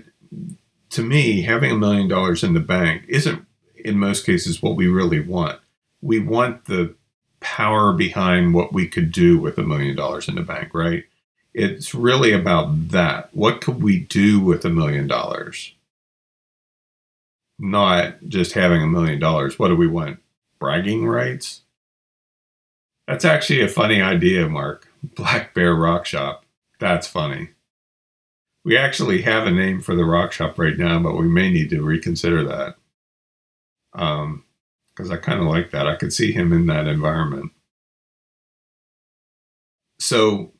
to 0.91 1.03
me, 1.03 1.43
having 1.43 1.72
a 1.72 1.78
million 1.78 2.07
dollars 2.07 2.43
in 2.43 2.53
the 2.53 2.60
bank 2.60 3.03
isn't 3.07 3.45
in 3.76 3.97
most 3.97 4.26
cases 4.26 4.62
what 4.62 4.76
we 4.76 4.88
really 4.88 5.20
want. 5.20 5.60
We 6.01 6.20
want 6.20 6.66
the 6.66 6.95
power 7.39 7.93
behind 7.93 8.53
what 8.53 8.74
we 8.74 8.88
could 8.88 9.12
do 9.12 9.39
with 9.39 9.57
a 9.57 9.64
million 9.64 9.95
dollars 9.95 10.28
in 10.28 10.36
the 10.36 10.41
bank, 10.41 10.74
right? 10.74 11.05
It's 11.53 11.95
really 11.95 12.32
about 12.32 12.89
that. 12.89 13.30
What 13.34 13.62
could 13.62 13.82
we 13.82 13.99
do 13.99 14.39
with 14.39 14.66
a 14.66 14.70
million 14.70 15.07
dollars? 15.07 15.74
Not 17.57 18.16
just 18.28 18.53
having 18.53 18.82
a 18.82 18.88
million 18.88 19.20
dollars. 19.20 19.57
What 19.57 19.70
do 19.70 19.76
we 19.76 19.88
want? 19.88 20.20
Bragging 20.60 21.07
rights? 21.07 21.62
That's 23.07 23.26
actually 23.26 23.62
a 23.62 23.68
funny 23.68 24.01
idea, 24.01 24.47
Mark. 24.47 24.88
Black 25.03 25.53
Bear 25.53 25.74
Rock 25.74 26.05
Shop. 26.05 26.45
That's 26.80 27.07
funny. 27.07 27.49
We 28.66 28.78
actually 28.78 29.22
have 29.22 29.47
a 29.47 29.51
name 29.51 29.82
for 29.82 29.95
the 29.95 30.05
rock 30.05 30.32
shop 30.32 30.60
right 30.60 30.78
now, 30.78 30.99
but 30.99 31.18
we 31.18 31.28
may 31.28 31.49
need 31.49 31.70
to 31.70 31.82
reconsider 31.82 32.43
that. 32.43 32.76
Um, 33.93 34.43
because 34.89 35.12
I 35.12 35.18
kind 35.18 35.39
of 35.39 35.47
like 35.47 35.72
that. 35.72 35.88
I 35.88 35.95
could 35.95 36.12
see 36.12 36.34
him 36.34 36.51
in 36.51 36.66
that 36.66 36.88
environment. 36.88 37.51
So 39.99 40.51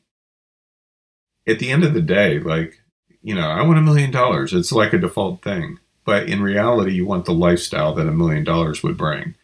at 1.46 1.58
the 1.58 1.70
end 1.70 1.84
of 1.84 1.92
the 1.92 2.00
day, 2.00 2.38
like, 2.38 2.80
you 3.22 3.34
know, 3.34 3.48
I 3.48 3.62
want 3.62 3.78
a 3.78 3.82
million 3.82 4.10
dollars. 4.10 4.54
It's 4.54 4.72
like 4.72 4.94
a 4.94 4.98
default 4.98 5.42
thing. 5.42 5.78
But 6.06 6.28
in 6.28 6.42
reality, 6.42 6.94
you 6.94 7.04
want 7.04 7.26
the 7.26 7.34
lifestyle 7.34 7.94
that 7.94 8.08
a 8.08 8.12
million 8.12 8.42
dollars 8.42 8.82
would 8.82 8.96
bring. 8.96 9.34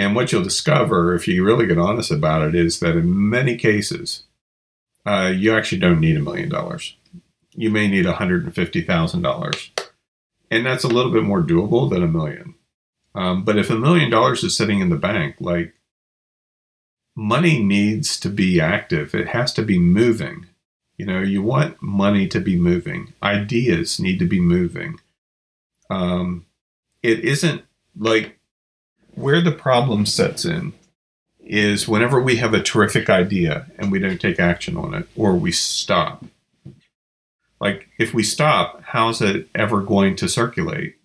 And 0.00 0.16
what 0.16 0.32
you'll 0.32 0.42
discover, 0.42 1.14
if 1.14 1.28
you 1.28 1.44
really 1.44 1.66
get 1.66 1.76
honest 1.76 2.10
about 2.10 2.40
it, 2.40 2.54
is 2.54 2.80
that 2.80 2.96
in 2.96 3.28
many 3.28 3.54
cases, 3.54 4.22
uh, 5.04 5.30
you 5.36 5.54
actually 5.54 5.76
don't 5.76 6.00
need 6.00 6.16
a 6.16 6.22
million 6.22 6.48
dollars. 6.48 6.96
You 7.54 7.68
may 7.68 7.86
need 7.86 8.06
$150,000. 8.06 9.70
And 10.50 10.64
that's 10.64 10.84
a 10.84 10.88
little 10.88 11.12
bit 11.12 11.24
more 11.24 11.42
doable 11.42 11.90
than 11.90 12.02
a 12.02 12.08
million. 12.08 12.54
Um, 13.14 13.44
but 13.44 13.58
if 13.58 13.68
a 13.68 13.76
million 13.76 14.08
dollars 14.10 14.42
is 14.42 14.56
sitting 14.56 14.80
in 14.80 14.88
the 14.88 14.96
bank, 14.96 15.36
like 15.38 15.74
money 17.14 17.62
needs 17.62 18.18
to 18.20 18.30
be 18.30 18.58
active, 18.58 19.14
it 19.14 19.28
has 19.28 19.52
to 19.52 19.62
be 19.62 19.78
moving. 19.78 20.46
You 20.96 21.04
know, 21.04 21.20
you 21.20 21.42
want 21.42 21.82
money 21.82 22.26
to 22.28 22.40
be 22.40 22.56
moving, 22.56 23.12
ideas 23.22 24.00
need 24.00 24.18
to 24.20 24.26
be 24.26 24.40
moving. 24.40 24.98
Um, 25.90 26.46
it 27.02 27.18
isn't 27.20 27.64
like 27.98 28.39
where 29.20 29.40
the 29.40 29.52
problem 29.52 30.06
sets 30.06 30.44
in 30.44 30.72
is 31.40 31.88
whenever 31.88 32.20
we 32.20 32.36
have 32.36 32.54
a 32.54 32.62
terrific 32.62 33.10
idea 33.10 33.66
and 33.78 33.90
we 33.90 33.98
don't 33.98 34.20
take 34.20 34.38
action 34.38 34.76
on 34.76 34.94
it 34.94 35.08
or 35.16 35.34
we 35.34 35.52
stop. 35.52 36.24
Like, 37.60 37.88
if 37.98 38.14
we 38.14 38.22
stop, 38.22 38.82
how's 38.84 39.20
it 39.20 39.48
ever 39.54 39.82
going 39.82 40.16
to 40.16 40.28
circulate? 40.28 40.96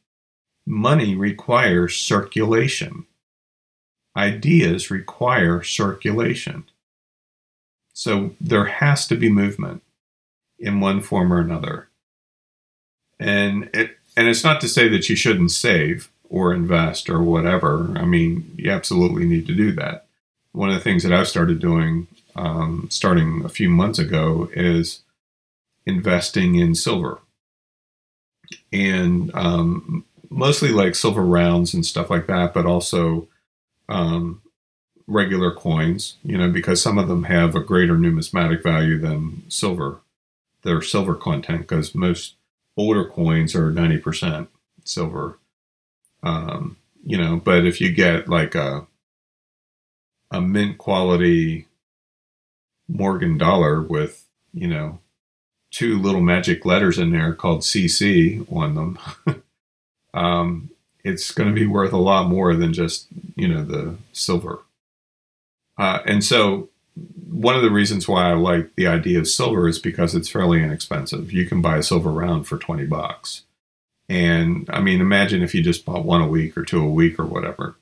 Money 0.65 1.15
requires 1.15 1.95
circulation. 1.95 3.05
Ideas 4.15 4.89
require 4.89 5.61
circulation. 5.61 6.63
So 7.93 8.31
there 8.39 8.65
has 8.65 9.07
to 9.07 9.15
be 9.15 9.29
movement 9.29 9.83
in 10.57 10.79
one 10.79 11.01
form 11.01 11.33
or 11.33 11.39
another. 11.39 11.89
And 13.19 13.69
it 13.73 13.97
and 14.17 14.27
it's 14.27 14.43
not 14.43 14.61
to 14.61 14.69
say 14.69 14.87
that 14.89 15.09
you 15.09 15.15
shouldn't 15.15 15.51
save 15.51 16.09
or 16.29 16.53
invest 16.53 17.09
or 17.09 17.21
whatever. 17.21 17.93
I 17.95 18.05
mean, 18.05 18.53
you 18.57 18.71
absolutely 18.71 19.25
need 19.25 19.47
to 19.47 19.55
do 19.55 19.71
that. 19.73 20.07
One 20.51 20.69
of 20.69 20.75
the 20.75 20.81
things 20.81 21.03
that 21.03 21.13
I've 21.13 21.27
started 21.27 21.59
doing 21.59 22.07
um, 22.35 22.87
starting 22.91 23.43
a 23.45 23.49
few 23.49 23.69
months 23.69 23.99
ago 23.99 24.49
is 24.53 25.01
investing 25.85 26.55
in 26.55 26.75
silver. 26.75 27.19
And 28.71 29.33
um, 29.33 30.05
mostly 30.29 30.69
like 30.69 30.95
silver 30.95 31.23
rounds 31.23 31.73
and 31.73 31.85
stuff 31.85 32.09
like 32.09 32.27
that, 32.27 32.53
but 32.53 32.65
also 32.65 33.27
um, 33.87 34.41
regular 35.07 35.51
coins, 35.51 36.17
you 36.23 36.37
know, 36.37 36.49
because 36.49 36.81
some 36.81 36.97
of 36.97 37.07
them 37.07 37.23
have 37.23 37.55
a 37.55 37.59
greater 37.61 37.97
numismatic 37.97 38.63
value 38.63 38.99
than 38.99 39.43
silver, 39.49 40.01
their 40.63 40.81
silver 40.81 41.15
content, 41.15 41.61
because 41.61 41.95
most 41.95 42.35
older 42.75 43.05
coins 43.05 43.55
are 43.55 43.71
90% 43.71 44.47
silver. 44.83 45.39
Um, 46.25 46.77
you 47.05 47.17
know, 47.17 47.37
but 47.37 47.65
if 47.65 47.79
you 47.79 47.91
get 47.91 48.27
like 48.27 48.55
a, 48.55 48.85
a 50.31 50.41
mint 50.41 50.77
quality 50.77 51.67
Morgan 52.87 53.37
dollar 53.37 53.81
with, 53.81 54.25
you 54.53 54.67
know, 54.67 54.99
two 55.71 55.99
little 55.99 56.21
magic 56.21 56.65
letters 56.65 56.97
in 56.97 57.11
there 57.11 57.33
called 57.33 57.61
CC 57.61 58.51
on 58.51 58.75
them, 58.75 58.99
um, 60.13 60.71
it's 61.03 61.31
going 61.31 61.47
to 61.47 61.55
be 61.55 61.67
worth 61.67 61.93
a 61.93 61.97
lot 61.97 62.27
more 62.27 62.55
than 62.55 62.73
just 62.73 63.07
you 63.35 63.47
know 63.47 63.63
the 63.63 63.95
silver. 64.11 64.59
Uh, 65.77 65.99
and 66.05 66.23
so 66.23 66.69
one 67.29 67.55
of 67.55 67.61
the 67.61 67.69
reasons 67.69 68.07
why 68.07 68.29
I 68.29 68.33
like 68.33 68.75
the 68.75 68.87
idea 68.87 69.19
of 69.19 69.27
silver 69.27 69.67
is 69.67 69.77
because 69.77 70.15
it's 70.15 70.29
fairly 70.29 70.63
inexpensive. 70.63 71.31
You 71.31 71.45
can 71.45 71.61
buy 71.61 71.77
a 71.77 71.83
silver 71.83 72.09
round 72.09 72.47
for 72.47 72.57
20 72.57 72.85
bucks. 72.85 73.41
And 74.07 74.69
I 74.71 74.81
mean, 74.81 75.01
imagine 75.01 75.41
if 75.41 75.55
you 75.55 75.63
just 75.63 75.85
bought 75.85 76.05
one 76.05 76.21
a 76.21 76.27
week 76.27 76.57
or 76.57 76.63
two 76.63 76.83
a 76.83 76.89
week 76.89 77.19
or 77.19 77.25
whatever. 77.25 77.75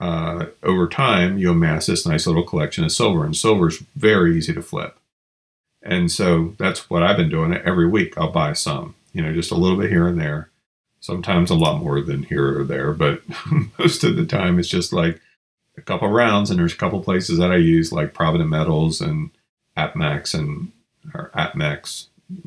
Uh, 0.00 0.46
over 0.62 0.88
time, 0.88 1.38
you 1.38 1.50
amass 1.50 1.86
this 1.86 2.06
nice 2.06 2.26
little 2.26 2.44
collection 2.44 2.84
of 2.84 2.92
silver, 2.92 3.24
and 3.24 3.36
silver 3.36 3.68
is 3.68 3.82
very 3.96 4.36
easy 4.36 4.54
to 4.54 4.62
flip. 4.62 4.96
And 5.82 6.10
so 6.10 6.54
that's 6.58 6.88
what 6.88 7.02
I've 7.02 7.16
been 7.16 7.28
doing. 7.28 7.52
Every 7.52 7.88
week, 7.88 8.16
I'll 8.16 8.30
buy 8.30 8.52
some, 8.52 8.94
you 9.12 9.22
know, 9.22 9.32
just 9.32 9.50
a 9.50 9.56
little 9.56 9.76
bit 9.76 9.90
here 9.90 10.06
and 10.06 10.20
there 10.20 10.50
sometimes 11.00 11.50
a 11.50 11.54
lot 11.54 11.80
more 11.80 12.00
than 12.00 12.24
here 12.24 12.60
or 12.60 12.64
there, 12.64 12.92
but 12.92 13.22
most 13.78 14.04
of 14.04 14.16
the 14.16 14.26
time 14.26 14.58
it's 14.58 14.68
just 14.68 14.92
like 14.92 15.20
a 15.76 15.82
couple 15.82 16.08
rounds. 16.08 16.50
And 16.50 16.58
there's 16.58 16.74
a 16.74 16.78
couple 16.78 17.00
places 17.00 17.38
that 17.38 17.52
I 17.52 17.56
use, 17.56 17.92
like 17.92 18.14
Provident 18.14 18.50
Metals 18.50 19.00
and 19.00 19.30
APMEX 19.76 20.34
and 20.34 20.72
or 21.14 21.30
APMEX, 21.34 22.06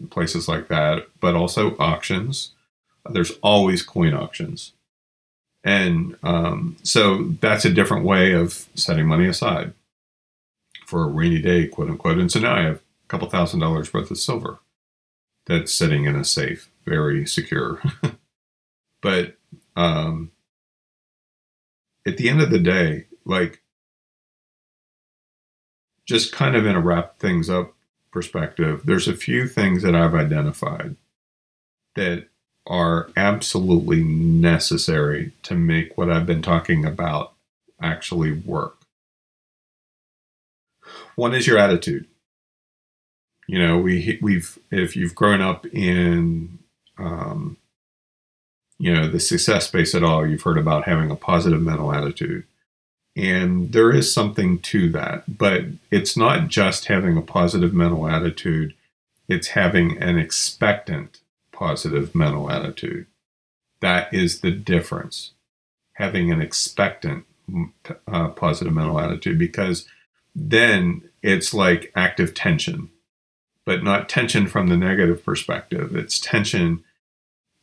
places 0.10 0.48
like 0.48 0.68
that, 0.68 1.08
but 1.20 1.36
also 1.36 1.76
auctions. 1.78 2.52
There's 3.10 3.32
always 3.42 3.82
coin 3.82 4.14
auctions. 4.14 4.74
And 5.64 6.18
um, 6.24 6.78
so 6.84 7.36
that's 7.40 7.66
a 7.66 7.74
different 7.74 8.06
way 8.06 8.34
of 8.34 8.68
setting 8.76 9.08
money 9.08 9.28
aside 9.28 9.74
for 10.88 11.04
a 11.04 11.08
rainy 11.08 11.42
day, 11.42 11.68
quote 11.68 11.90
unquote. 11.90 12.18
And 12.18 12.32
so 12.32 12.40
now 12.40 12.56
I 12.56 12.62
have 12.64 12.78
a 12.78 13.08
couple 13.08 13.30
thousand 13.30 13.60
dollars 13.60 13.94
worth 13.94 14.12
of 14.12 14.18
silver 14.18 14.60
that's 15.46 15.74
sitting 15.74 16.06
in 16.06 16.16
a 16.16 16.24
safe, 16.24 16.70
very 16.86 17.26
secure. 17.28 17.82
But 19.02 19.36
um, 19.76 20.32
at 22.08 22.18
the 22.18 22.30
end 22.30 22.42
of 22.42 22.52
the 22.52 22.60
day, 22.60 23.08
like 23.26 23.62
just 26.06 26.32
kind 26.32 26.56
of 26.56 26.66
in 26.66 26.76
a 26.76 26.82
wrap 26.82 27.20
things 27.20 27.50
up 27.50 27.74
perspective, 28.12 28.82
there's 28.86 29.08
a 29.08 29.16
few 29.16 29.48
things 29.48 29.84
that 29.84 29.96
I've 29.96 30.16
identified 30.16 30.96
that 31.96 32.28
are 32.68 33.10
absolutely 33.18 34.04
necessary 34.04 35.32
to 35.44 35.56
make 35.56 35.98
what 35.98 36.10
I've 36.12 36.26
been 36.26 36.42
talking 36.42 36.86
about 36.86 37.34
actually 37.82 38.32
work. 38.32 38.78
One 41.16 41.34
is 41.34 41.48
your 41.48 41.58
attitude. 41.58 42.08
You 43.48 43.60
know, 43.60 43.80
we 43.80 44.20
we've 44.22 44.58
if 44.70 44.96
you've 44.96 45.16
grown 45.16 45.42
up 45.42 45.66
in 45.68 46.60
um, 46.98 47.58
you 48.78 48.94
know 48.94 49.08
the 49.08 49.20
success 49.20 49.68
space 49.68 49.96
at 49.96 50.04
all, 50.04 50.26
you've 50.26 50.44
heard 50.44 50.58
about 50.58 50.86
having 50.86 51.12
a 51.12 51.16
positive 51.16 51.62
mental 51.62 51.94
attitude. 51.94 52.46
And 53.16 53.74
there 53.74 53.92
is 53.92 54.14
something 54.14 54.60
to 54.60 54.90
that, 54.92 55.38
but 55.38 55.66
it's 55.90 56.16
not 56.16 56.48
just 56.48 56.86
having 56.86 57.18
a 57.18 57.22
positive 57.22 57.74
mental 57.74 58.08
attitude, 58.08 58.74
it's 59.28 59.50
having 59.50 59.98
an 60.02 60.18
expectant 60.18 61.21
positive 61.62 62.16
mental 62.16 62.50
attitude. 62.50 63.06
That 63.82 64.14
is 64.14 64.42
the 64.42 64.52
difference. 64.52 65.32
Having 65.94 66.32
an 66.32 66.42
expectant 66.42 67.26
uh, 68.08 68.30
positive 68.30 68.74
mental 68.74 69.00
attitude, 69.00 69.38
because 69.38 69.86
then 70.36 71.04
it's 71.22 71.54
like 71.54 71.92
active 71.96 72.34
tension, 72.34 72.90
but 73.66 73.84
not 73.84 74.10
tension 74.10 74.48
from 74.48 74.68
the 74.68 74.78
negative 74.78 75.24
perspective. 75.24 75.96
It's 75.96 76.20
tension. 76.20 76.84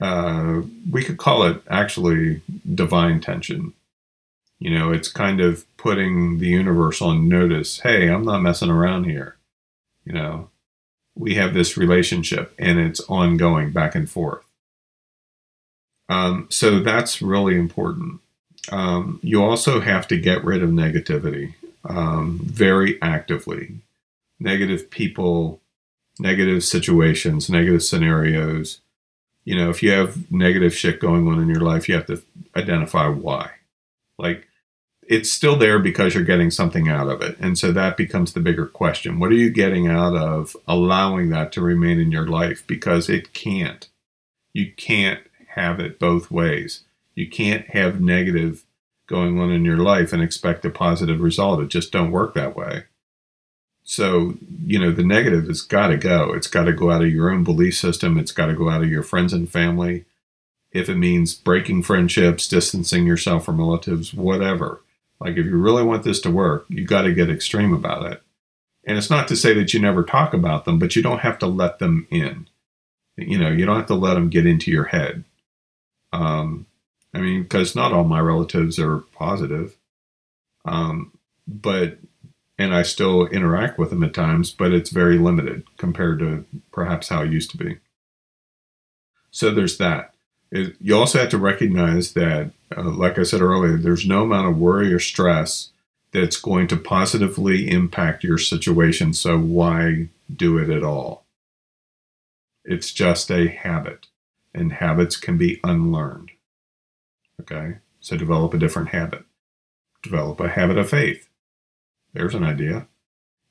Uh, 0.01 0.62
we 0.90 1.03
could 1.03 1.18
call 1.18 1.42
it 1.42 1.62
actually 1.68 2.42
divine 2.74 3.20
tension 3.20 3.72
you 4.59 4.76
know, 4.76 4.90
it's 4.90 5.09
kind 5.09 5.40
of 5.40 5.64
putting 5.76 6.38
the 6.38 6.49
universe 6.49 7.01
on 7.01 7.28
notice. 7.28 7.80
Hey, 7.80 8.09
I'm 8.09 8.24
not 8.24 8.42
messing 8.42 8.70
around 8.70 9.05
here. 9.05 9.36
You 10.05 10.12
know, 10.12 10.51
we 11.19 11.35
have 11.35 11.53
this 11.53 11.77
relationship 11.77 12.55
and 12.59 12.79
it's 12.79 13.01
ongoing 13.09 13.71
back 13.71 13.95
and 13.95 14.09
forth. 14.09 14.45
Um, 16.09 16.47
so 16.51 16.81
that's 16.81 17.21
really 17.21 17.57
important. 17.57 18.21
Um, 18.71 19.21
you 19.23 19.43
also 19.43 19.81
have 19.81 20.07
to 20.09 20.19
get 20.19 20.45
rid 20.45 20.62
of 20.62 20.71
negativity 20.71 21.55
um, 21.89 22.41
very 22.43 23.01
actively. 23.03 23.75
Negative 24.41 24.89
people, 24.91 25.61
negative 26.19 26.64
situations, 26.64 27.51
negative 27.51 27.83
scenarios. 27.83 28.81
You 29.45 29.57
know, 29.57 29.71
if 29.71 29.83
you 29.83 29.91
have 29.91 30.31
negative 30.31 30.75
shit 30.75 31.01
going 31.01 31.27
on 31.29 31.41
in 31.41 31.49
your 31.49 31.61
life, 31.61 31.89
you 31.89 31.95
have 31.95 32.07
to 32.07 32.23
identify 32.57 33.09
why. 33.09 33.51
Like, 34.19 34.47
it's 35.09 35.32
still 35.32 35.56
there 35.56 35.78
because 35.78 36.14
you're 36.14 36.22
getting 36.22 36.50
something 36.50 36.88
out 36.88 37.09
of 37.09 37.22
it. 37.22 37.38
And 37.40 37.56
so 37.56 37.72
that 37.72 37.96
becomes 37.96 38.34
the 38.34 38.40
bigger 38.40 38.66
question. 38.66 39.18
What 39.18 39.30
are 39.30 39.36
you 39.36 39.48
getting 39.48 39.88
out 39.88 40.14
of 40.14 40.54
allowing 40.68 41.30
that 41.30 41.50
to 41.52 41.62
remain 41.62 41.98
in 41.98 42.12
your 42.12 42.26
life? 42.26 42.64
Because 42.66 43.09
it 43.09 43.32
can't. 43.32 43.88
You 44.52 44.70
can't 44.76 45.20
have 45.54 45.80
it 45.80 45.98
both 45.98 46.30
ways. 46.30 46.84
You 47.14 47.26
can't 47.26 47.66
have 47.68 48.02
negative 48.02 48.64
going 49.06 49.40
on 49.40 49.50
in 49.50 49.64
your 49.64 49.78
life 49.78 50.12
and 50.12 50.22
expect 50.22 50.66
a 50.66 50.70
positive 50.70 51.20
result. 51.20 51.61
It 51.61 51.68
just 51.68 51.90
don't 51.90 52.12
work 52.12 52.34
that 52.34 52.54
way. 52.54 52.84
So, 53.84 54.34
you 54.62 54.78
know, 54.78 54.92
the 54.92 55.02
negative 55.02 55.46
has 55.46 55.62
got 55.62 55.86
to 55.86 55.96
go. 55.96 56.34
It's 56.34 56.48
got 56.48 56.64
to 56.64 56.74
go 56.74 56.90
out 56.90 57.00
of 57.00 57.11
your 57.11 57.30
own 57.30 57.44
belief 57.44 57.78
system. 57.78 58.18
It's 58.18 58.32
got 58.32 58.46
to 58.46 58.54
go 58.54 58.68
out 58.68 58.82
of 58.82 58.90
your 58.90 59.02
friends 59.02 59.32
and 59.32 59.50
family. 59.50 60.04
If 60.70 60.90
it 60.90 60.96
means 60.96 61.34
breaking 61.34 61.84
friendships, 61.84 62.46
distancing 62.46 63.06
yourself 63.06 63.46
from 63.46 63.59
relatives, 63.59 64.12
whatever 64.12 64.82
like, 65.21 65.37
if 65.37 65.47
you 65.47 65.57
really 65.57 65.83
want 65.83 66.05
this 66.05 66.21
to 66.21 66.31
work, 66.31 66.66
you 66.69 66.87
got 66.87 67.03
to 67.03 67.12
get 67.12 67.31
extreme 67.31 67.73
about 67.73 68.11
it. 68.12 68.23
And 68.87 68.97
it's 68.97 69.11
not 69.11 69.29
to 69.29 69.37
say 69.37 69.53
that 69.55 69.75
you 69.75 69.81
never 69.81 70.03
talk 70.03 70.33
about 70.33 70.64
them, 70.64 70.79
but 70.79 70.97
you 70.97 71.03
don't 71.03 71.21
have 71.21 71.39
to 71.41 71.47
let 71.47 71.79
them 71.79 72.07
in. 72.11 72.49
You 73.16 73.37
know, 73.37 73.51
you 73.51 73.66
don't 73.66 73.77
have 73.77 73.87
to 73.87 73.95
let 73.95 74.14
them 74.14 74.31
get 74.31 74.47
into 74.47 74.71
your 74.71 74.85
head. 74.85 75.25
Um, 76.12 76.66
I 77.12 77.19
mean, 77.19 77.43
because 77.43 77.75
not 77.75 77.93
all 77.93 78.05
my 78.05 78.21
relatives 78.21 78.79
are 78.79 78.99
positive. 79.12 79.77
Um, 80.64 81.12
but, 81.47 81.99
and 82.59 82.75
I 82.75 82.83
still 82.83 83.27
interact 83.27 83.79
with 83.79 83.91
them 83.91 84.05
at 84.05 84.14
times, 84.14 84.53
but 84.53 84.73
it's 84.73 84.91
very 84.91 85.19
limited 85.19 85.64
compared 85.77 86.21
to 86.21 86.45
perhaps 86.73 87.09
how 87.09 87.23
it 87.23 87.33
used 87.33 87.51
to 87.51 87.57
be. 87.59 87.79
So 89.31 89.51
there's 89.51 89.79
that. 89.79 90.14
It, 90.51 90.76
you 90.80 90.96
also 90.96 91.18
have 91.18 91.28
to 91.30 91.38
recognize 91.38 92.14
that 92.14 92.51
uh, 92.76 92.82
like 92.82 93.18
I 93.18 93.22
said 93.22 93.40
earlier, 93.40 93.76
there's 93.76 94.07
no 94.07 94.22
amount 94.22 94.49
of 94.49 94.59
worry 94.59 94.92
or 94.92 94.99
stress 94.99 95.70
that's 96.12 96.36
going 96.36 96.68
to 96.68 96.76
positively 96.76 97.70
impact 97.70 98.24
your 98.24 98.38
situation. 98.38 99.12
So 99.12 99.38
why 99.38 100.09
do 100.34 100.59
it 100.59 100.70
at 100.70 100.82
all? 100.82 101.24
It's 102.64 102.92
just 102.92 103.30
a 103.30 103.49
habit, 103.49 104.07
and 104.55 104.72
habits 104.74 105.16
can 105.16 105.38
be 105.38 105.61
unlearned. 105.64 106.30
Okay, 107.40 107.76
so 108.01 108.16
develop 108.16 108.53
a 108.53 108.59
different 108.59 108.90
habit. 108.90 109.24
Develop 110.03 110.40
a 110.40 110.49
habit 110.49 110.76
of 110.76 110.90
faith. 110.90 111.28
There's 112.12 112.34
an 112.34 112.44
idea. 112.44 112.86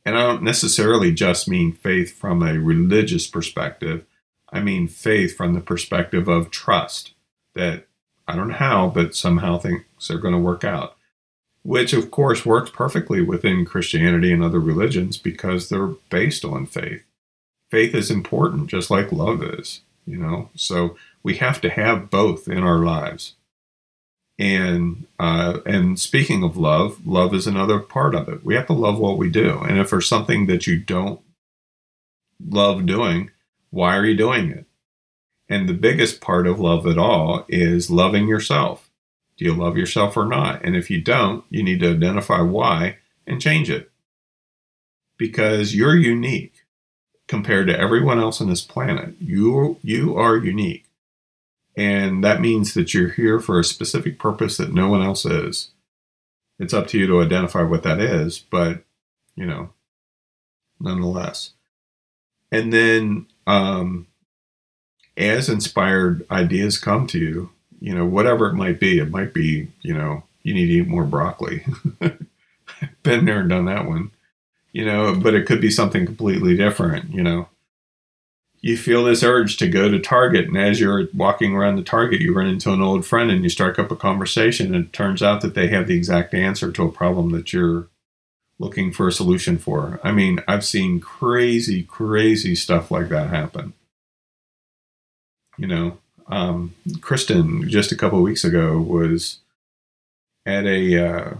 And 0.05 0.17
I 0.17 0.21
don't 0.21 0.43
necessarily 0.43 1.11
just 1.11 1.49
mean 1.49 1.73
faith 1.73 2.17
from 2.17 2.41
a 2.41 2.59
religious 2.59 3.27
perspective. 3.27 4.05
I 4.51 4.61
mean 4.61 4.87
faith 4.87 5.35
from 5.35 5.53
the 5.53 5.61
perspective 5.61 6.27
of 6.27 6.51
trust 6.51 7.13
that 7.53 7.87
I 8.27 8.35
don't 8.35 8.49
know 8.49 8.55
how, 8.55 8.89
but 8.89 9.15
somehow 9.15 9.57
things 9.57 9.83
are 10.09 10.17
going 10.17 10.33
to 10.33 10.39
work 10.39 10.63
out. 10.63 10.95
Which, 11.63 11.91
of 11.91 12.11
course, 12.11 12.45
works 12.45 12.69
perfectly 12.69 13.21
within 13.21 13.65
Christianity 13.65 14.31
and 14.31 14.41
other 14.41 14.59
religions 14.59 15.17
because 15.17 15.67
they're 15.67 15.87
based 16.09 16.45
on 16.45 16.65
faith. 16.65 17.03
Faith 17.69 17.93
is 17.93 18.09
important, 18.09 18.69
just 18.69 18.89
like 18.89 19.11
love 19.11 19.43
is, 19.43 19.81
you 20.05 20.15
know? 20.15 20.49
So 20.55 20.95
we 21.23 21.35
have 21.37 21.59
to 21.61 21.69
have 21.69 22.09
both 22.09 22.47
in 22.47 22.63
our 22.63 22.79
lives. 22.79 23.33
And 24.39 25.07
uh, 25.19 25.59
and 25.65 25.99
speaking 25.99 26.43
of 26.43 26.55
love, 26.55 27.05
love 27.05 27.33
is 27.33 27.47
another 27.47 27.79
part 27.79 28.13
of 28.13 28.29
it. 28.29 28.45
We 28.45 28.53
have 28.55 28.67
to 28.67 28.73
love 28.73 28.99
what 28.99 29.17
we 29.17 29.29
do. 29.29 29.59
And 29.59 29.79
if 29.79 29.89
there's 29.89 30.07
something 30.07 30.45
that 30.45 30.67
you 30.67 30.79
don't 30.79 31.19
love 32.39 32.85
doing, 32.85 33.31
why 33.69 33.95
are 33.95 34.05
you 34.05 34.15
doing 34.15 34.49
it? 34.49 34.65
And 35.49 35.67
the 35.67 35.73
biggest 35.73 36.19
part 36.19 36.47
of 36.47 36.59
love 36.59 36.85
at 36.85 36.97
all 36.97 37.45
is 37.47 37.89
loving 37.89 38.27
yourself. 38.27 38.89
Do 39.37 39.45
you 39.45 39.53
love 39.53 39.77
yourself 39.77 40.17
or 40.17 40.25
not? 40.25 40.63
And 40.63 40.75
if 40.75 40.89
you 40.89 40.99
don't, 41.01 41.45
you 41.49 41.63
need 41.63 41.79
to 41.81 41.91
identify 41.91 42.41
why 42.41 42.97
and 43.25 43.41
change 43.41 43.69
it. 43.69 43.91
Because 45.17 45.75
you're 45.75 45.95
unique 45.95 46.65
compared 47.27 47.67
to 47.67 47.79
everyone 47.79 48.19
else 48.19 48.41
on 48.41 48.49
this 48.49 48.61
planet. 48.61 49.15
You, 49.19 49.77
you 49.81 50.17
are 50.17 50.37
unique. 50.37 50.85
And 51.75 52.23
that 52.23 52.41
means 52.41 52.73
that 52.73 52.93
you're 52.93 53.09
here 53.09 53.39
for 53.39 53.59
a 53.59 53.63
specific 53.63 54.17
purpose 54.17 54.57
that 54.57 54.73
no 54.73 54.89
one 54.89 55.03
else 55.03 55.25
is. 55.25 55.69
It's 56.59 56.73
up 56.73 56.87
to 56.87 56.97
you 56.97 57.05
to 57.07 57.21
identify 57.21 57.61
what 57.61 57.83
that 57.83 57.99
is, 57.99 58.39
but, 58.39 58.83
you 59.35 59.45
know, 59.45 59.69
nonetheless. 60.79 61.51
And 62.51 62.71
then 62.71 63.27
um, 63.45 64.07
as 65.17 65.49
inspired 65.49 66.25
ideas 66.29 66.77
come 66.77 67.07
to 67.07 67.19
you, 67.19 67.49
you 67.79 67.93
know, 67.93 68.05
whatever 68.05 68.47
it 68.47 68.53
might 68.53 68.79
be, 68.79 68.99
it 68.99 69.09
might 69.09 69.33
be, 69.33 69.67
you 69.81 69.93
know, 69.93 70.23
you 70.43 70.53
need 70.53 70.67
to 70.67 70.73
eat 70.73 70.87
more 70.87 71.03
broccoli. 71.03 71.65
Been 73.03 73.25
there 73.25 73.39
and 73.39 73.49
done 73.49 73.65
that 73.65 73.87
one, 73.87 74.11
you 74.71 74.85
know, 74.85 75.15
but 75.15 75.33
it 75.33 75.45
could 75.45 75.61
be 75.61 75.71
something 75.71 76.05
completely 76.05 76.55
different, 76.55 77.13
you 77.13 77.23
know. 77.23 77.49
You 78.59 78.75
feel 78.75 79.03
this 79.03 79.23
urge 79.23 79.57
to 79.57 79.69
go 79.69 79.89
to 79.89 79.99
Target, 79.99 80.47
and 80.47 80.57
as 80.57 80.79
you're 80.79 81.07
walking 81.13 81.53
around 81.53 81.75
the 81.75 81.83
Target, 81.83 82.21
you 82.21 82.33
run 82.33 82.47
into 82.47 82.73
an 82.73 82.81
old 82.81 83.05
friend 83.05 83.29
and 83.29 83.43
you 83.43 83.49
strike 83.49 83.77
up 83.77 83.91
a 83.91 83.95
conversation, 83.95 84.73
and 84.73 84.85
it 84.85 84.93
turns 84.93 85.21
out 85.21 85.41
that 85.41 85.53
they 85.53 85.67
have 85.67 85.87
the 85.87 85.95
exact 85.95 86.33
answer 86.33 86.71
to 86.71 86.83
a 86.83 86.91
problem 86.91 87.29
that 87.29 87.53
you're 87.53 87.87
looking 88.59 88.91
for 88.91 89.07
a 89.07 89.11
solution 89.11 89.57
for. 89.57 89.99
I 90.03 90.11
mean, 90.11 90.41
I've 90.47 90.65
seen 90.65 90.99
crazy, 90.99 91.83
crazy 91.83 92.55
stuff 92.55 92.89
like 92.91 93.09
that 93.09 93.29
happen 93.29 93.73
you 95.57 95.67
know, 95.67 95.97
um, 96.27 96.75
Kristen 97.01 97.67
just 97.69 97.91
a 97.91 97.95
couple 97.95 98.21
weeks 98.21 98.43
ago 98.43 98.77
was 98.79 99.39
at 100.45 100.65
a 100.65 101.05
uh, 101.05 101.33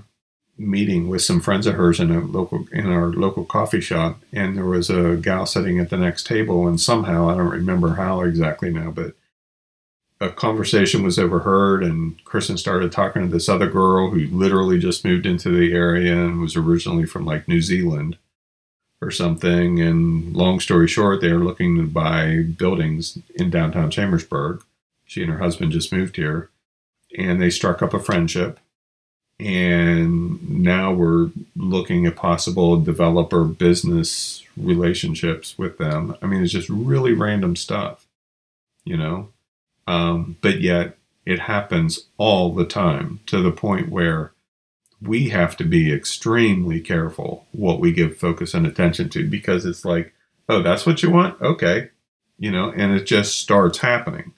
meeting 0.58 1.08
with 1.08 1.22
some 1.22 1.40
friends 1.40 1.68
of 1.68 1.76
hers 1.76 2.00
in 2.00 2.12
a 2.12 2.20
local 2.20 2.68
in 2.72 2.88
our 2.88 3.08
local 3.08 3.46
coffee 3.46 3.82
shop, 3.82 4.20
and 4.34 4.58
there 4.58 4.66
was 4.66 4.90
a 4.90 5.16
gal 5.16 5.46
sitting 5.46 5.80
at 5.80 5.90
the 5.90 5.98
next 5.98 6.26
table, 6.26 6.68
and 6.68 6.82
somehow 6.82 7.30
I 7.30 7.38
don't 7.38 7.50
remember 7.50 7.96
how 7.96 8.22
exactly 8.22 8.72
now, 8.72 8.92
but 8.92 9.14
a 10.20 10.30
conversation 10.30 11.04
was 11.04 11.20
overheard, 11.20 11.84
and 11.84 12.24
Kristen 12.26 12.58
started 12.58 12.92
talking 12.92 13.24
to 13.24 13.28
this 13.28 13.50
other 13.50 13.70
girl 13.70 14.10
who 14.10 14.28
literally 14.28 14.80
just 14.80 15.06
moved 15.06 15.26
into 15.26 15.50
the 15.50 15.74
area 15.74 16.14
and 16.14 16.42
was 16.42 16.56
originally 16.56 17.06
from 17.06 17.26
like 17.26 17.48
New 17.48 17.62
Zealand 17.62 18.18
or 19.00 19.12
something. 19.12 19.80
And 19.80 20.36
long 20.36 20.60
story 20.60 20.88
short, 20.88 21.22
they 21.22 21.32
were 21.32 21.44
looking 21.44 21.78
to 21.78 21.84
buy 21.84 22.42
buildings 22.42 23.20
in 23.36 23.52
downtown 23.52 23.92
Chambersburg. 23.92 24.64
She 25.06 25.22
and 25.22 25.32
her 25.32 25.40
husband 25.40 25.72
just 25.72 25.94
moved 25.94 26.16
here, 26.16 26.50
and 27.18 27.40
they 27.40 27.50
struck 27.50 27.82
up 27.82 27.94
a 27.94 28.00
friendship. 28.00 28.60
And 29.40 30.64
now 30.64 30.92
we're 30.94 31.30
looking 31.56 32.08
at 32.08 32.16
possible 32.16 32.82
developer 32.82 33.44
business 33.44 34.44
relationships 34.58 35.60
with 35.60 35.78
them. 35.78 36.18
I 36.24 36.26
mean, 36.26 36.42
it's 36.42 36.52
just 36.52 36.70
really 36.70 37.14
random 37.14 37.56
stuff, 37.56 38.08
you 38.84 38.98
know. 38.98 39.30
Um, 39.88 40.38
but 40.42 40.62
yet 40.62 40.98
it 41.26 41.40
happens 41.40 42.08
all 42.18 42.54
the 42.54 42.66
time 42.66 43.22
to 43.28 43.42
the 43.42 43.52
point 43.52 43.90
where 43.90 44.34
we 45.02 45.30
have 45.30 45.56
to 45.58 45.64
be 45.64 45.94
extremely 45.94 46.80
careful 46.82 47.46
what 47.52 47.80
we 47.80 47.92
give 47.92 48.18
focus 48.18 48.54
and 48.54 48.66
attention 48.66 49.10
to 49.10 49.30
because 49.30 49.66
it's 49.66 49.86
like, 49.86 50.14
oh, 50.50 50.62
that's 50.62 50.86
what 50.86 51.04
you 51.04 51.10
want? 51.10 51.42
Okay. 51.42 51.90
You 52.38 52.52
know, 52.52 52.72
and 52.72 52.94
it 52.94 53.06
just 53.06 53.40
starts 53.40 53.80
happening. 53.80 54.34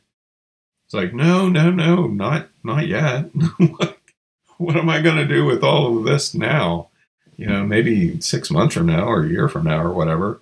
It's 0.85 0.93
like, 0.93 1.13
no, 1.13 1.47
no, 1.47 1.69
no, 1.69 2.07
not 2.07 2.47
not 2.63 2.87
yet. 2.87 3.25
what 4.57 4.75
am 4.75 4.89
I 4.89 5.01
going 5.01 5.17
to 5.17 5.27
do 5.27 5.45
with 5.45 5.63
all 5.63 5.97
of 5.97 6.03
this 6.03 6.33
now? 6.33 6.89
You 7.37 7.45
know, 7.45 7.65
maybe 7.65 8.19
six 8.19 8.51
months 8.51 8.73
from 8.75 8.87
now 8.87 9.05
or 9.05 9.23
a 9.23 9.29
year 9.29 9.47
from 9.47 9.65
now 9.65 9.81
or 9.81 9.93
whatever. 9.93 10.41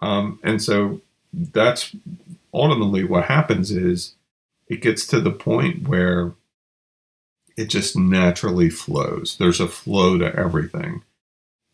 Um, 0.00 0.38
and 0.42 0.62
so 0.62 1.00
that's 1.32 1.94
ultimately 2.54 3.04
what 3.04 3.24
happens 3.24 3.70
is 3.70 4.14
it 4.68 4.82
gets 4.82 5.06
to 5.08 5.20
the 5.20 5.30
point 5.30 5.88
where 5.88 6.32
it 7.56 7.66
just 7.66 7.96
naturally 7.96 8.68
flows. 8.68 9.36
There's 9.38 9.60
a 9.60 9.68
flow 9.68 10.18
to 10.18 10.34
everything. 10.34 11.02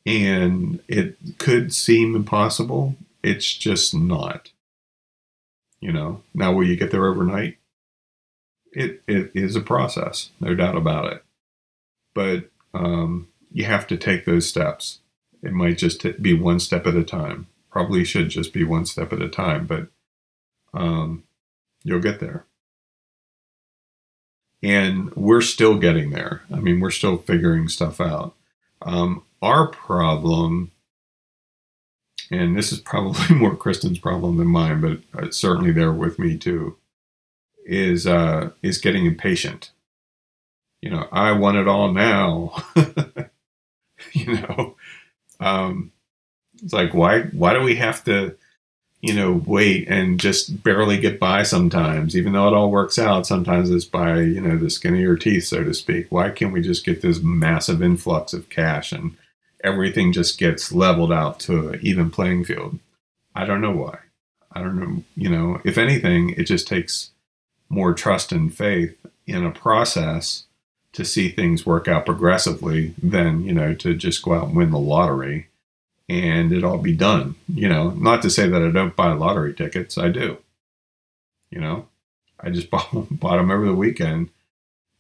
And 0.04 0.80
it 0.88 1.16
could 1.38 1.72
seem 1.72 2.14
impossible. 2.14 2.96
It's 3.22 3.52
just 3.52 3.94
not. 3.94 4.50
You 5.80 5.92
know, 5.92 6.22
now 6.34 6.52
will 6.52 6.66
you 6.66 6.76
get 6.76 6.90
there 6.90 7.06
overnight? 7.06 7.56
It 8.72 9.02
it 9.06 9.32
is 9.34 9.56
a 9.56 9.60
process, 9.60 10.30
no 10.40 10.54
doubt 10.54 10.76
about 10.76 11.12
it. 11.12 11.24
But 12.14 12.50
um, 12.72 13.28
you 13.52 13.64
have 13.64 13.86
to 13.88 13.96
take 13.96 14.24
those 14.24 14.48
steps. 14.48 15.00
It 15.42 15.52
might 15.52 15.78
just 15.78 16.22
be 16.22 16.34
one 16.34 16.60
step 16.60 16.86
at 16.86 16.94
a 16.94 17.02
time. 17.02 17.48
Probably 17.70 18.04
should 18.04 18.28
just 18.28 18.52
be 18.52 18.64
one 18.64 18.86
step 18.86 19.12
at 19.12 19.22
a 19.22 19.28
time, 19.28 19.66
but 19.66 19.88
um, 20.72 21.24
you'll 21.82 22.00
get 22.00 22.20
there 22.20 22.44
and 24.62 25.14
we're 25.16 25.40
still 25.40 25.76
getting 25.76 26.10
there. 26.10 26.42
I 26.52 26.60
mean, 26.60 26.80
we're 26.80 26.90
still 26.90 27.18
figuring 27.18 27.68
stuff 27.68 28.00
out. 28.00 28.34
Um, 28.82 29.24
our 29.40 29.66
problem, 29.66 30.70
and 32.30 32.56
this 32.56 32.72
is 32.72 32.80
probably 32.80 33.34
more 33.36 33.56
Kristen's 33.56 33.98
problem 33.98 34.36
than 34.36 34.46
mine, 34.46 34.80
but 34.80 35.24
it's 35.24 35.36
certainly 35.36 35.72
there 35.72 35.92
with 35.92 36.18
me 36.18 36.38
too, 36.38 36.76
is 37.64 38.06
uh, 38.06 38.50
is 38.62 38.78
getting 38.78 39.06
impatient. 39.06 39.72
You 40.80 40.90
know, 40.90 41.08
I 41.12 41.32
want 41.32 41.58
it 41.58 41.68
all 41.68 41.92
now. 41.92 42.64
you 44.12 44.34
know, 44.34 44.76
um, 45.40 45.92
it's 46.62 46.72
like 46.72 46.94
why 46.94 47.22
why 47.22 47.52
do 47.54 47.62
we 47.62 47.76
have 47.76 48.04
to 48.04 48.36
you 49.02 49.12
know, 49.12 49.42
wait 49.44 49.88
and 49.88 50.20
just 50.20 50.62
barely 50.62 50.96
get 50.96 51.18
by 51.18 51.42
sometimes, 51.42 52.16
even 52.16 52.32
though 52.32 52.46
it 52.46 52.54
all 52.54 52.70
works 52.70 53.00
out. 53.00 53.26
Sometimes 53.26 53.68
it's 53.68 53.84
by, 53.84 54.20
you 54.20 54.40
know, 54.40 54.56
the 54.56 54.70
skin 54.70 54.94
of 54.94 55.00
your 55.00 55.16
teeth, 55.16 55.44
so 55.44 55.64
to 55.64 55.74
speak. 55.74 56.06
Why 56.10 56.30
can't 56.30 56.52
we 56.52 56.62
just 56.62 56.86
get 56.86 57.02
this 57.02 57.20
massive 57.20 57.82
influx 57.82 58.32
of 58.32 58.48
cash 58.48 58.92
and 58.92 59.16
everything 59.64 60.12
just 60.12 60.38
gets 60.38 60.70
leveled 60.70 61.12
out 61.12 61.40
to 61.40 61.70
an 61.70 61.80
even 61.82 62.10
playing 62.12 62.44
field? 62.44 62.78
I 63.34 63.44
don't 63.44 63.60
know 63.60 63.72
why. 63.72 63.98
I 64.52 64.60
don't 64.60 64.78
know. 64.78 65.02
You 65.16 65.30
know, 65.30 65.60
if 65.64 65.78
anything, 65.78 66.30
it 66.30 66.44
just 66.44 66.68
takes 66.68 67.10
more 67.68 67.94
trust 67.94 68.30
and 68.30 68.54
faith 68.54 68.96
in 69.26 69.44
a 69.44 69.50
process 69.50 70.44
to 70.92 71.04
see 71.04 71.28
things 71.28 71.66
work 71.66 71.88
out 71.88 72.06
progressively 72.06 72.94
than, 73.02 73.42
you 73.42 73.52
know, 73.52 73.74
to 73.74 73.94
just 73.94 74.22
go 74.22 74.34
out 74.34 74.48
and 74.48 74.56
win 74.56 74.70
the 74.70 74.78
lottery 74.78 75.48
and 76.12 76.52
it 76.52 76.62
all 76.62 76.78
be 76.78 76.94
done. 76.94 77.34
You 77.48 77.68
know, 77.68 77.90
not 77.90 78.20
to 78.22 78.30
say 78.30 78.46
that 78.46 78.62
I 78.62 78.70
don't 78.70 78.94
buy 78.94 79.12
lottery 79.12 79.54
tickets, 79.54 79.96
I 79.96 80.08
do. 80.08 80.38
You 81.50 81.60
know, 81.60 81.88
I 82.38 82.50
just 82.50 82.70
bought, 82.70 82.90
bought 83.10 83.38
them 83.38 83.50
over 83.50 83.64
the 83.64 83.74
weekend. 83.74 84.28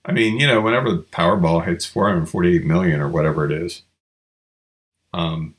I 0.04 0.12
mean, 0.12 0.40
you 0.40 0.46
know, 0.46 0.60
whenever 0.60 0.90
the 0.90 1.02
Powerball 1.02 1.64
hits 1.64 1.84
448 1.84 2.64
million 2.64 3.00
or 3.00 3.08
whatever 3.08 3.44
it 3.44 3.52
is, 3.52 3.82
um, 5.12 5.54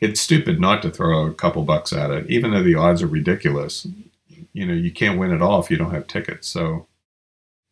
it's 0.00 0.20
stupid 0.20 0.60
not 0.60 0.82
to 0.82 0.90
throw 0.90 1.26
a 1.26 1.34
couple 1.34 1.62
bucks 1.64 1.92
at 1.92 2.10
it, 2.10 2.30
even 2.30 2.52
though 2.52 2.62
the 2.62 2.74
odds 2.74 3.02
are 3.02 3.06
ridiculous. 3.06 3.86
You 4.52 4.66
know, 4.66 4.74
you 4.74 4.90
can't 4.90 5.18
win 5.18 5.32
it 5.32 5.42
all 5.42 5.60
if 5.60 5.70
you 5.70 5.76
don't 5.76 5.92
have 5.92 6.06
tickets. 6.06 6.48
So, 6.48 6.86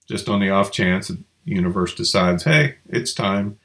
just 0.09 0.28
on 0.28 0.41
the 0.41 0.51
off 0.51 0.72
chance 0.72 1.09
the 1.09 1.18
universe 1.45 1.95
decides, 1.95 2.45
hey, 2.45 2.76
it's 2.89 3.12
time, 3.12 3.59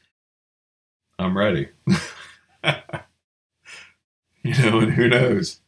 I'm 1.18 1.38
ready. 1.38 1.70
you 4.44 4.54
know, 4.62 4.80
and 4.80 4.94
who 4.94 5.08
knows? 5.08 5.60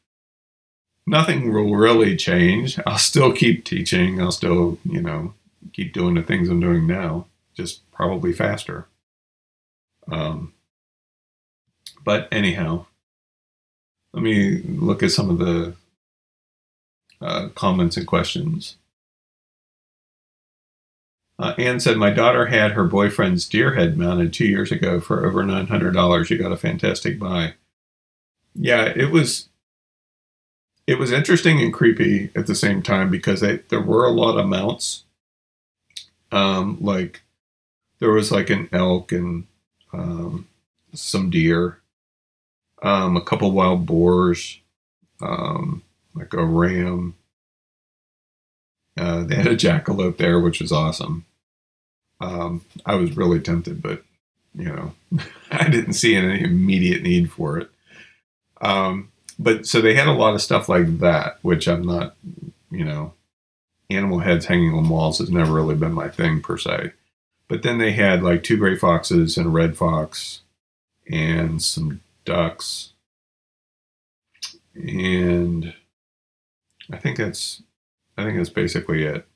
Nothing 1.08 1.54
will 1.54 1.76
really 1.76 2.16
change. 2.18 2.80
I'll 2.86 2.98
still 2.98 3.32
keep 3.32 3.64
teaching. 3.64 4.22
I'll 4.22 4.32
still, 4.32 4.80
you 4.84 5.02
know, 5.02 5.34
keep 5.72 5.94
doing 5.94 6.16
the 6.16 6.24
things 6.24 6.50
I'm 6.50 6.60
doing 6.60 6.86
now, 6.86 7.28
just 7.54 7.90
probably 7.92 8.34
faster. 8.34 8.88
Um, 10.12 10.54
but 12.04 12.28
anyhow, 12.32 12.86
let 14.14 14.24
me 14.24 14.62
look 14.64 15.04
at 15.04 15.12
some 15.12 15.30
of 15.30 15.38
the 15.38 15.76
uh, 17.22 17.50
comments 17.56 17.98
and 17.98 18.08
questions. 18.08 18.76
Uh, 21.38 21.54
Anne 21.58 21.80
said, 21.80 21.98
My 21.98 22.12
daughter 22.12 22.48
had 22.48 22.72
her 22.72 22.86
boyfriend's 22.86 23.48
deer 23.48 23.76
head 23.76 23.98
mounted 23.98 24.34
two 24.34 24.46
years 24.46 24.72
ago 24.72 25.00
for 25.00 25.26
over 25.26 25.44
$900. 25.44 26.30
You 26.30 26.38
got 26.38 26.52
a 26.52 26.58
fantastic 26.58 27.20
buy 27.20 27.54
yeah, 28.56 28.86
it 28.96 29.12
was 29.12 29.50
it 30.88 31.00
was 31.00 31.12
interesting 31.12 31.62
and 31.62 31.74
creepy 31.74 32.30
at 32.36 32.48
the 32.48 32.56
same 32.56 32.82
time 32.82 33.10
because 33.10 33.42
they, 33.42 33.58
there 33.70 33.82
were 33.82 34.06
a 34.06 34.12
lot 34.12 34.38
of 34.38 34.48
mounts. 34.48 35.04
Um, 36.32 36.78
like 36.80 37.22
there 38.00 38.12
was 38.12 38.32
like 38.32 38.50
an 38.50 38.70
elk 38.72 39.12
and 39.12 39.48
um, 39.94 40.48
some 40.94 41.30
deer, 41.30 41.80
um, 42.84 43.18
a 43.18 43.22
couple 43.22 43.52
wild 43.52 43.86
boars, 43.86 44.60
um, 45.22 45.82
like 46.14 46.34
a 46.34 46.44
ram. 46.44 47.16
Uh, 48.98 49.24
they 49.24 49.36
had 49.36 49.48
a 49.48 49.56
jackalope 49.58 50.18
there, 50.18 50.40
which 50.40 50.62
was 50.62 50.72
awesome. 50.72 51.26
Um, 52.22 52.62
I 52.86 52.96
was 52.96 53.18
really 53.18 53.40
tempted, 53.40 53.82
but 53.82 54.04
you 54.54 54.66
know, 54.66 54.94
I 55.52 55.70
didn't 55.70 55.94
see 55.94 56.16
any 56.16 56.44
immediate 56.44 57.02
need 57.02 57.32
for 57.32 57.58
it. 57.58 57.70
Um, 58.62 59.12
but 59.38 59.68
so 59.68 59.82
they 59.82 59.96
had 59.96 60.08
a 60.08 60.14
lot 60.14 60.34
of 60.34 60.42
stuff 60.42 60.70
like 60.70 61.00
that, 61.00 61.40
which 61.42 61.68
I'm 61.68 61.84
not, 61.84 62.16
you 62.72 62.86
know, 62.86 63.14
animal 63.90 64.20
heads 64.20 64.46
hanging 64.46 64.74
on 64.74 64.90
walls 64.90 65.20
has 65.20 65.30
never 65.30 65.54
really 65.54 65.76
been 65.76 65.94
my 65.94 66.10
thing 66.10 66.42
per 66.42 66.58
se. 66.58 66.94
But 67.48 67.64
then 67.64 67.78
they 67.78 67.92
had 67.92 68.24
like 68.24 68.44
two 68.44 68.58
gray 68.58 68.76
foxes 68.76 69.38
and 69.38 69.48
a 69.48 69.50
red 69.50 69.78
fox 69.78 70.42
and 71.10 71.62
some 71.62 72.02
ducks. 72.24 72.94
And 74.74 75.74
I 76.92 76.98
think 76.98 77.18
that's 77.18 77.62
I 78.18 78.24
think 78.24 78.38
that's 78.38 78.50
basically 78.50 79.04
it. 79.04 79.28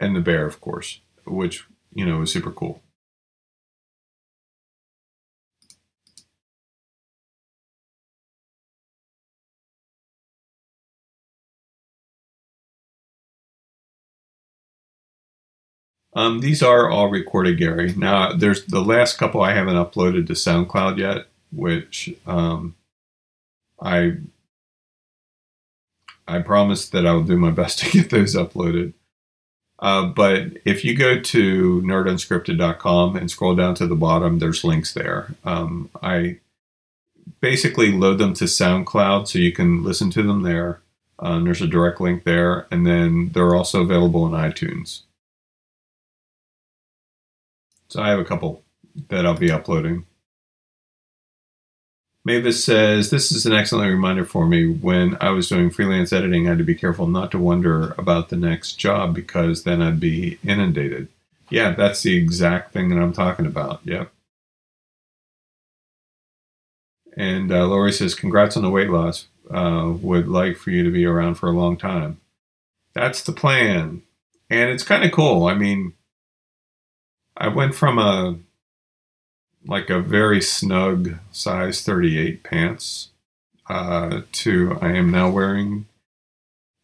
And 0.00 0.16
the 0.16 0.20
bear, 0.20 0.46
of 0.46 0.60
course, 0.60 1.00
which, 1.26 1.64
you 1.92 2.04
know, 2.04 2.18
was 2.18 2.32
super 2.32 2.50
cool. 2.50 2.80
Um, 16.14 16.40
these 16.40 16.62
are 16.62 16.88
all 16.88 17.08
recorded, 17.08 17.58
Gary. 17.58 17.92
Now, 17.94 18.32
there's 18.32 18.64
the 18.66 18.80
last 18.82 19.18
couple 19.18 19.40
I 19.40 19.52
haven't 19.52 19.74
uploaded 19.74 20.26
to 20.28 20.34
SoundCloud 20.34 20.98
yet, 20.98 21.26
which 21.52 22.14
um, 22.26 22.76
I 23.80 24.18
I 26.26 26.40
promise 26.40 26.88
that 26.88 27.06
I 27.06 27.12
will 27.12 27.24
do 27.24 27.36
my 27.36 27.50
best 27.50 27.80
to 27.80 27.90
get 27.98 28.10
those 28.10 28.34
uploaded. 28.34 28.92
Uh, 29.80 30.06
but 30.06 30.52
if 30.64 30.84
you 30.84 30.96
go 30.96 31.20
to 31.20 31.82
nerdunscripted.com 31.82 33.16
and 33.16 33.30
scroll 33.30 33.54
down 33.54 33.74
to 33.74 33.86
the 33.86 33.96
bottom, 33.96 34.38
there's 34.38 34.64
links 34.64 34.94
there. 34.94 35.34
Um, 35.44 35.90
I 36.00 36.38
basically 37.40 37.92
load 37.92 38.18
them 38.18 38.34
to 38.34 38.44
SoundCloud 38.44 39.28
so 39.28 39.38
you 39.38 39.52
can 39.52 39.82
listen 39.82 40.10
to 40.10 40.22
them 40.22 40.42
there. 40.42 40.80
Um, 41.18 41.44
there's 41.44 41.60
a 41.60 41.66
direct 41.66 42.00
link 42.00 42.24
there, 42.24 42.66
and 42.70 42.86
then 42.86 43.30
they're 43.34 43.54
also 43.54 43.82
available 43.82 44.26
in 44.26 44.32
iTunes. 44.32 45.02
So 47.88 48.02
I 48.02 48.08
have 48.08 48.18
a 48.18 48.24
couple 48.24 48.62
that 49.08 49.26
I'll 49.26 49.36
be 49.36 49.50
uploading. 49.50 50.06
Mavis 52.24 52.64
says, 52.64 53.10
This 53.10 53.30
is 53.30 53.44
an 53.44 53.52
excellent 53.52 53.90
reminder 53.90 54.24
for 54.24 54.46
me. 54.46 54.66
When 54.66 55.16
I 55.20 55.30
was 55.30 55.48
doing 55.48 55.70
freelance 55.70 56.12
editing, 56.12 56.46
I 56.46 56.50
had 56.50 56.58
to 56.58 56.64
be 56.64 56.74
careful 56.74 57.06
not 57.06 57.30
to 57.32 57.38
wonder 57.38 57.94
about 57.98 58.30
the 58.30 58.36
next 58.36 58.74
job 58.74 59.14
because 59.14 59.64
then 59.64 59.82
I'd 59.82 60.00
be 60.00 60.38
inundated. 60.42 61.08
Yeah, 61.50 61.72
that's 61.72 62.02
the 62.02 62.16
exact 62.16 62.72
thing 62.72 62.88
that 62.88 62.98
I'm 62.98 63.12
talking 63.12 63.46
about. 63.46 63.80
Yep. 63.84 64.10
And 67.16 67.52
uh, 67.52 67.66
Lori 67.66 67.92
says, 67.92 68.14
Congrats 68.14 68.56
on 68.56 68.62
the 68.62 68.70
weight 68.70 68.90
loss. 68.90 69.26
Uh, 69.50 69.92
would 70.00 70.26
like 70.26 70.56
for 70.56 70.70
you 70.70 70.82
to 70.82 70.90
be 70.90 71.04
around 71.04 71.34
for 71.34 71.48
a 71.48 71.52
long 71.52 71.76
time. 71.76 72.18
that's 72.94 73.22
the 73.22 73.32
plan. 73.32 74.02
And 74.48 74.70
it's 74.70 74.82
kind 74.82 75.04
of 75.04 75.12
cool. 75.12 75.46
I 75.46 75.54
mean, 75.54 75.92
I 77.36 77.48
went 77.48 77.74
from 77.74 77.98
a 77.98 78.38
like 79.66 79.90
a 79.90 80.00
very 80.00 80.40
snug 80.40 81.14
size 81.32 81.82
38 81.82 82.42
pants 82.42 83.10
uh, 83.68 84.22
to 84.32 84.78
I 84.80 84.92
am 84.92 85.10
now 85.10 85.30
wearing 85.30 85.86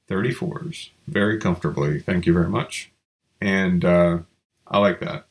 34s 0.09 0.91
very 1.07 1.39
comfortably. 1.39 2.01
Thank 2.01 2.27
you 2.27 2.33
very 2.33 2.49
much. 2.49 2.91
And 3.41 3.85
uh, 3.85 4.19
I 4.67 4.79
like 4.79 5.01
that. 5.01 5.27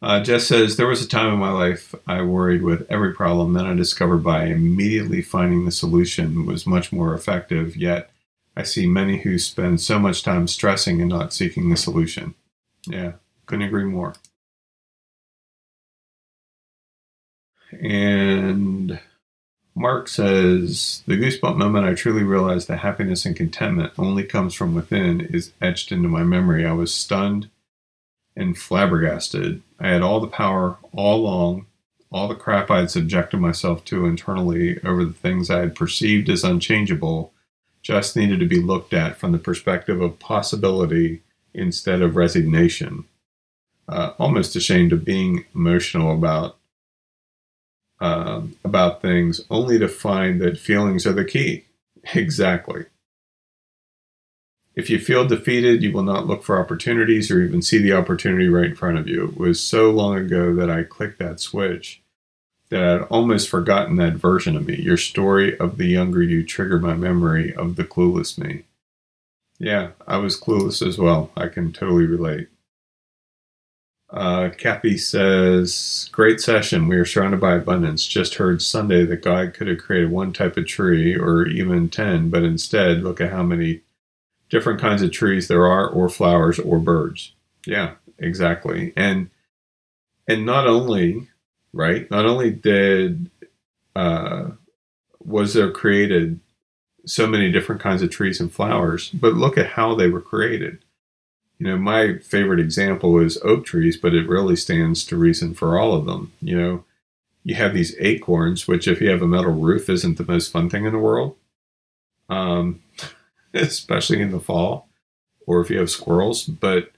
Uh, 0.00 0.20
Jess 0.22 0.46
says, 0.46 0.76
There 0.76 0.86
was 0.86 1.02
a 1.02 1.08
time 1.08 1.32
in 1.32 1.38
my 1.38 1.50
life 1.50 1.94
I 2.06 2.22
worried 2.22 2.62
with 2.62 2.86
every 2.90 3.14
problem. 3.14 3.54
Then 3.54 3.66
I 3.66 3.74
discovered 3.74 4.18
by 4.18 4.44
immediately 4.46 5.22
finding 5.22 5.64
the 5.64 5.70
solution 5.70 6.44
was 6.44 6.66
much 6.66 6.92
more 6.92 7.14
effective. 7.14 7.74
Yet 7.76 8.10
I 8.56 8.62
see 8.62 8.86
many 8.86 9.18
who 9.18 9.38
spend 9.38 9.80
so 9.80 9.98
much 9.98 10.22
time 10.22 10.46
stressing 10.46 11.00
and 11.00 11.10
not 11.10 11.32
seeking 11.32 11.70
the 11.70 11.76
solution. 11.76 12.34
Yeah, 12.86 13.12
couldn't 13.46 13.66
agree 13.66 13.84
more. 13.84 14.14
And 17.72 19.00
Mark 19.74 20.08
says, 20.08 21.02
The 21.06 21.16
goosebump 21.16 21.56
moment 21.56 21.86
I 21.86 21.94
truly 21.94 22.22
realized 22.22 22.68
that 22.68 22.78
happiness 22.78 23.26
and 23.26 23.34
contentment 23.34 23.92
only 23.98 24.22
comes 24.22 24.54
from 24.54 24.74
within 24.74 25.20
is 25.20 25.52
etched 25.60 25.90
into 25.90 26.08
my 26.08 26.22
memory. 26.22 26.64
I 26.64 26.72
was 26.72 26.94
stunned 26.94 27.50
and 28.36 28.56
flabbergasted. 28.56 29.62
I 29.80 29.88
had 29.88 30.02
all 30.02 30.20
the 30.20 30.28
power 30.28 30.78
all 30.92 31.16
along, 31.16 31.66
all 32.12 32.28
the 32.28 32.36
crap 32.36 32.70
I 32.70 32.80
had 32.80 32.90
subjected 32.90 33.40
myself 33.40 33.84
to 33.86 34.06
internally 34.06 34.80
over 34.84 35.04
the 35.04 35.12
things 35.12 35.50
I 35.50 35.60
had 35.60 35.74
perceived 35.74 36.28
as 36.28 36.44
unchangeable 36.44 37.32
just 37.84 38.16
needed 38.16 38.40
to 38.40 38.46
be 38.46 38.60
looked 38.60 38.94
at 38.94 39.16
from 39.16 39.30
the 39.30 39.38
perspective 39.38 40.00
of 40.00 40.18
possibility 40.18 41.20
instead 41.52 42.00
of 42.02 42.16
resignation. 42.16 43.04
Uh, 43.86 44.14
almost 44.18 44.56
ashamed 44.56 44.92
of 44.92 45.04
being 45.04 45.44
emotional 45.54 46.12
about 46.12 46.56
um, 48.00 48.56
about 48.64 49.00
things, 49.00 49.42
only 49.50 49.78
to 49.78 49.88
find 49.88 50.40
that 50.40 50.58
feelings 50.58 51.06
are 51.06 51.12
the 51.12 51.24
key. 51.24 51.64
Exactly. 52.14 52.84
If 54.74 54.90
you 54.90 54.98
feel 54.98 55.26
defeated, 55.26 55.82
you 55.82 55.90
will 55.90 56.02
not 56.02 56.26
look 56.26 56.42
for 56.42 56.60
opportunities 56.60 57.30
or 57.30 57.40
even 57.40 57.62
see 57.62 57.78
the 57.78 57.94
opportunity 57.94 58.46
right 58.46 58.66
in 58.66 58.76
front 58.76 58.98
of 58.98 59.08
you. 59.08 59.28
It 59.28 59.38
was 59.38 59.62
so 59.62 59.90
long 59.90 60.18
ago 60.18 60.54
that 60.54 60.68
I 60.68 60.82
clicked 60.82 61.18
that 61.20 61.40
switch 61.40 62.02
that 62.70 62.82
I'd 62.82 63.02
almost 63.02 63.48
forgotten 63.48 63.96
that 63.96 64.14
version 64.14 64.56
of 64.56 64.66
me. 64.66 64.76
Your 64.76 64.96
story 64.96 65.58
of 65.58 65.76
the 65.76 65.86
younger 65.86 66.22
you 66.22 66.44
triggered 66.44 66.82
my 66.82 66.94
memory 66.94 67.54
of 67.54 67.76
the 67.76 67.84
clueless 67.84 68.38
me. 68.38 68.64
Yeah, 69.58 69.90
I 70.06 70.16
was 70.16 70.40
clueless 70.40 70.86
as 70.86 70.98
well. 70.98 71.30
I 71.36 71.48
can 71.48 71.72
totally 71.72 72.06
relate. 72.06 72.48
Uh, 74.10 74.50
Kathy 74.56 74.96
says, 74.96 76.08
Great 76.12 76.40
session. 76.40 76.88
We 76.88 76.96
are 76.96 77.04
surrounded 77.04 77.40
by 77.40 77.54
abundance. 77.54 78.06
Just 78.06 78.36
heard 78.36 78.62
Sunday 78.62 79.04
that 79.04 79.22
God 79.22 79.54
could 79.54 79.66
have 79.66 79.78
created 79.78 80.10
one 80.10 80.32
type 80.32 80.56
of 80.56 80.66
tree 80.66 81.16
or 81.16 81.46
even 81.46 81.88
10, 81.88 82.30
but 82.30 82.44
instead, 82.44 83.02
look 83.02 83.20
at 83.20 83.32
how 83.32 83.42
many 83.42 83.80
different 84.50 84.80
kinds 84.80 85.02
of 85.02 85.10
trees 85.10 85.48
there 85.48 85.66
are, 85.66 85.88
or 85.88 86.08
flowers, 86.08 86.58
or 86.60 86.78
birds. 86.78 87.32
Yeah, 87.66 87.94
exactly. 88.18 88.92
And 88.96 89.30
and 90.28 90.46
not 90.46 90.66
only 90.66 91.28
right, 91.74 92.10
not 92.10 92.24
only 92.24 92.50
did 92.50 93.30
uh, 93.96 94.50
was 95.18 95.54
there 95.54 95.70
created 95.70 96.40
so 97.06 97.26
many 97.26 97.50
different 97.50 97.80
kinds 97.80 98.02
of 98.02 98.10
trees 98.10 98.40
and 98.40 98.52
flowers, 98.52 99.10
but 99.10 99.34
look 99.34 99.58
at 99.58 99.72
how 99.72 99.94
they 99.94 100.08
were 100.08 100.20
created. 100.20 100.78
You 101.58 101.66
know, 101.66 101.76
my 101.76 102.18
favorite 102.18 102.60
example 102.60 103.18
is 103.18 103.38
oak 103.42 103.64
trees, 103.64 103.96
but 103.96 104.14
it 104.14 104.28
really 104.28 104.56
stands 104.56 105.04
to 105.06 105.16
reason 105.16 105.54
for 105.54 105.78
all 105.78 105.94
of 105.94 106.06
them. 106.06 106.32
You 106.40 106.58
know, 106.58 106.84
you 107.42 107.54
have 107.56 107.74
these 107.74 107.94
acorns, 108.00 108.66
which, 108.66 108.88
if 108.88 109.00
you 109.00 109.10
have 109.10 109.22
a 109.22 109.26
metal 109.26 109.52
roof, 109.52 109.88
isn't 109.88 110.16
the 110.18 110.24
most 110.24 110.50
fun 110.50 110.70
thing 110.70 110.86
in 110.86 110.92
the 110.92 110.98
world. 110.98 111.36
Um, 112.28 112.82
especially 113.54 114.20
in 114.20 114.30
the 114.30 114.40
fall, 114.40 114.88
or 115.46 115.60
if 115.60 115.70
you 115.70 115.78
have 115.78 115.90
squirrels. 115.90 116.44
But 116.44 116.90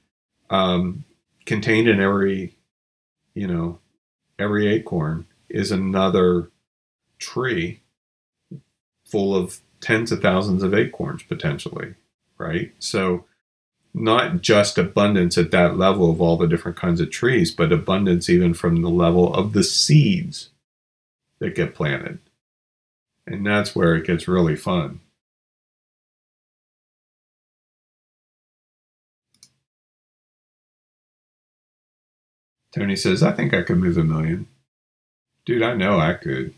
um, 0.51 1.05
contained 1.45 1.89
in 1.89 2.01
every, 2.01 2.57
you 3.35 3.47
know, 3.47 3.79
every 4.39 4.67
acorn 4.67 5.27
is 5.49 5.71
another 5.71 6.51
tree 7.19 7.81
full 9.05 9.35
of 9.35 9.61
tens 9.81 10.11
of 10.13 10.21
thousands 10.21 10.63
of 10.63 10.75
acorns 10.75 11.23
potentially, 11.23 11.95
right? 12.39 12.73
So, 12.79 13.25
not 13.95 14.43
just 14.43 14.77
abundance 14.77 15.39
at 15.39 15.51
that 15.53 15.79
level 15.79 16.11
of 16.11 16.21
all 16.21 16.37
the 16.37 16.47
different 16.47 16.77
kinds 16.77 17.01
of 17.01 17.11
trees, 17.11 17.51
but 17.51 17.73
abundance 17.73 18.29
even 18.29 18.53
from 18.53 18.83
the 18.83 18.91
level 18.91 19.33
of 19.33 19.55
the 19.55 19.65
seeds 19.65 20.51
that 21.39 21.55
get 21.55 21.75
planted. 21.75 22.19
And 23.27 23.47
that's 23.47 23.75
where 23.75 23.95
it 23.95 24.07
gets 24.07 24.29
really 24.29 24.55
fun. 24.55 25.01
Tony 32.77 32.95
says, 32.95 33.23
I 33.23 33.33
think 33.33 33.55
I 33.55 33.63
could 33.63 33.79
move 33.79 33.97
a 33.97 34.05
million. 34.05 34.49
Dude, 35.47 35.63
I 35.63 35.73
know 35.73 35.99
I 35.99 36.13
could. 36.13 36.53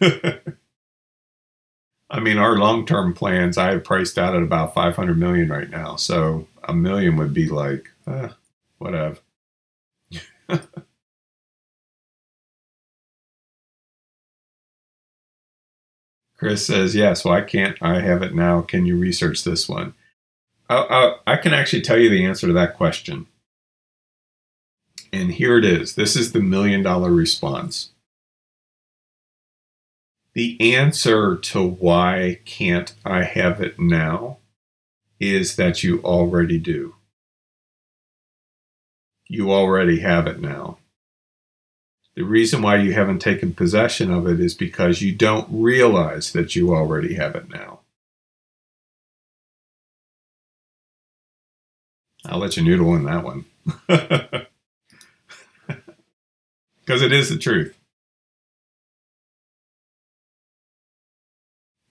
I 2.08 2.20
mean, 2.20 2.38
our 2.38 2.56
long 2.56 2.86
term 2.86 3.12
plans, 3.12 3.58
I 3.58 3.72
have 3.72 3.82
priced 3.82 4.18
out 4.18 4.36
at 4.36 4.42
about 4.44 4.72
500 4.72 5.18
million 5.18 5.48
right 5.48 5.68
now. 5.68 5.96
So 5.96 6.46
a 6.62 6.72
million 6.72 7.16
would 7.16 7.34
be 7.34 7.48
like, 7.48 7.90
uh, 8.06 8.28
whatever. 8.78 9.18
Chris 16.36 16.64
says, 16.64 16.94
yes, 16.94 17.24
why 17.24 17.40
can't 17.40 17.76
I 17.82 17.98
have 18.00 18.22
it 18.22 18.32
now? 18.32 18.60
Can 18.60 18.86
you 18.86 18.96
research 18.96 19.42
this 19.42 19.68
one? 19.68 19.94
I, 20.70 20.76
I, 20.76 21.16
I 21.32 21.36
can 21.36 21.52
actually 21.52 21.82
tell 21.82 21.98
you 21.98 22.10
the 22.10 22.24
answer 22.24 22.46
to 22.46 22.52
that 22.52 22.76
question. 22.76 23.26
And 25.12 25.32
here 25.32 25.56
it 25.58 25.64
is. 25.64 25.94
This 25.94 26.16
is 26.16 26.32
the 26.32 26.40
million 26.40 26.82
dollar 26.82 27.10
response. 27.10 27.90
The 30.34 30.56
answer 30.74 31.36
to 31.36 31.66
why 31.66 32.40
can't 32.44 32.94
I 33.04 33.24
have 33.24 33.60
it 33.60 33.78
now 33.78 34.38
is 35.18 35.56
that 35.56 35.82
you 35.82 36.00
already 36.02 36.58
do. 36.58 36.94
You 39.26 39.52
already 39.52 40.00
have 40.00 40.26
it 40.26 40.40
now. 40.40 40.78
The 42.14 42.22
reason 42.22 42.62
why 42.62 42.76
you 42.76 42.92
haven't 42.92 43.20
taken 43.20 43.52
possession 43.52 44.10
of 44.10 44.26
it 44.26 44.40
is 44.40 44.54
because 44.54 45.02
you 45.02 45.14
don't 45.14 45.48
realize 45.50 46.32
that 46.32 46.56
you 46.56 46.74
already 46.74 47.14
have 47.14 47.34
it 47.34 47.48
now. 47.48 47.80
I'll 52.24 52.38
let 52.38 52.56
you 52.56 52.64
noodle 52.64 52.94
in 52.94 53.04
that 53.04 53.24
one. 53.24 53.44
because 56.88 57.02
it 57.02 57.12
is 57.12 57.28
the 57.28 57.36
truth. 57.36 57.78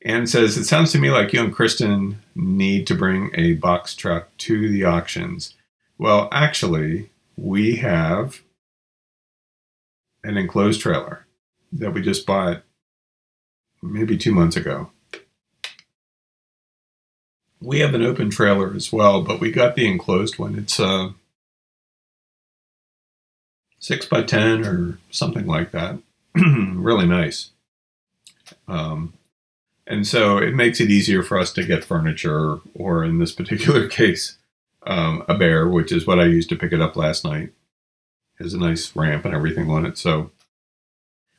Anne 0.04 0.26
says, 0.26 0.58
It 0.58 0.64
sounds 0.64 0.91
to 0.93 0.98
me 0.98 1.12
like 1.12 1.34
you 1.34 1.43
and 1.43 1.54
Kristen 1.54 2.24
need 2.34 2.88
to 2.88 2.95
bring 2.95 3.30
a 3.36 3.54
box 3.54 3.93
truck 3.93 4.36
to 4.38 4.68
the 4.70 4.86
auctions. 4.86 5.54
Well, 6.00 6.30
actually, 6.32 7.12
we 7.36 7.76
have 7.76 8.41
an 10.24 10.36
enclosed 10.36 10.82
trailer 10.82 11.28
that 11.74 11.93
we 11.93 12.02
just 12.02 12.26
bought 12.26 12.64
maybe 13.84 14.18
two 14.18 14.34
months 14.34 14.56
ago. 14.56 14.89
We 17.62 17.82
have 17.82 17.93
an 17.93 18.02
open 18.02 18.32
trailer 18.32 18.74
as 18.74 18.91
well, 18.91 19.22
but 19.22 19.39
we 19.39 19.52
got 19.52 19.76
the 19.76 19.88
enclosed 19.88 20.39
one. 20.39 20.58
It's 20.58 20.80
uh, 20.80 21.10
six 23.88 24.06
by 24.06 24.22
ten 24.22 24.66
or 24.66 25.00
something 25.10 25.48
like 25.48 25.72
that. 25.72 25.98
really 26.36 27.08
nice. 27.08 27.52
Um, 28.68 29.14
and 29.88 30.06
so 30.06 30.38
it 30.38 30.54
makes 30.54 30.82
it 30.82 30.92
easier 30.92 31.24
for 31.24 31.40
us 31.40 31.54
to 31.54 31.66
get 31.66 31.86
furniture, 31.86 32.58
or 32.74 33.06
in 33.06 33.20
this 33.20 33.32
particular 33.42 33.88
case, 33.88 34.38
um, 34.86 35.24
a 35.30 35.36
bear, 35.36 35.68
which 35.68 35.94
is 35.94 36.06
what 36.06 36.20
I 36.20 36.26
used 36.26 36.50
to 36.50 36.58
pick 36.58 36.74
it 36.74 36.82
up 36.82 36.98
last 36.98 37.24
night. 37.24 37.54
It 38.40 38.44
has 38.44 38.54
a 38.54 38.60
nice 38.60 38.94
ramp 38.94 39.24
and 39.24 39.34
everything 39.34 39.70
on 39.70 39.86
it. 39.86 39.98
So 39.98 40.32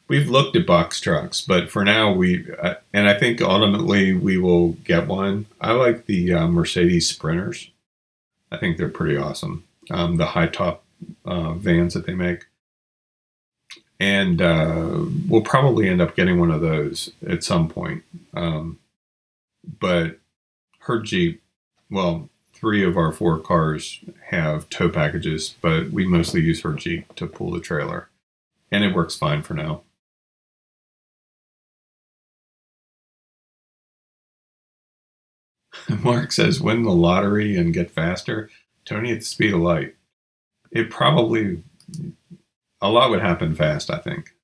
we've 0.09 0.31
looked 0.31 0.57
at 0.57 0.67
box 0.67 1.01
trucks, 1.01 1.43
but 1.43 1.71
for 1.71 1.85
now 1.85 2.11
we, 2.13 2.47
uh, 2.63 2.77
and 2.95 3.09
I 3.09 3.19
think 3.19 3.43
ultimately 3.43 4.15
we 4.15 4.39
will 4.39 4.71
get 4.73 5.07
one. 5.07 5.45
I 5.61 5.73
like 5.73 6.07
the 6.07 6.33
uh, 6.33 6.49
Mercedes 6.49 7.09
Sprinters. 7.09 7.71
I 8.51 8.57
think 8.57 8.79
they're 8.79 8.89
pretty 8.89 9.19
awesome. 9.19 9.65
Um, 9.91 10.17
the 10.17 10.27
high 10.27 10.49
top 10.49 10.83
uh, 11.27 11.55
vans 11.55 11.95
that 11.95 12.07
they 12.07 12.15
make. 12.15 12.45
and 14.01 14.41
uh, 14.43 15.01
we'll 15.29 15.43
probably 15.43 15.89
end 15.89 16.01
up 16.01 16.15
getting 16.17 16.39
one 16.39 16.51
of 16.51 16.61
those 16.61 17.11
at 17.27 17.43
some 17.45 17.69
point. 17.69 18.03
Um, 18.35 18.79
but 19.81 20.19
her 20.81 21.01
Jeep, 21.01 21.43
well, 21.91 22.31
three 22.55 22.85
of 22.85 22.97
our 22.97 23.13
four 23.13 23.39
cars 23.41 24.01
have 24.31 24.71
tow 24.71 24.89
packages, 24.91 25.57
but 25.63 25.91
we 25.91 26.07
mostly 26.07 26.43
use 26.43 26.63
her 26.63 26.75
Jeep 26.75 27.15
to 27.17 27.27
pull 27.27 27.53
the 27.53 27.61
trailer, 27.61 28.09
and 28.73 28.85
it 28.85 28.95
works 28.95 29.17
fine 29.17 29.43
for 29.43 29.55
now. 29.55 29.83
Mark 36.03 36.33
says, 36.33 36.61
win 36.61 36.83
the 36.85 36.93
lottery 36.93 37.57
and 37.57 37.75
get 37.75 37.91
faster. 37.91 38.51
Tony 38.87 39.13
at 39.13 39.21
the 39.21 39.25
speed 39.27 39.55
of 39.55 39.61
light. 39.61 39.95
It 40.71 40.91
probably, 40.91 41.63
a 42.81 42.91
lot 42.91 43.11
would 43.11 43.21
happen 43.21 43.55
fast, 43.55 43.91
I 43.91 43.99
think. 43.99 44.35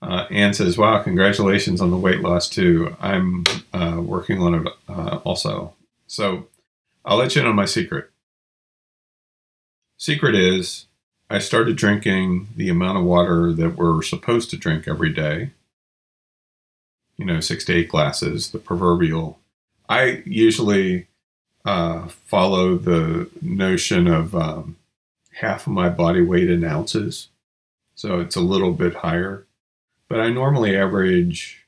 Uh, 0.00 0.26
Anne 0.30 0.52
says, 0.52 0.76
wow, 0.76 1.00
congratulations 1.00 1.80
on 1.80 1.90
the 1.90 1.96
weight 1.96 2.20
loss 2.20 2.48
too. 2.48 2.96
I'm 3.00 3.44
uh, 3.72 4.00
working 4.02 4.40
on 4.40 4.54
it 4.66 4.72
uh, 4.88 5.20
also. 5.24 5.74
So 6.08 6.48
I'll 7.04 7.18
let 7.18 7.36
you 7.36 7.42
know 7.42 7.52
my 7.52 7.66
secret. 7.66 8.10
Secret 9.98 10.34
is 10.34 10.86
I 11.30 11.38
started 11.38 11.76
drinking 11.76 12.48
the 12.56 12.68
amount 12.68 12.98
of 12.98 13.04
water 13.04 13.52
that 13.52 13.76
we're 13.76 14.02
supposed 14.02 14.50
to 14.50 14.56
drink 14.56 14.88
every 14.88 15.12
day 15.12 15.52
you 17.22 17.24
know, 17.24 17.40
six 17.40 17.64
to 17.64 17.72
eight 17.72 17.88
glasses, 17.88 18.50
the 18.50 18.58
proverbial. 18.58 19.38
I 19.88 20.22
usually 20.26 21.06
uh, 21.64 22.08
follow 22.08 22.76
the 22.76 23.28
notion 23.40 24.06
of 24.06 24.34
um, 24.34 24.76
half 25.34 25.66
of 25.66 25.72
my 25.72 25.88
body 25.88 26.22
weight 26.22 26.50
in 26.50 26.64
ounces. 26.64 27.28
So 27.94 28.20
it's 28.20 28.36
a 28.36 28.40
little 28.40 28.72
bit 28.72 28.94
higher. 28.96 29.46
But 30.08 30.20
I 30.20 30.30
normally 30.30 30.76
average, 30.76 31.64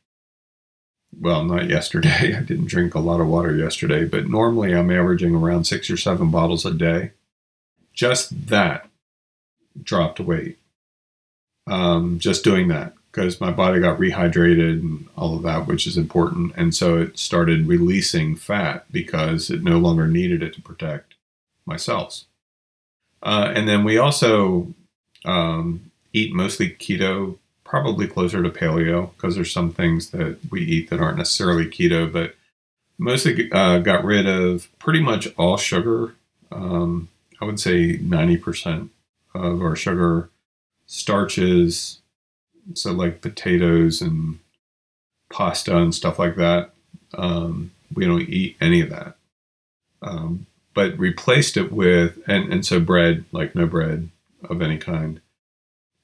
well, 1.18 1.44
not 1.44 1.68
yesterday. 1.68 2.34
I 2.36 2.42
didn't 2.42 2.66
drink 2.66 2.94
a 2.94 3.00
lot 3.00 3.20
of 3.20 3.28
water 3.28 3.54
yesterday, 3.54 4.04
but 4.04 4.28
normally 4.28 4.74
I'm 4.74 4.90
averaging 4.90 5.34
around 5.34 5.64
six 5.64 5.88
or 5.90 5.96
seven 5.96 6.30
bottles 6.30 6.66
a 6.66 6.74
day. 6.74 7.12
Just 7.92 8.48
that 8.48 8.88
dropped 9.82 10.20
weight. 10.20 10.58
Um, 11.66 12.18
just 12.18 12.44
doing 12.44 12.68
that 12.68 12.94
because 13.14 13.40
my 13.40 13.52
body 13.52 13.78
got 13.78 13.98
rehydrated 13.98 14.80
and 14.80 15.06
all 15.16 15.36
of 15.36 15.44
that, 15.44 15.68
which 15.68 15.86
is 15.86 15.96
important. 15.96 16.52
And 16.56 16.74
so 16.74 16.98
it 16.98 17.16
started 17.16 17.68
releasing 17.68 18.34
fat 18.34 18.86
because 18.90 19.50
it 19.50 19.62
no 19.62 19.78
longer 19.78 20.08
needed 20.08 20.42
it 20.42 20.52
to 20.54 20.62
protect 20.62 21.14
my 21.64 21.76
cells. 21.76 22.24
Uh, 23.22 23.52
and 23.54 23.68
then 23.68 23.84
we 23.84 23.98
also 23.98 24.74
um, 25.24 25.92
eat 26.12 26.34
mostly 26.34 26.70
keto, 26.70 27.38
probably 27.62 28.08
closer 28.08 28.42
to 28.42 28.50
paleo, 28.50 29.12
because 29.14 29.36
there's 29.36 29.52
some 29.52 29.72
things 29.72 30.10
that 30.10 30.36
we 30.50 30.62
eat 30.62 30.90
that 30.90 31.00
aren't 31.00 31.18
necessarily 31.18 31.66
keto, 31.66 32.12
but 32.12 32.34
mostly 32.98 33.48
uh, 33.52 33.78
got 33.78 34.04
rid 34.04 34.26
of 34.26 34.68
pretty 34.80 35.00
much 35.00 35.28
all 35.38 35.56
sugar. 35.56 36.16
Um, 36.50 37.08
I 37.40 37.44
would 37.44 37.60
say 37.60 37.96
90% 37.96 38.88
of 39.34 39.62
our 39.62 39.76
sugar, 39.76 40.30
starches, 40.86 42.00
so 42.72 42.92
like 42.92 43.20
potatoes 43.20 44.00
and 44.00 44.38
pasta 45.30 45.76
and 45.76 45.94
stuff 45.94 46.18
like 46.18 46.36
that. 46.36 46.70
Um, 47.14 47.72
we 47.94 48.06
don't 48.06 48.28
eat 48.28 48.56
any 48.60 48.80
of 48.80 48.90
that. 48.90 49.16
Um, 50.02 50.46
but 50.74 50.98
replaced 50.98 51.56
it 51.56 51.72
with 51.72 52.18
and, 52.26 52.52
and 52.52 52.66
so 52.66 52.80
bread, 52.80 53.24
like 53.32 53.54
no 53.54 53.66
bread 53.66 54.10
of 54.48 54.60
any 54.60 54.78
kind. 54.78 55.20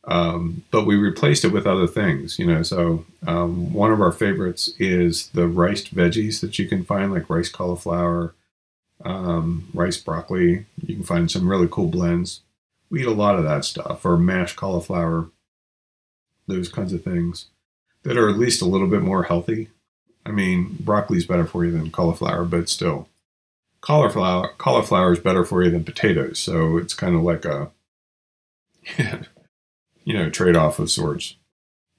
Um, 0.05 0.65
but 0.71 0.87
we 0.87 0.97
replaced 0.97 1.45
it 1.45 1.53
with 1.53 1.67
other 1.67 1.87
things, 1.87 2.39
you 2.39 2.47
know. 2.47 2.63
So 2.63 3.05
um, 3.27 3.73
one 3.73 3.93
of 3.93 4.01
our 4.01 4.13
favorites 4.13 4.71
is 4.79 5.29
the 5.29 5.47
riced 5.47 5.95
veggies 5.95 6.41
that 6.41 6.59
you 6.59 6.67
can 6.67 6.85
find, 6.85 7.13
like 7.13 7.29
rice 7.29 7.51
cauliflower, 7.51 8.35
um, 9.05 9.69
rice 9.75 9.99
broccoli. 9.99 10.67
You 10.83 10.95
can 10.97 11.05
find 11.05 11.31
some 11.31 11.49
really 11.49 11.69
cool 11.71 11.89
blends. 11.89 12.41
We 12.89 13.03
eat 13.03 13.07
a 13.07 13.13
lot 13.13 13.37
of 13.37 13.45
that 13.45 13.65
stuff, 13.65 14.05
or 14.05 14.17
mashed 14.17 14.57
cauliflower 14.57 15.29
those 16.51 16.69
kinds 16.69 16.93
of 16.93 17.03
things 17.03 17.47
that 18.03 18.17
are 18.17 18.29
at 18.29 18.39
least 18.39 18.63
a 18.63 18.67
little 18.67 18.89
bit 18.89 19.03
more 19.03 19.25
healthy. 19.25 19.69
I 20.25 20.31
mean, 20.31 20.77
broccoli 20.81 21.19
is 21.19 21.27
better 21.27 21.47
for 21.47 21.65
you 21.65 21.71
than 21.71 21.91
cauliflower, 21.91 22.45
but 22.45 22.69
still, 22.69 23.09
cauliflower 23.81 24.53
cauliflower 24.59 25.13
is 25.13 25.19
better 25.19 25.45
for 25.45 25.63
you 25.63 25.71
than 25.71 25.85
potatoes. 25.85 26.39
So 26.39 26.77
it's 26.77 26.95
kind 26.95 27.17
of 27.17 27.23
like 27.23 27.45
a 27.45 27.71
you 30.05 30.15
know 30.15 30.31
trade 30.31 30.57
off 30.57 30.79
of 30.79 30.91
sorts. 30.91 31.37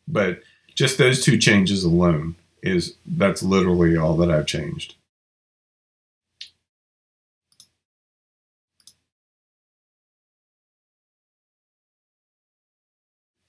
But 0.07 0.41
just 0.75 0.97
those 0.97 1.23
two 1.23 1.37
changes 1.37 1.83
alone 1.83 2.35
is 2.63 2.95
that's 3.05 3.43
literally 3.43 3.97
all 3.97 4.15
that 4.17 4.31
I've 4.31 4.45
changed. 4.45 4.95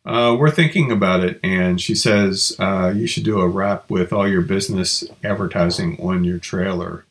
Uh, 0.05 0.37
we're 0.39 0.51
thinking 0.51 0.91
about 0.91 1.23
it, 1.23 1.39
and 1.45 1.81
she 1.81 1.95
says 1.95 2.57
uh, 2.59 2.93
you 2.95 3.07
should 3.07 3.25
do 3.25 3.41
a 3.41 3.49
wrap 3.49 3.89
with 3.89 4.13
all 4.13 4.27
your 4.27 4.43
business 4.43 5.05
advertising 5.23 5.97
on 6.01 6.25
your 6.25 6.39
trailer. 6.39 7.05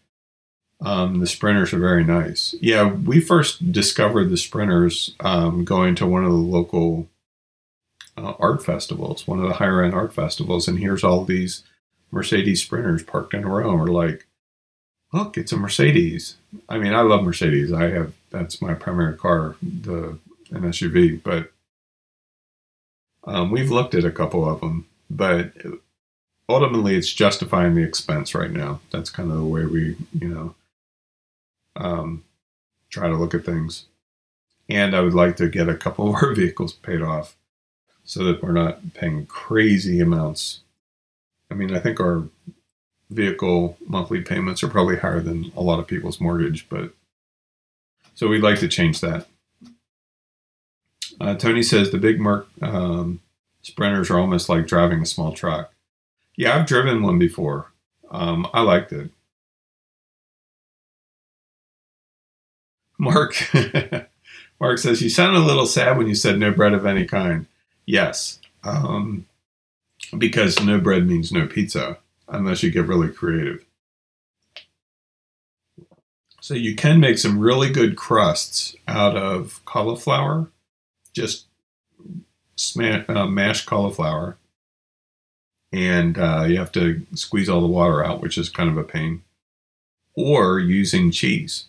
Um, 0.81 1.19
the 1.19 1.27
sprinters 1.27 1.73
are 1.73 1.79
very 1.79 2.03
nice. 2.03 2.55
Yeah, 2.59 2.91
we 2.91 3.21
first 3.21 3.71
discovered 3.71 4.29
the 4.29 4.37
sprinters 4.37 5.15
um, 5.19 5.63
going 5.63 5.95
to 5.95 6.07
one 6.07 6.25
of 6.25 6.31
the 6.31 6.37
local 6.37 7.07
uh, 8.17 8.33
art 8.39 8.63
festivals, 8.65 9.27
one 9.27 9.39
of 9.39 9.47
the 9.47 9.55
higher 9.55 9.83
end 9.83 9.93
art 9.93 10.13
festivals, 10.13 10.67
and 10.67 10.79
here's 10.79 11.03
all 11.03 11.23
these 11.23 11.63
Mercedes 12.11 12.61
sprinters 12.61 13.03
parked 13.03 13.33
in 13.33 13.43
a 13.43 13.47
row. 13.47 13.69
And 13.69 13.79
we're 13.79 13.87
like, 13.87 14.27
look, 15.13 15.37
it's 15.37 15.51
a 15.51 15.57
Mercedes. 15.57 16.35
I 16.67 16.77
mean, 16.77 16.93
I 16.93 17.01
love 17.01 17.23
Mercedes. 17.23 17.71
I 17.71 17.89
have 17.89 18.13
that's 18.31 18.61
my 18.61 18.73
primary 18.73 19.15
car, 19.17 19.55
the 19.61 20.17
an 20.51 20.63
SUV, 20.63 21.21
but 21.23 21.51
um, 23.25 23.51
we've 23.51 23.71
looked 23.71 23.95
at 23.95 24.05
a 24.05 24.11
couple 24.11 24.49
of 24.49 24.61
them, 24.61 24.87
but 25.09 25.53
ultimately 26.49 26.95
it's 26.95 27.13
justifying 27.13 27.75
the 27.75 27.83
expense 27.83 28.33
right 28.33 28.51
now. 28.51 28.79
That's 28.91 29.09
kind 29.09 29.31
of 29.31 29.37
the 29.37 29.45
way 29.45 29.65
we, 29.65 29.95
you 30.19 30.27
know, 30.27 30.55
um, 31.75 32.23
try 32.89 33.07
to 33.07 33.15
look 33.15 33.33
at 33.33 33.45
things. 33.45 33.85
And 34.69 34.95
I 34.95 35.01
would 35.01 35.13
like 35.13 35.35
to 35.37 35.49
get 35.49 35.69
a 35.69 35.75
couple 35.75 36.09
of 36.15 36.15
our 36.15 36.33
vehicles 36.33 36.73
paid 36.73 37.01
off 37.01 37.35
so 38.03 38.23
that 38.23 38.41
we're 38.41 38.51
not 38.51 38.93
paying 38.93 39.25
crazy 39.25 39.99
amounts. 39.99 40.61
I 41.49 41.53
mean, 41.53 41.75
I 41.75 41.79
think 41.79 41.99
our 41.99 42.23
vehicle 43.09 43.77
monthly 43.85 44.21
payments 44.21 44.63
are 44.63 44.69
probably 44.69 44.97
higher 44.97 45.19
than 45.19 45.51
a 45.55 45.61
lot 45.61 45.79
of 45.79 45.87
people's 45.87 46.19
mortgage, 46.19 46.67
but 46.69 46.93
so 48.15 48.27
we'd 48.27 48.43
like 48.43 48.59
to 48.59 48.67
change 48.67 49.01
that. 49.01 49.27
Uh, 51.21 51.35
Tony 51.35 51.61
says 51.61 51.91
the 51.91 51.99
big 51.99 52.19
Merc 52.19 52.47
um, 52.63 53.21
Sprinters 53.61 54.09
are 54.09 54.19
almost 54.19 54.49
like 54.49 54.65
driving 54.65 55.01
a 55.01 55.05
small 55.05 55.33
truck. 55.33 55.71
Yeah, 56.35 56.57
I've 56.57 56.65
driven 56.65 57.03
one 57.03 57.19
before. 57.19 57.71
Um, 58.09 58.47
I 58.53 58.61
liked 58.61 58.91
it. 58.91 59.11
Mark, 62.97 63.35
Mark 64.59 64.79
says 64.79 65.01
you 65.01 65.09
sounded 65.09 65.39
a 65.39 65.45
little 65.45 65.67
sad 65.67 65.95
when 65.95 66.07
you 66.07 66.15
said 66.15 66.39
no 66.39 66.51
bread 66.51 66.73
of 66.73 66.87
any 66.87 67.05
kind. 67.05 67.45
Yes, 67.85 68.39
um, 68.63 69.27
because 70.17 70.59
no 70.63 70.79
bread 70.79 71.07
means 71.07 71.31
no 71.31 71.45
pizza 71.45 71.99
unless 72.29 72.63
you 72.63 72.71
get 72.71 72.87
really 72.87 73.09
creative. 73.09 73.63
So 76.41 76.55
you 76.55 76.75
can 76.75 76.99
make 76.99 77.19
some 77.19 77.37
really 77.37 77.69
good 77.69 77.95
crusts 77.95 78.75
out 78.87 79.15
of 79.15 79.61
cauliflower 79.65 80.47
just 81.13 81.45
smash, 82.55 83.05
uh, 83.09 83.25
mashed 83.27 83.65
cauliflower, 83.65 84.37
and 85.71 86.17
uh, 86.17 86.45
you 86.47 86.57
have 86.57 86.71
to 86.73 87.05
squeeze 87.15 87.49
all 87.49 87.61
the 87.61 87.67
water 87.67 88.03
out, 88.03 88.21
which 88.21 88.37
is 88.37 88.49
kind 88.49 88.69
of 88.69 88.77
a 88.77 88.83
pain. 88.83 89.23
Or 90.13 90.59
using 90.59 91.09
cheese, 91.09 91.67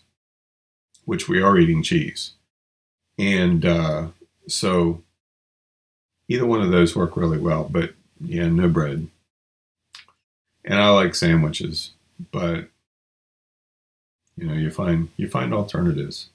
which 1.05 1.29
we 1.29 1.41
are 1.41 1.57
eating 1.57 1.83
cheese, 1.83 2.33
and 3.17 3.65
uh, 3.65 4.09
so 4.49 5.01
either 6.29 6.45
one 6.45 6.61
of 6.61 6.73
those 6.73 6.97
work 6.97 7.17
really 7.17 7.39
well. 7.39 7.69
But 7.71 7.95
yeah, 8.21 8.49
no 8.49 8.69
bread. 8.69 9.07
And 10.65 10.79
I 10.79 10.89
like 10.91 11.15
sandwiches, 11.15 11.93
but 12.33 12.69
you 14.37 14.47
know, 14.47 14.55
you 14.55 14.71
find 14.71 15.09
you 15.17 15.29
find 15.29 15.53
alternatives. 15.55 16.31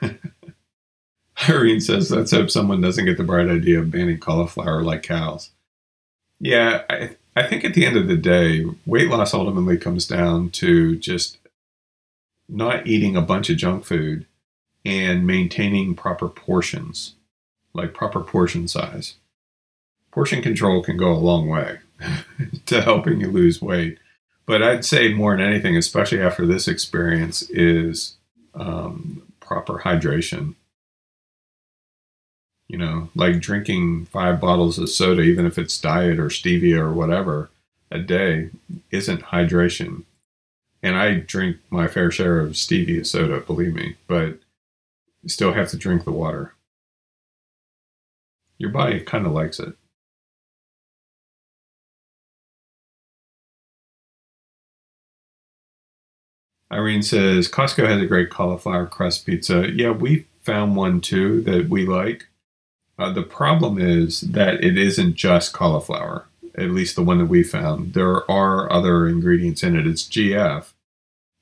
Irene 1.48 1.80
says, 1.80 2.10
let's 2.10 2.30
hope 2.30 2.50
someone 2.50 2.80
doesn't 2.80 3.04
get 3.04 3.18
the 3.18 3.24
bright 3.24 3.48
idea 3.48 3.80
of 3.80 3.90
banning 3.90 4.18
cauliflower 4.18 4.82
like 4.82 5.02
cows. 5.02 5.50
Yeah, 6.40 6.82
I, 6.88 7.16
I 7.34 7.46
think 7.46 7.64
at 7.64 7.74
the 7.74 7.84
end 7.86 7.96
of 7.96 8.08
the 8.08 8.16
day, 8.16 8.64
weight 8.86 9.08
loss 9.08 9.34
ultimately 9.34 9.76
comes 9.76 10.06
down 10.06 10.50
to 10.50 10.96
just 10.96 11.38
not 12.48 12.86
eating 12.86 13.16
a 13.16 13.22
bunch 13.22 13.50
of 13.50 13.56
junk 13.56 13.84
food 13.84 14.26
and 14.84 15.26
maintaining 15.26 15.94
proper 15.94 16.28
portions, 16.28 17.14
like 17.74 17.92
proper 17.92 18.20
portion 18.20 18.68
size. 18.68 19.14
Portion 20.10 20.42
control 20.42 20.82
can 20.82 20.96
go 20.96 21.12
a 21.12 21.14
long 21.14 21.48
way 21.48 21.80
to 22.66 22.80
helping 22.80 23.20
you 23.20 23.30
lose 23.30 23.60
weight. 23.60 23.98
But 24.46 24.62
I'd 24.62 24.84
say 24.84 25.12
more 25.12 25.36
than 25.36 25.44
anything, 25.44 25.76
especially 25.76 26.20
after 26.20 26.46
this 26.46 26.68
experience, 26.68 27.42
is 27.50 28.16
um, 28.54 29.25
proper 29.46 29.78
hydration. 29.84 30.54
You 32.68 32.78
know, 32.78 33.10
like 33.14 33.40
drinking 33.40 34.06
five 34.06 34.40
bottles 34.40 34.78
of 34.78 34.90
soda, 34.90 35.22
even 35.22 35.46
if 35.46 35.56
it's 35.56 35.80
diet 35.80 36.18
or 36.18 36.26
stevia 36.26 36.78
or 36.78 36.92
whatever, 36.92 37.48
a 37.90 37.98
day 38.00 38.50
isn't 38.90 39.22
hydration. 39.22 40.02
And 40.82 40.96
I 40.96 41.14
drink 41.14 41.58
my 41.70 41.86
fair 41.86 42.10
share 42.10 42.40
of 42.40 42.52
stevia 42.52 43.06
soda, 43.06 43.40
believe 43.40 43.74
me, 43.74 43.96
but 44.08 44.38
you 45.22 45.28
still 45.28 45.52
have 45.52 45.68
to 45.70 45.76
drink 45.76 46.04
the 46.04 46.12
water. 46.12 46.54
Your 48.58 48.70
body 48.70 49.00
kind 49.00 49.26
of 49.26 49.32
likes 49.32 49.60
it. 49.60 49.74
Irene 56.72 57.02
says 57.02 57.48
Costco 57.48 57.86
has 57.86 58.02
a 58.02 58.06
great 58.06 58.30
cauliflower 58.30 58.86
crust 58.86 59.26
pizza. 59.26 59.70
Yeah, 59.72 59.90
we 59.90 60.26
found 60.42 60.76
one 60.76 61.00
too 61.00 61.40
that 61.42 61.68
we 61.68 61.86
like. 61.86 62.26
Uh, 62.98 63.12
the 63.12 63.22
problem 63.22 63.78
is 63.78 64.22
that 64.22 64.64
it 64.64 64.78
isn't 64.78 65.14
just 65.14 65.52
cauliflower, 65.52 66.26
at 66.56 66.70
least 66.70 66.96
the 66.96 67.02
one 67.02 67.18
that 67.18 67.26
we 67.26 67.42
found. 67.42 67.92
There 67.92 68.28
are 68.30 68.72
other 68.72 69.06
ingredients 69.06 69.62
in 69.62 69.76
it. 69.76 69.86
It's 69.86 70.02
GF, 70.02 70.72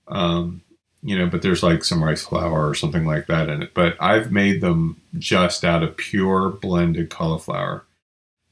um, 0.09 0.63
you 1.03 1.17
know, 1.17 1.29
but 1.29 1.43
there's 1.43 1.63
like 1.63 1.85
some 1.85 2.03
rice 2.03 2.25
flour 2.25 2.69
or 2.69 2.75
something 2.75 3.07
like 3.07 3.27
that 3.27 3.49
in 3.49 3.63
it. 3.63 3.73
But 3.73 3.97
I've 4.01 4.33
made 4.33 4.61
them 4.61 5.01
just 5.17 5.65
out 5.65 5.83
of 5.83 5.97
pure 5.97 6.51
blended 6.51 7.09
cauliflower. 7.09 7.85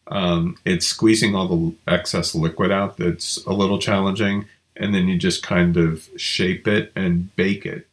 Um, 0.07 0.57
it's 0.65 0.87
squeezing 0.87 1.35
all 1.35 1.49
the 1.49 1.75
excess 1.93 2.35
liquid 2.35 2.71
out 2.71 2.97
that's 2.99 3.45
a 3.47 3.53
little 3.53 3.79
challenging 3.79 4.47
and 4.77 4.95
then 4.95 5.09
you 5.09 5.19
just 5.19 5.43
kind 5.43 5.77
of 5.77 6.09
shape 6.17 6.67
it 6.67 6.93
and 6.97 7.35
bake 7.37 7.67
it 7.67 7.87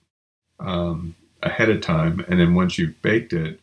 um, 0.60 1.16
ahead 1.44 1.70
of 1.70 1.82
time. 1.82 2.26
And 2.28 2.40
then 2.40 2.56
once 2.56 2.78
you've 2.78 3.02
baked 3.02 3.34
it, 3.34 3.60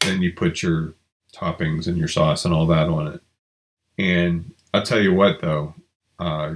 then 0.00 0.22
you 0.22 0.32
put 0.32 0.62
your 0.62 0.94
toppings 1.32 1.86
and 1.86 1.96
your 1.96 2.08
sauce 2.08 2.44
and 2.44 2.54
all 2.54 2.66
that 2.66 2.88
on 2.88 3.08
it. 3.08 3.20
And 3.98 4.52
I'll 4.72 4.82
tell 4.82 5.00
you 5.00 5.14
what, 5.14 5.40
though, 5.40 5.74
uh, 6.18 6.54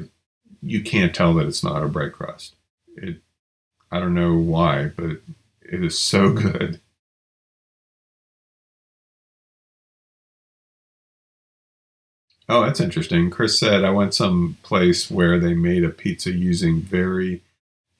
you 0.62 0.82
can't 0.82 1.15
tell 1.15 1.35
that 1.35 1.47
it's 1.47 1.65
not 1.65 1.82
a 1.82 1.89
bread 1.89 2.12
crust. 2.12 2.55
It, 2.97 3.19
I 3.90 4.01
don't 4.01 4.15
know 4.15 4.36
why, 4.36 4.90
but 4.97 5.20
it 5.62 5.85
is 5.85 5.98
so 5.98 6.32
good. 6.32 6.81
Oh, 12.49 12.62
that's 12.62 12.81
interesting. 12.81 13.31
Chris 13.31 13.59
said 13.59 13.85
I 13.85 13.91
went 13.91 14.15
some 14.15 14.57
place 14.62 15.11
where 15.11 15.39
they 15.39 15.55
made 15.55 15.85
a 15.85 15.91
pizza 15.91 16.33
using 16.33 16.81
very 16.81 17.43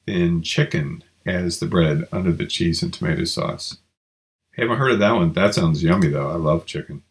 thin 0.05 0.41
chicken 0.41 1.03
as 1.25 1.59
the 1.59 1.67
bread 1.67 2.07
under 2.11 2.31
the 2.31 2.47
cheese 2.47 2.81
and 2.81 2.91
tomato 2.91 3.25
sauce. 3.25 3.77
haven't 4.53 4.77
heard 4.77 4.93
of 4.93 4.99
that 4.99 5.11
one. 5.13 5.33
That 5.33 5.53
sounds 5.53 5.83
yummy 5.83 6.07
though. 6.07 6.29
I 6.29 6.35
love 6.35 6.65
chicken. 6.65 7.03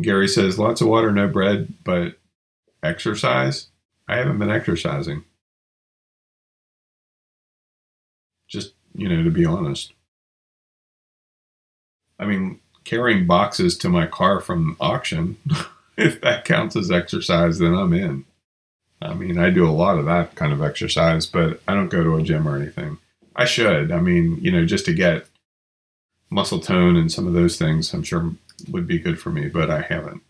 Gary 0.00 0.28
says 0.28 0.58
lots 0.58 0.80
of 0.80 0.88
water, 0.88 1.12
no 1.12 1.28
bread, 1.28 1.74
but 1.84 2.18
exercise. 2.82 3.68
I 4.08 4.16
haven't 4.16 4.38
been 4.38 4.50
exercising. 4.50 5.24
Just, 8.48 8.72
you 8.94 9.08
know, 9.08 9.22
to 9.22 9.30
be 9.30 9.44
honest. 9.44 9.92
I 12.18 12.24
mean, 12.24 12.60
carrying 12.84 13.26
boxes 13.26 13.76
to 13.78 13.88
my 13.88 14.06
car 14.06 14.40
from 14.40 14.76
auction, 14.80 15.36
if 15.96 16.20
that 16.20 16.44
counts 16.44 16.76
as 16.76 16.90
exercise, 16.90 17.58
then 17.58 17.74
I'm 17.74 17.92
in. 17.92 18.24
I 19.02 19.14
mean, 19.14 19.38
I 19.38 19.50
do 19.50 19.68
a 19.68 19.72
lot 19.72 19.98
of 19.98 20.04
that 20.06 20.34
kind 20.34 20.52
of 20.52 20.62
exercise, 20.62 21.26
but 21.26 21.60
I 21.66 21.74
don't 21.74 21.88
go 21.88 22.04
to 22.04 22.16
a 22.16 22.22
gym 22.22 22.46
or 22.46 22.56
anything. 22.56 22.98
I 23.34 23.44
should. 23.44 23.90
I 23.90 24.00
mean, 24.00 24.38
you 24.42 24.50
know, 24.50 24.66
just 24.66 24.84
to 24.86 24.94
get 24.94 25.26
muscle 26.28 26.60
tone 26.60 26.96
and 26.96 27.10
some 27.10 27.26
of 27.26 27.32
those 27.32 27.56
things, 27.56 27.92
I'm 27.94 28.02
sure 28.02 28.32
would 28.70 28.86
be 28.86 28.98
good 28.98 29.18
for 29.18 29.30
me, 29.30 29.48
but 29.48 29.70
I 29.70 29.80
haven't. 29.80 30.22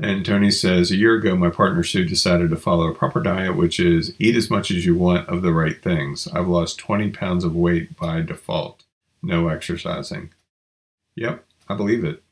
And 0.00 0.24
Tony 0.24 0.52
says, 0.52 0.90
a 0.90 0.96
year 0.96 1.14
ago, 1.14 1.34
my 1.34 1.50
partner 1.50 1.82
Sue 1.82 2.04
decided 2.04 2.50
to 2.50 2.56
follow 2.56 2.86
a 2.86 2.94
proper 2.94 3.20
diet, 3.20 3.56
which 3.56 3.80
is 3.80 4.14
eat 4.20 4.36
as 4.36 4.48
much 4.48 4.70
as 4.70 4.86
you 4.86 4.94
want 4.94 5.28
of 5.28 5.42
the 5.42 5.52
right 5.52 5.82
things. 5.82 6.28
I've 6.28 6.46
lost 6.46 6.78
20 6.78 7.10
pounds 7.10 7.42
of 7.42 7.56
weight 7.56 7.96
by 7.96 8.20
default 8.20 8.84
no 9.22 9.48
exercising. 9.48 10.30
Yep, 11.16 11.44
I 11.68 11.74
believe 11.74 12.04
it. 12.04 12.22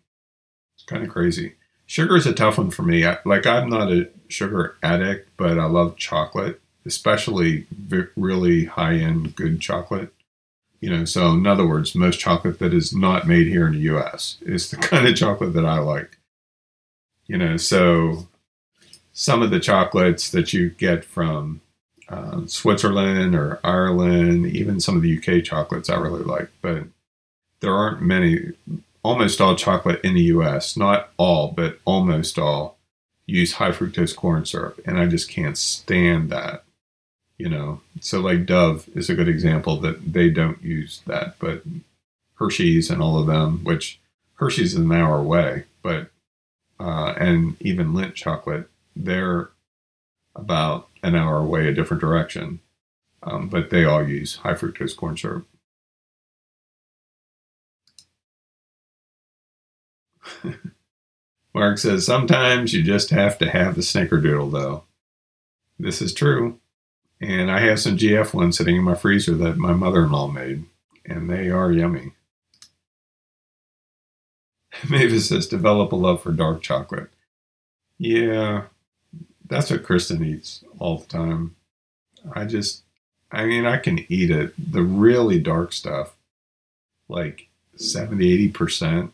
It's 0.77 0.85
kind 0.85 1.03
of 1.03 1.11
crazy. 1.11 1.55
Sugar 1.87 2.17
is 2.17 2.27
a 2.27 2.33
tough 2.33 2.59
one 2.59 2.71
for 2.71 2.83
me. 2.83 3.07
I, 3.07 3.19
like, 3.25 3.47
I'm 3.47 3.69
not 3.69 3.93
a 3.93 4.09
sugar 4.29 4.77
addict, 4.83 5.31
but 5.37 5.59
I 5.59 5.65
love 5.67 5.97
chocolate, 5.97 6.61
especially 6.85 7.67
v- 7.71 8.11
really 8.17 8.65
high 8.65 8.95
end 8.95 9.37
good 9.37 9.61
chocolate. 9.61 10.13
You 10.81 10.91
know, 10.91 11.05
so 11.05 11.33
in 11.33 11.47
other 11.47 11.67
words, 11.67 11.95
most 11.95 12.21
chocolate 12.21 12.59
that 12.59 12.75
is 12.75 12.93
not 12.95 13.27
made 13.27 13.47
here 13.47 13.67
in 13.67 13.75
the 13.75 13.81
US 13.81 14.37
is 14.43 14.71
the 14.71 14.77
kind 14.77 15.07
of 15.07 15.17
chocolate 15.17 15.55
that 15.55 15.65
I 15.65 15.79
like. 15.79 16.19
You 17.27 17.39
know, 17.39 17.57
so 17.57 18.29
some 19.13 19.43
of 19.43 19.51
the 19.51 19.61
chocolates 19.61 20.31
that 20.31 20.53
you 20.53 20.71
get 20.71 21.05
from 21.05 21.61
uh, 22.09 22.47
Switzerland 22.47 23.35
or 23.35 23.61
Ireland, 23.65 24.47
even 24.47 24.81
some 24.81 24.97
of 24.97 25.03
the 25.03 25.19
UK 25.19 25.45
chocolates 25.45 25.91
I 25.91 25.97
really 25.97 26.23
like, 26.23 26.49
but 26.63 26.85
there 27.61 27.75
aren't 27.75 28.03
many. 28.03 28.53
Almost 29.03 29.41
all 29.41 29.55
chocolate 29.55 30.01
in 30.03 30.15
the 30.15 30.23
US, 30.23 30.77
not 30.77 31.11
all, 31.17 31.53
but 31.53 31.79
almost 31.85 32.39
all, 32.39 32.77
use 33.25 33.55
high 33.55 33.71
fructose 33.71 34.15
corn 34.15 34.45
syrup, 34.45 34.81
and 34.85 34.99
I 34.99 35.07
just 35.07 35.29
can't 35.29 35.57
stand 35.57 36.31
that. 36.31 36.65
You 37.39 37.51
know, 37.51 37.83
so 38.01 38.21
like 38.21 38.47
Dove 38.47 38.89
is 38.95 39.11
a 39.11 39.15
good 39.15 39.29
example 39.29 39.77
that 39.81 40.13
they 40.13 40.31
don't 40.31 40.63
use 40.63 41.03
that, 41.07 41.37
but 41.39 41.63
Hershey's 42.37 42.89
and 42.89 43.03
all 43.03 43.19
of 43.19 43.27
them, 43.27 43.63
which 43.63 44.01
Hershey's 44.35 44.73
is 44.73 44.79
an 44.79 44.91
hour 44.91 45.19
away, 45.19 45.65
but 45.83 46.11
uh, 46.81 47.15
and 47.19 47.57
even 47.61 47.93
Lindt 47.93 48.15
chocolate, 48.15 48.69
they're 48.95 49.51
about 50.35 50.89
an 51.07 51.15
hour 51.15 51.39
away 51.39 51.69
a 51.69 51.75
different 51.75 52.01
direction. 52.01 52.61
Um, 53.23 53.49
but 53.49 53.71
they 53.71 53.85
all 53.85 54.07
use 54.07 54.37
high 54.37 54.55
fructose 54.55 54.97
corn 54.97 55.17
syrup. 55.17 55.47
Mark 61.55 61.79
says, 61.79 62.05
sometimes 62.05 62.73
you 62.73 62.83
just 62.83 63.11
have 63.11 63.39
to 63.39 63.51
have 63.51 63.75
the 63.75 63.81
snickerdoodle, 63.81 64.53
though. 64.53 64.85
This 65.79 66.03
is 66.03 66.13
true. 66.13 66.59
And 67.21 67.51
I 67.51 67.61
have 67.61 67.81
some 67.81 67.97
GF 67.97 68.35
ones 68.35 68.59
sitting 68.59 68.77
in 68.77 68.83
my 68.83 68.95
freezer 68.95 69.35
that 69.37 69.57
my 69.57 69.73
mother 69.73 70.05
in 70.05 70.13
law 70.13 70.29
made, 70.29 70.67
and 71.05 71.31
they 71.31 71.49
are 71.51 71.73
yummy. 71.73 72.13
Mavis 74.91 75.31
says, 75.31 75.47
develop 75.47 75.93
a 75.93 75.97
love 75.97 76.23
for 76.23 76.33
dark 76.33 76.61
chocolate. 76.63 77.09
Yeah, 77.99 78.65
that's 79.49 79.71
what 79.71 79.85
Kristen 79.85 80.25
eats 80.25 80.65
all 80.79 80.99
the 80.99 81.07
time. 81.07 81.57
I 82.35 82.45
just, 82.45 82.83
I 83.31 83.45
mean, 83.45 83.67
I 83.67 83.79
can 83.79 84.05
eat 84.09 84.31
it. 84.31 84.55
The 84.73 84.83
really 84.83 85.39
dark 85.39 85.73
stuff, 85.73 86.17
like 87.09 87.49
70, 87.77 88.51
80%, 88.51 89.11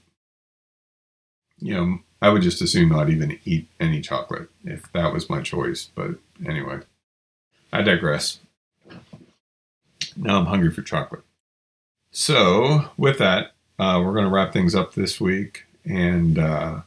you 1.59 1.75
know, 1.75 1.99
I 2.21 2.29
would 2.29 2.43
just 2.43 2.63
assume 2.63 2.91
not 2.91 3.11
even 3.11 3.39
eat 3.45 3.69
any 3.81 4.01
chocolate 4.01 4.49
if 4.65 4.91
that 4.93 5.13
was 5.13 5.29
my 5.29 5.43
choice. 5.43 5.91
But 5.95 6.13
anyway, 6.47 6.81
I 7.73 7.83
digress. 7.83 8.39
Now 10.17 10.39
I'm 10.39 10.47
hungry 10.47 10.71
for 10.71 10.83
chocolate. 10.83 11.23
So, 12.11 12.91
with 12.97 13.19
that, 13.19 13.53
uh, 13.79 14.01
we're 14.05 14.13
going 14.13 14.27
to 14.27 14.31
wrap 14.31 14.53
things 14.53 14.75
up 14.75 14.95
this 14.95 15.21
week. 15.21 15.65
And 15.85 16.39
uh, 16.39 16.83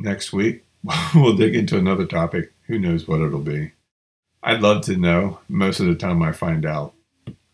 next 0.00 0.32
week, 0.32 0.64
we'll 1.14 1.36
dig 1.36 1.54
into 1.54 1.78
another 1.78 2.06
topic. 2.06 2.52
Who 2.66 2.78
knows 2.78 3.06
what 3.06 3.20
it'll 3.20 3.40
be? 3.40 3.72
I'd 4.42 4.62
love 4.62 4.82
to 4.86 4.96
know. 4.96 5.40
Most 5.48 5.80
of 5.80 5.86
the 5.86 5.94
time, 5.94 6.22
I 6.22 6.32
find 6.32 6.64
out, 6.64 6.94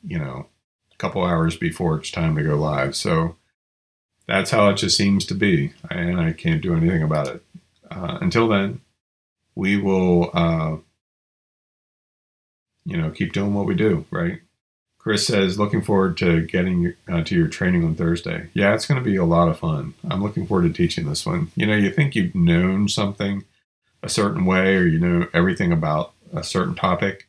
you 0.07 0.19
know, 0.19 0.47
a 0.93 0.97
couple 0.97 1.25
hours 1.25 1.57
before 1.57 1.99
it's 1.99 2.11
time 2.11 2.37
to 2.37 2.43
go 2.43 2.55
live. 2.55 2.95
So 2.95 3.37
that's 4.27 4.51
how 4.51 4.69
it 4.69 4.75
just 4.77 4.97
seems 4.97 5.27
to 5.27 5.35
be. 5.35 5.73
And 5.91 6.21
I 6.21 6.33
can't 6.33 6.63
do 6.63 6.75
anything 6.75 7.03
about 7.03 7.29
it. 7.29 7.43
Uh, 7.91 8.19
until 8.21 8.49
then, 8.49 8.81
we 9.55 9.77
will, 9.77 10.31
uh, 10.35 10.77
you 12.85 12.97
know, 12.97 13.11
keep 13.11 13.33
doing 13.33 13.55
what 13.55 13.67
we 13.67 13.75
do, 13.75 14.05
right? 14.11 14.41
Chris 15.07 15.25
says, 15.25 15.57
looking 15.57 15.83
forward 15.83 16.17
to 16.17 16.43
getting 16.47 16.93
uh, 17.09 17.23
to 17.23 17.37
your 17.37 17.47
training 17.47 17.85
on 17.85 17.95
Thursday. 17.95 18.49
Yeah, 18.55 18.75
it's 18.75 18.87
going 18.87 19.01
to 19.01 19.09
be 19.09 19.15
a 19.15 19.25
lot 19.25 19.49
of 19.49 19.57
fun. 19.57 19.95
I'm 20.11 20.21
looking 20.21 20.49
forward 20.49 20.65
to 20.65 20.73
teaching 20.73 21.07
this 21.07 21.25
one. 21.25 21.53
You 21.55 21.65
know, 21.65 21.77
you 21.77 21.93
think 21.93 22.17
you've 22.17 22.35
known 22.35 22.89
something 22.89 23.45
a 24.03 24.09
certain 24.09 24.45
way 24.45 24.75
or 24.75 24.85
you 24.85 24.99
know 24.99 25.29
everything 25.33 25.71
about 25.71 26.13
a 26.35 26.43
certain 26.43 26.75
topic, 26.75 27.29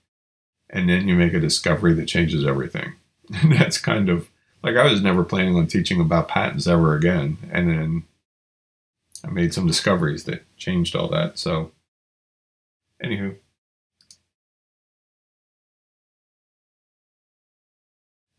and 0.72 0.90
then 0.90 1.08
you 1.08 1.16
make 1.16 1.36
a 1.36 1.40
discovery 1.40 1.94
that 1.94 2.08
changes 2.08 2.48
everything. 2.48 2.94
And 3.44 3.52
that's 3.52 3.78
kind 3.78 4.10
of 4.10 4.28
like 4.64 4.76
I 4.76 4.90
was 4.90 5.04
never 5.04 5.24
planning 5.24 5.56
on 5.56 5.68
teaching 5.68 6.02
about 6.02 6.30
patents 6.30 6.66
ever 6.66 6.96
again. 6.96 7.38
And 7.52 7.70
then 7.70 8.04
I 9.24 9.30
made 9.30 9.54
some 9.54 9.68
discoveries 9.68 10.24
that 10.24 10.46
changed 10.58 10.96
all 10.96 11.10
that. 11.10 11.38
So, 11.38 11.74
anywho. 13.04 13.36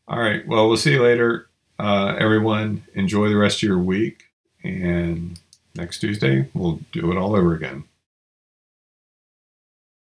All 0.08 0.18
right. 0.18 0.46
Well, 0.48 0.68
we'll 0.68 0.78
see 0.78 0.92
you 0.92 1.02
later, 1.02 1.48
uh, 1.78 2.16
everyone. 2.18 2.82
Enjoy 2.94 3.28
the 3.28 3.36
rest 3.36 3.58
of 3.58 3.68
your 3.68 3.78
week. 3.78 4.24
And 4.64 5.38
next 5.74 6.00
Tuesday, 6.00 6.48
we'll 6.54 6.80
do 6.92 7.12
it 7.12 7.18
all 7.18 7.36
over 7.36 7.54
again. 7.54 7.84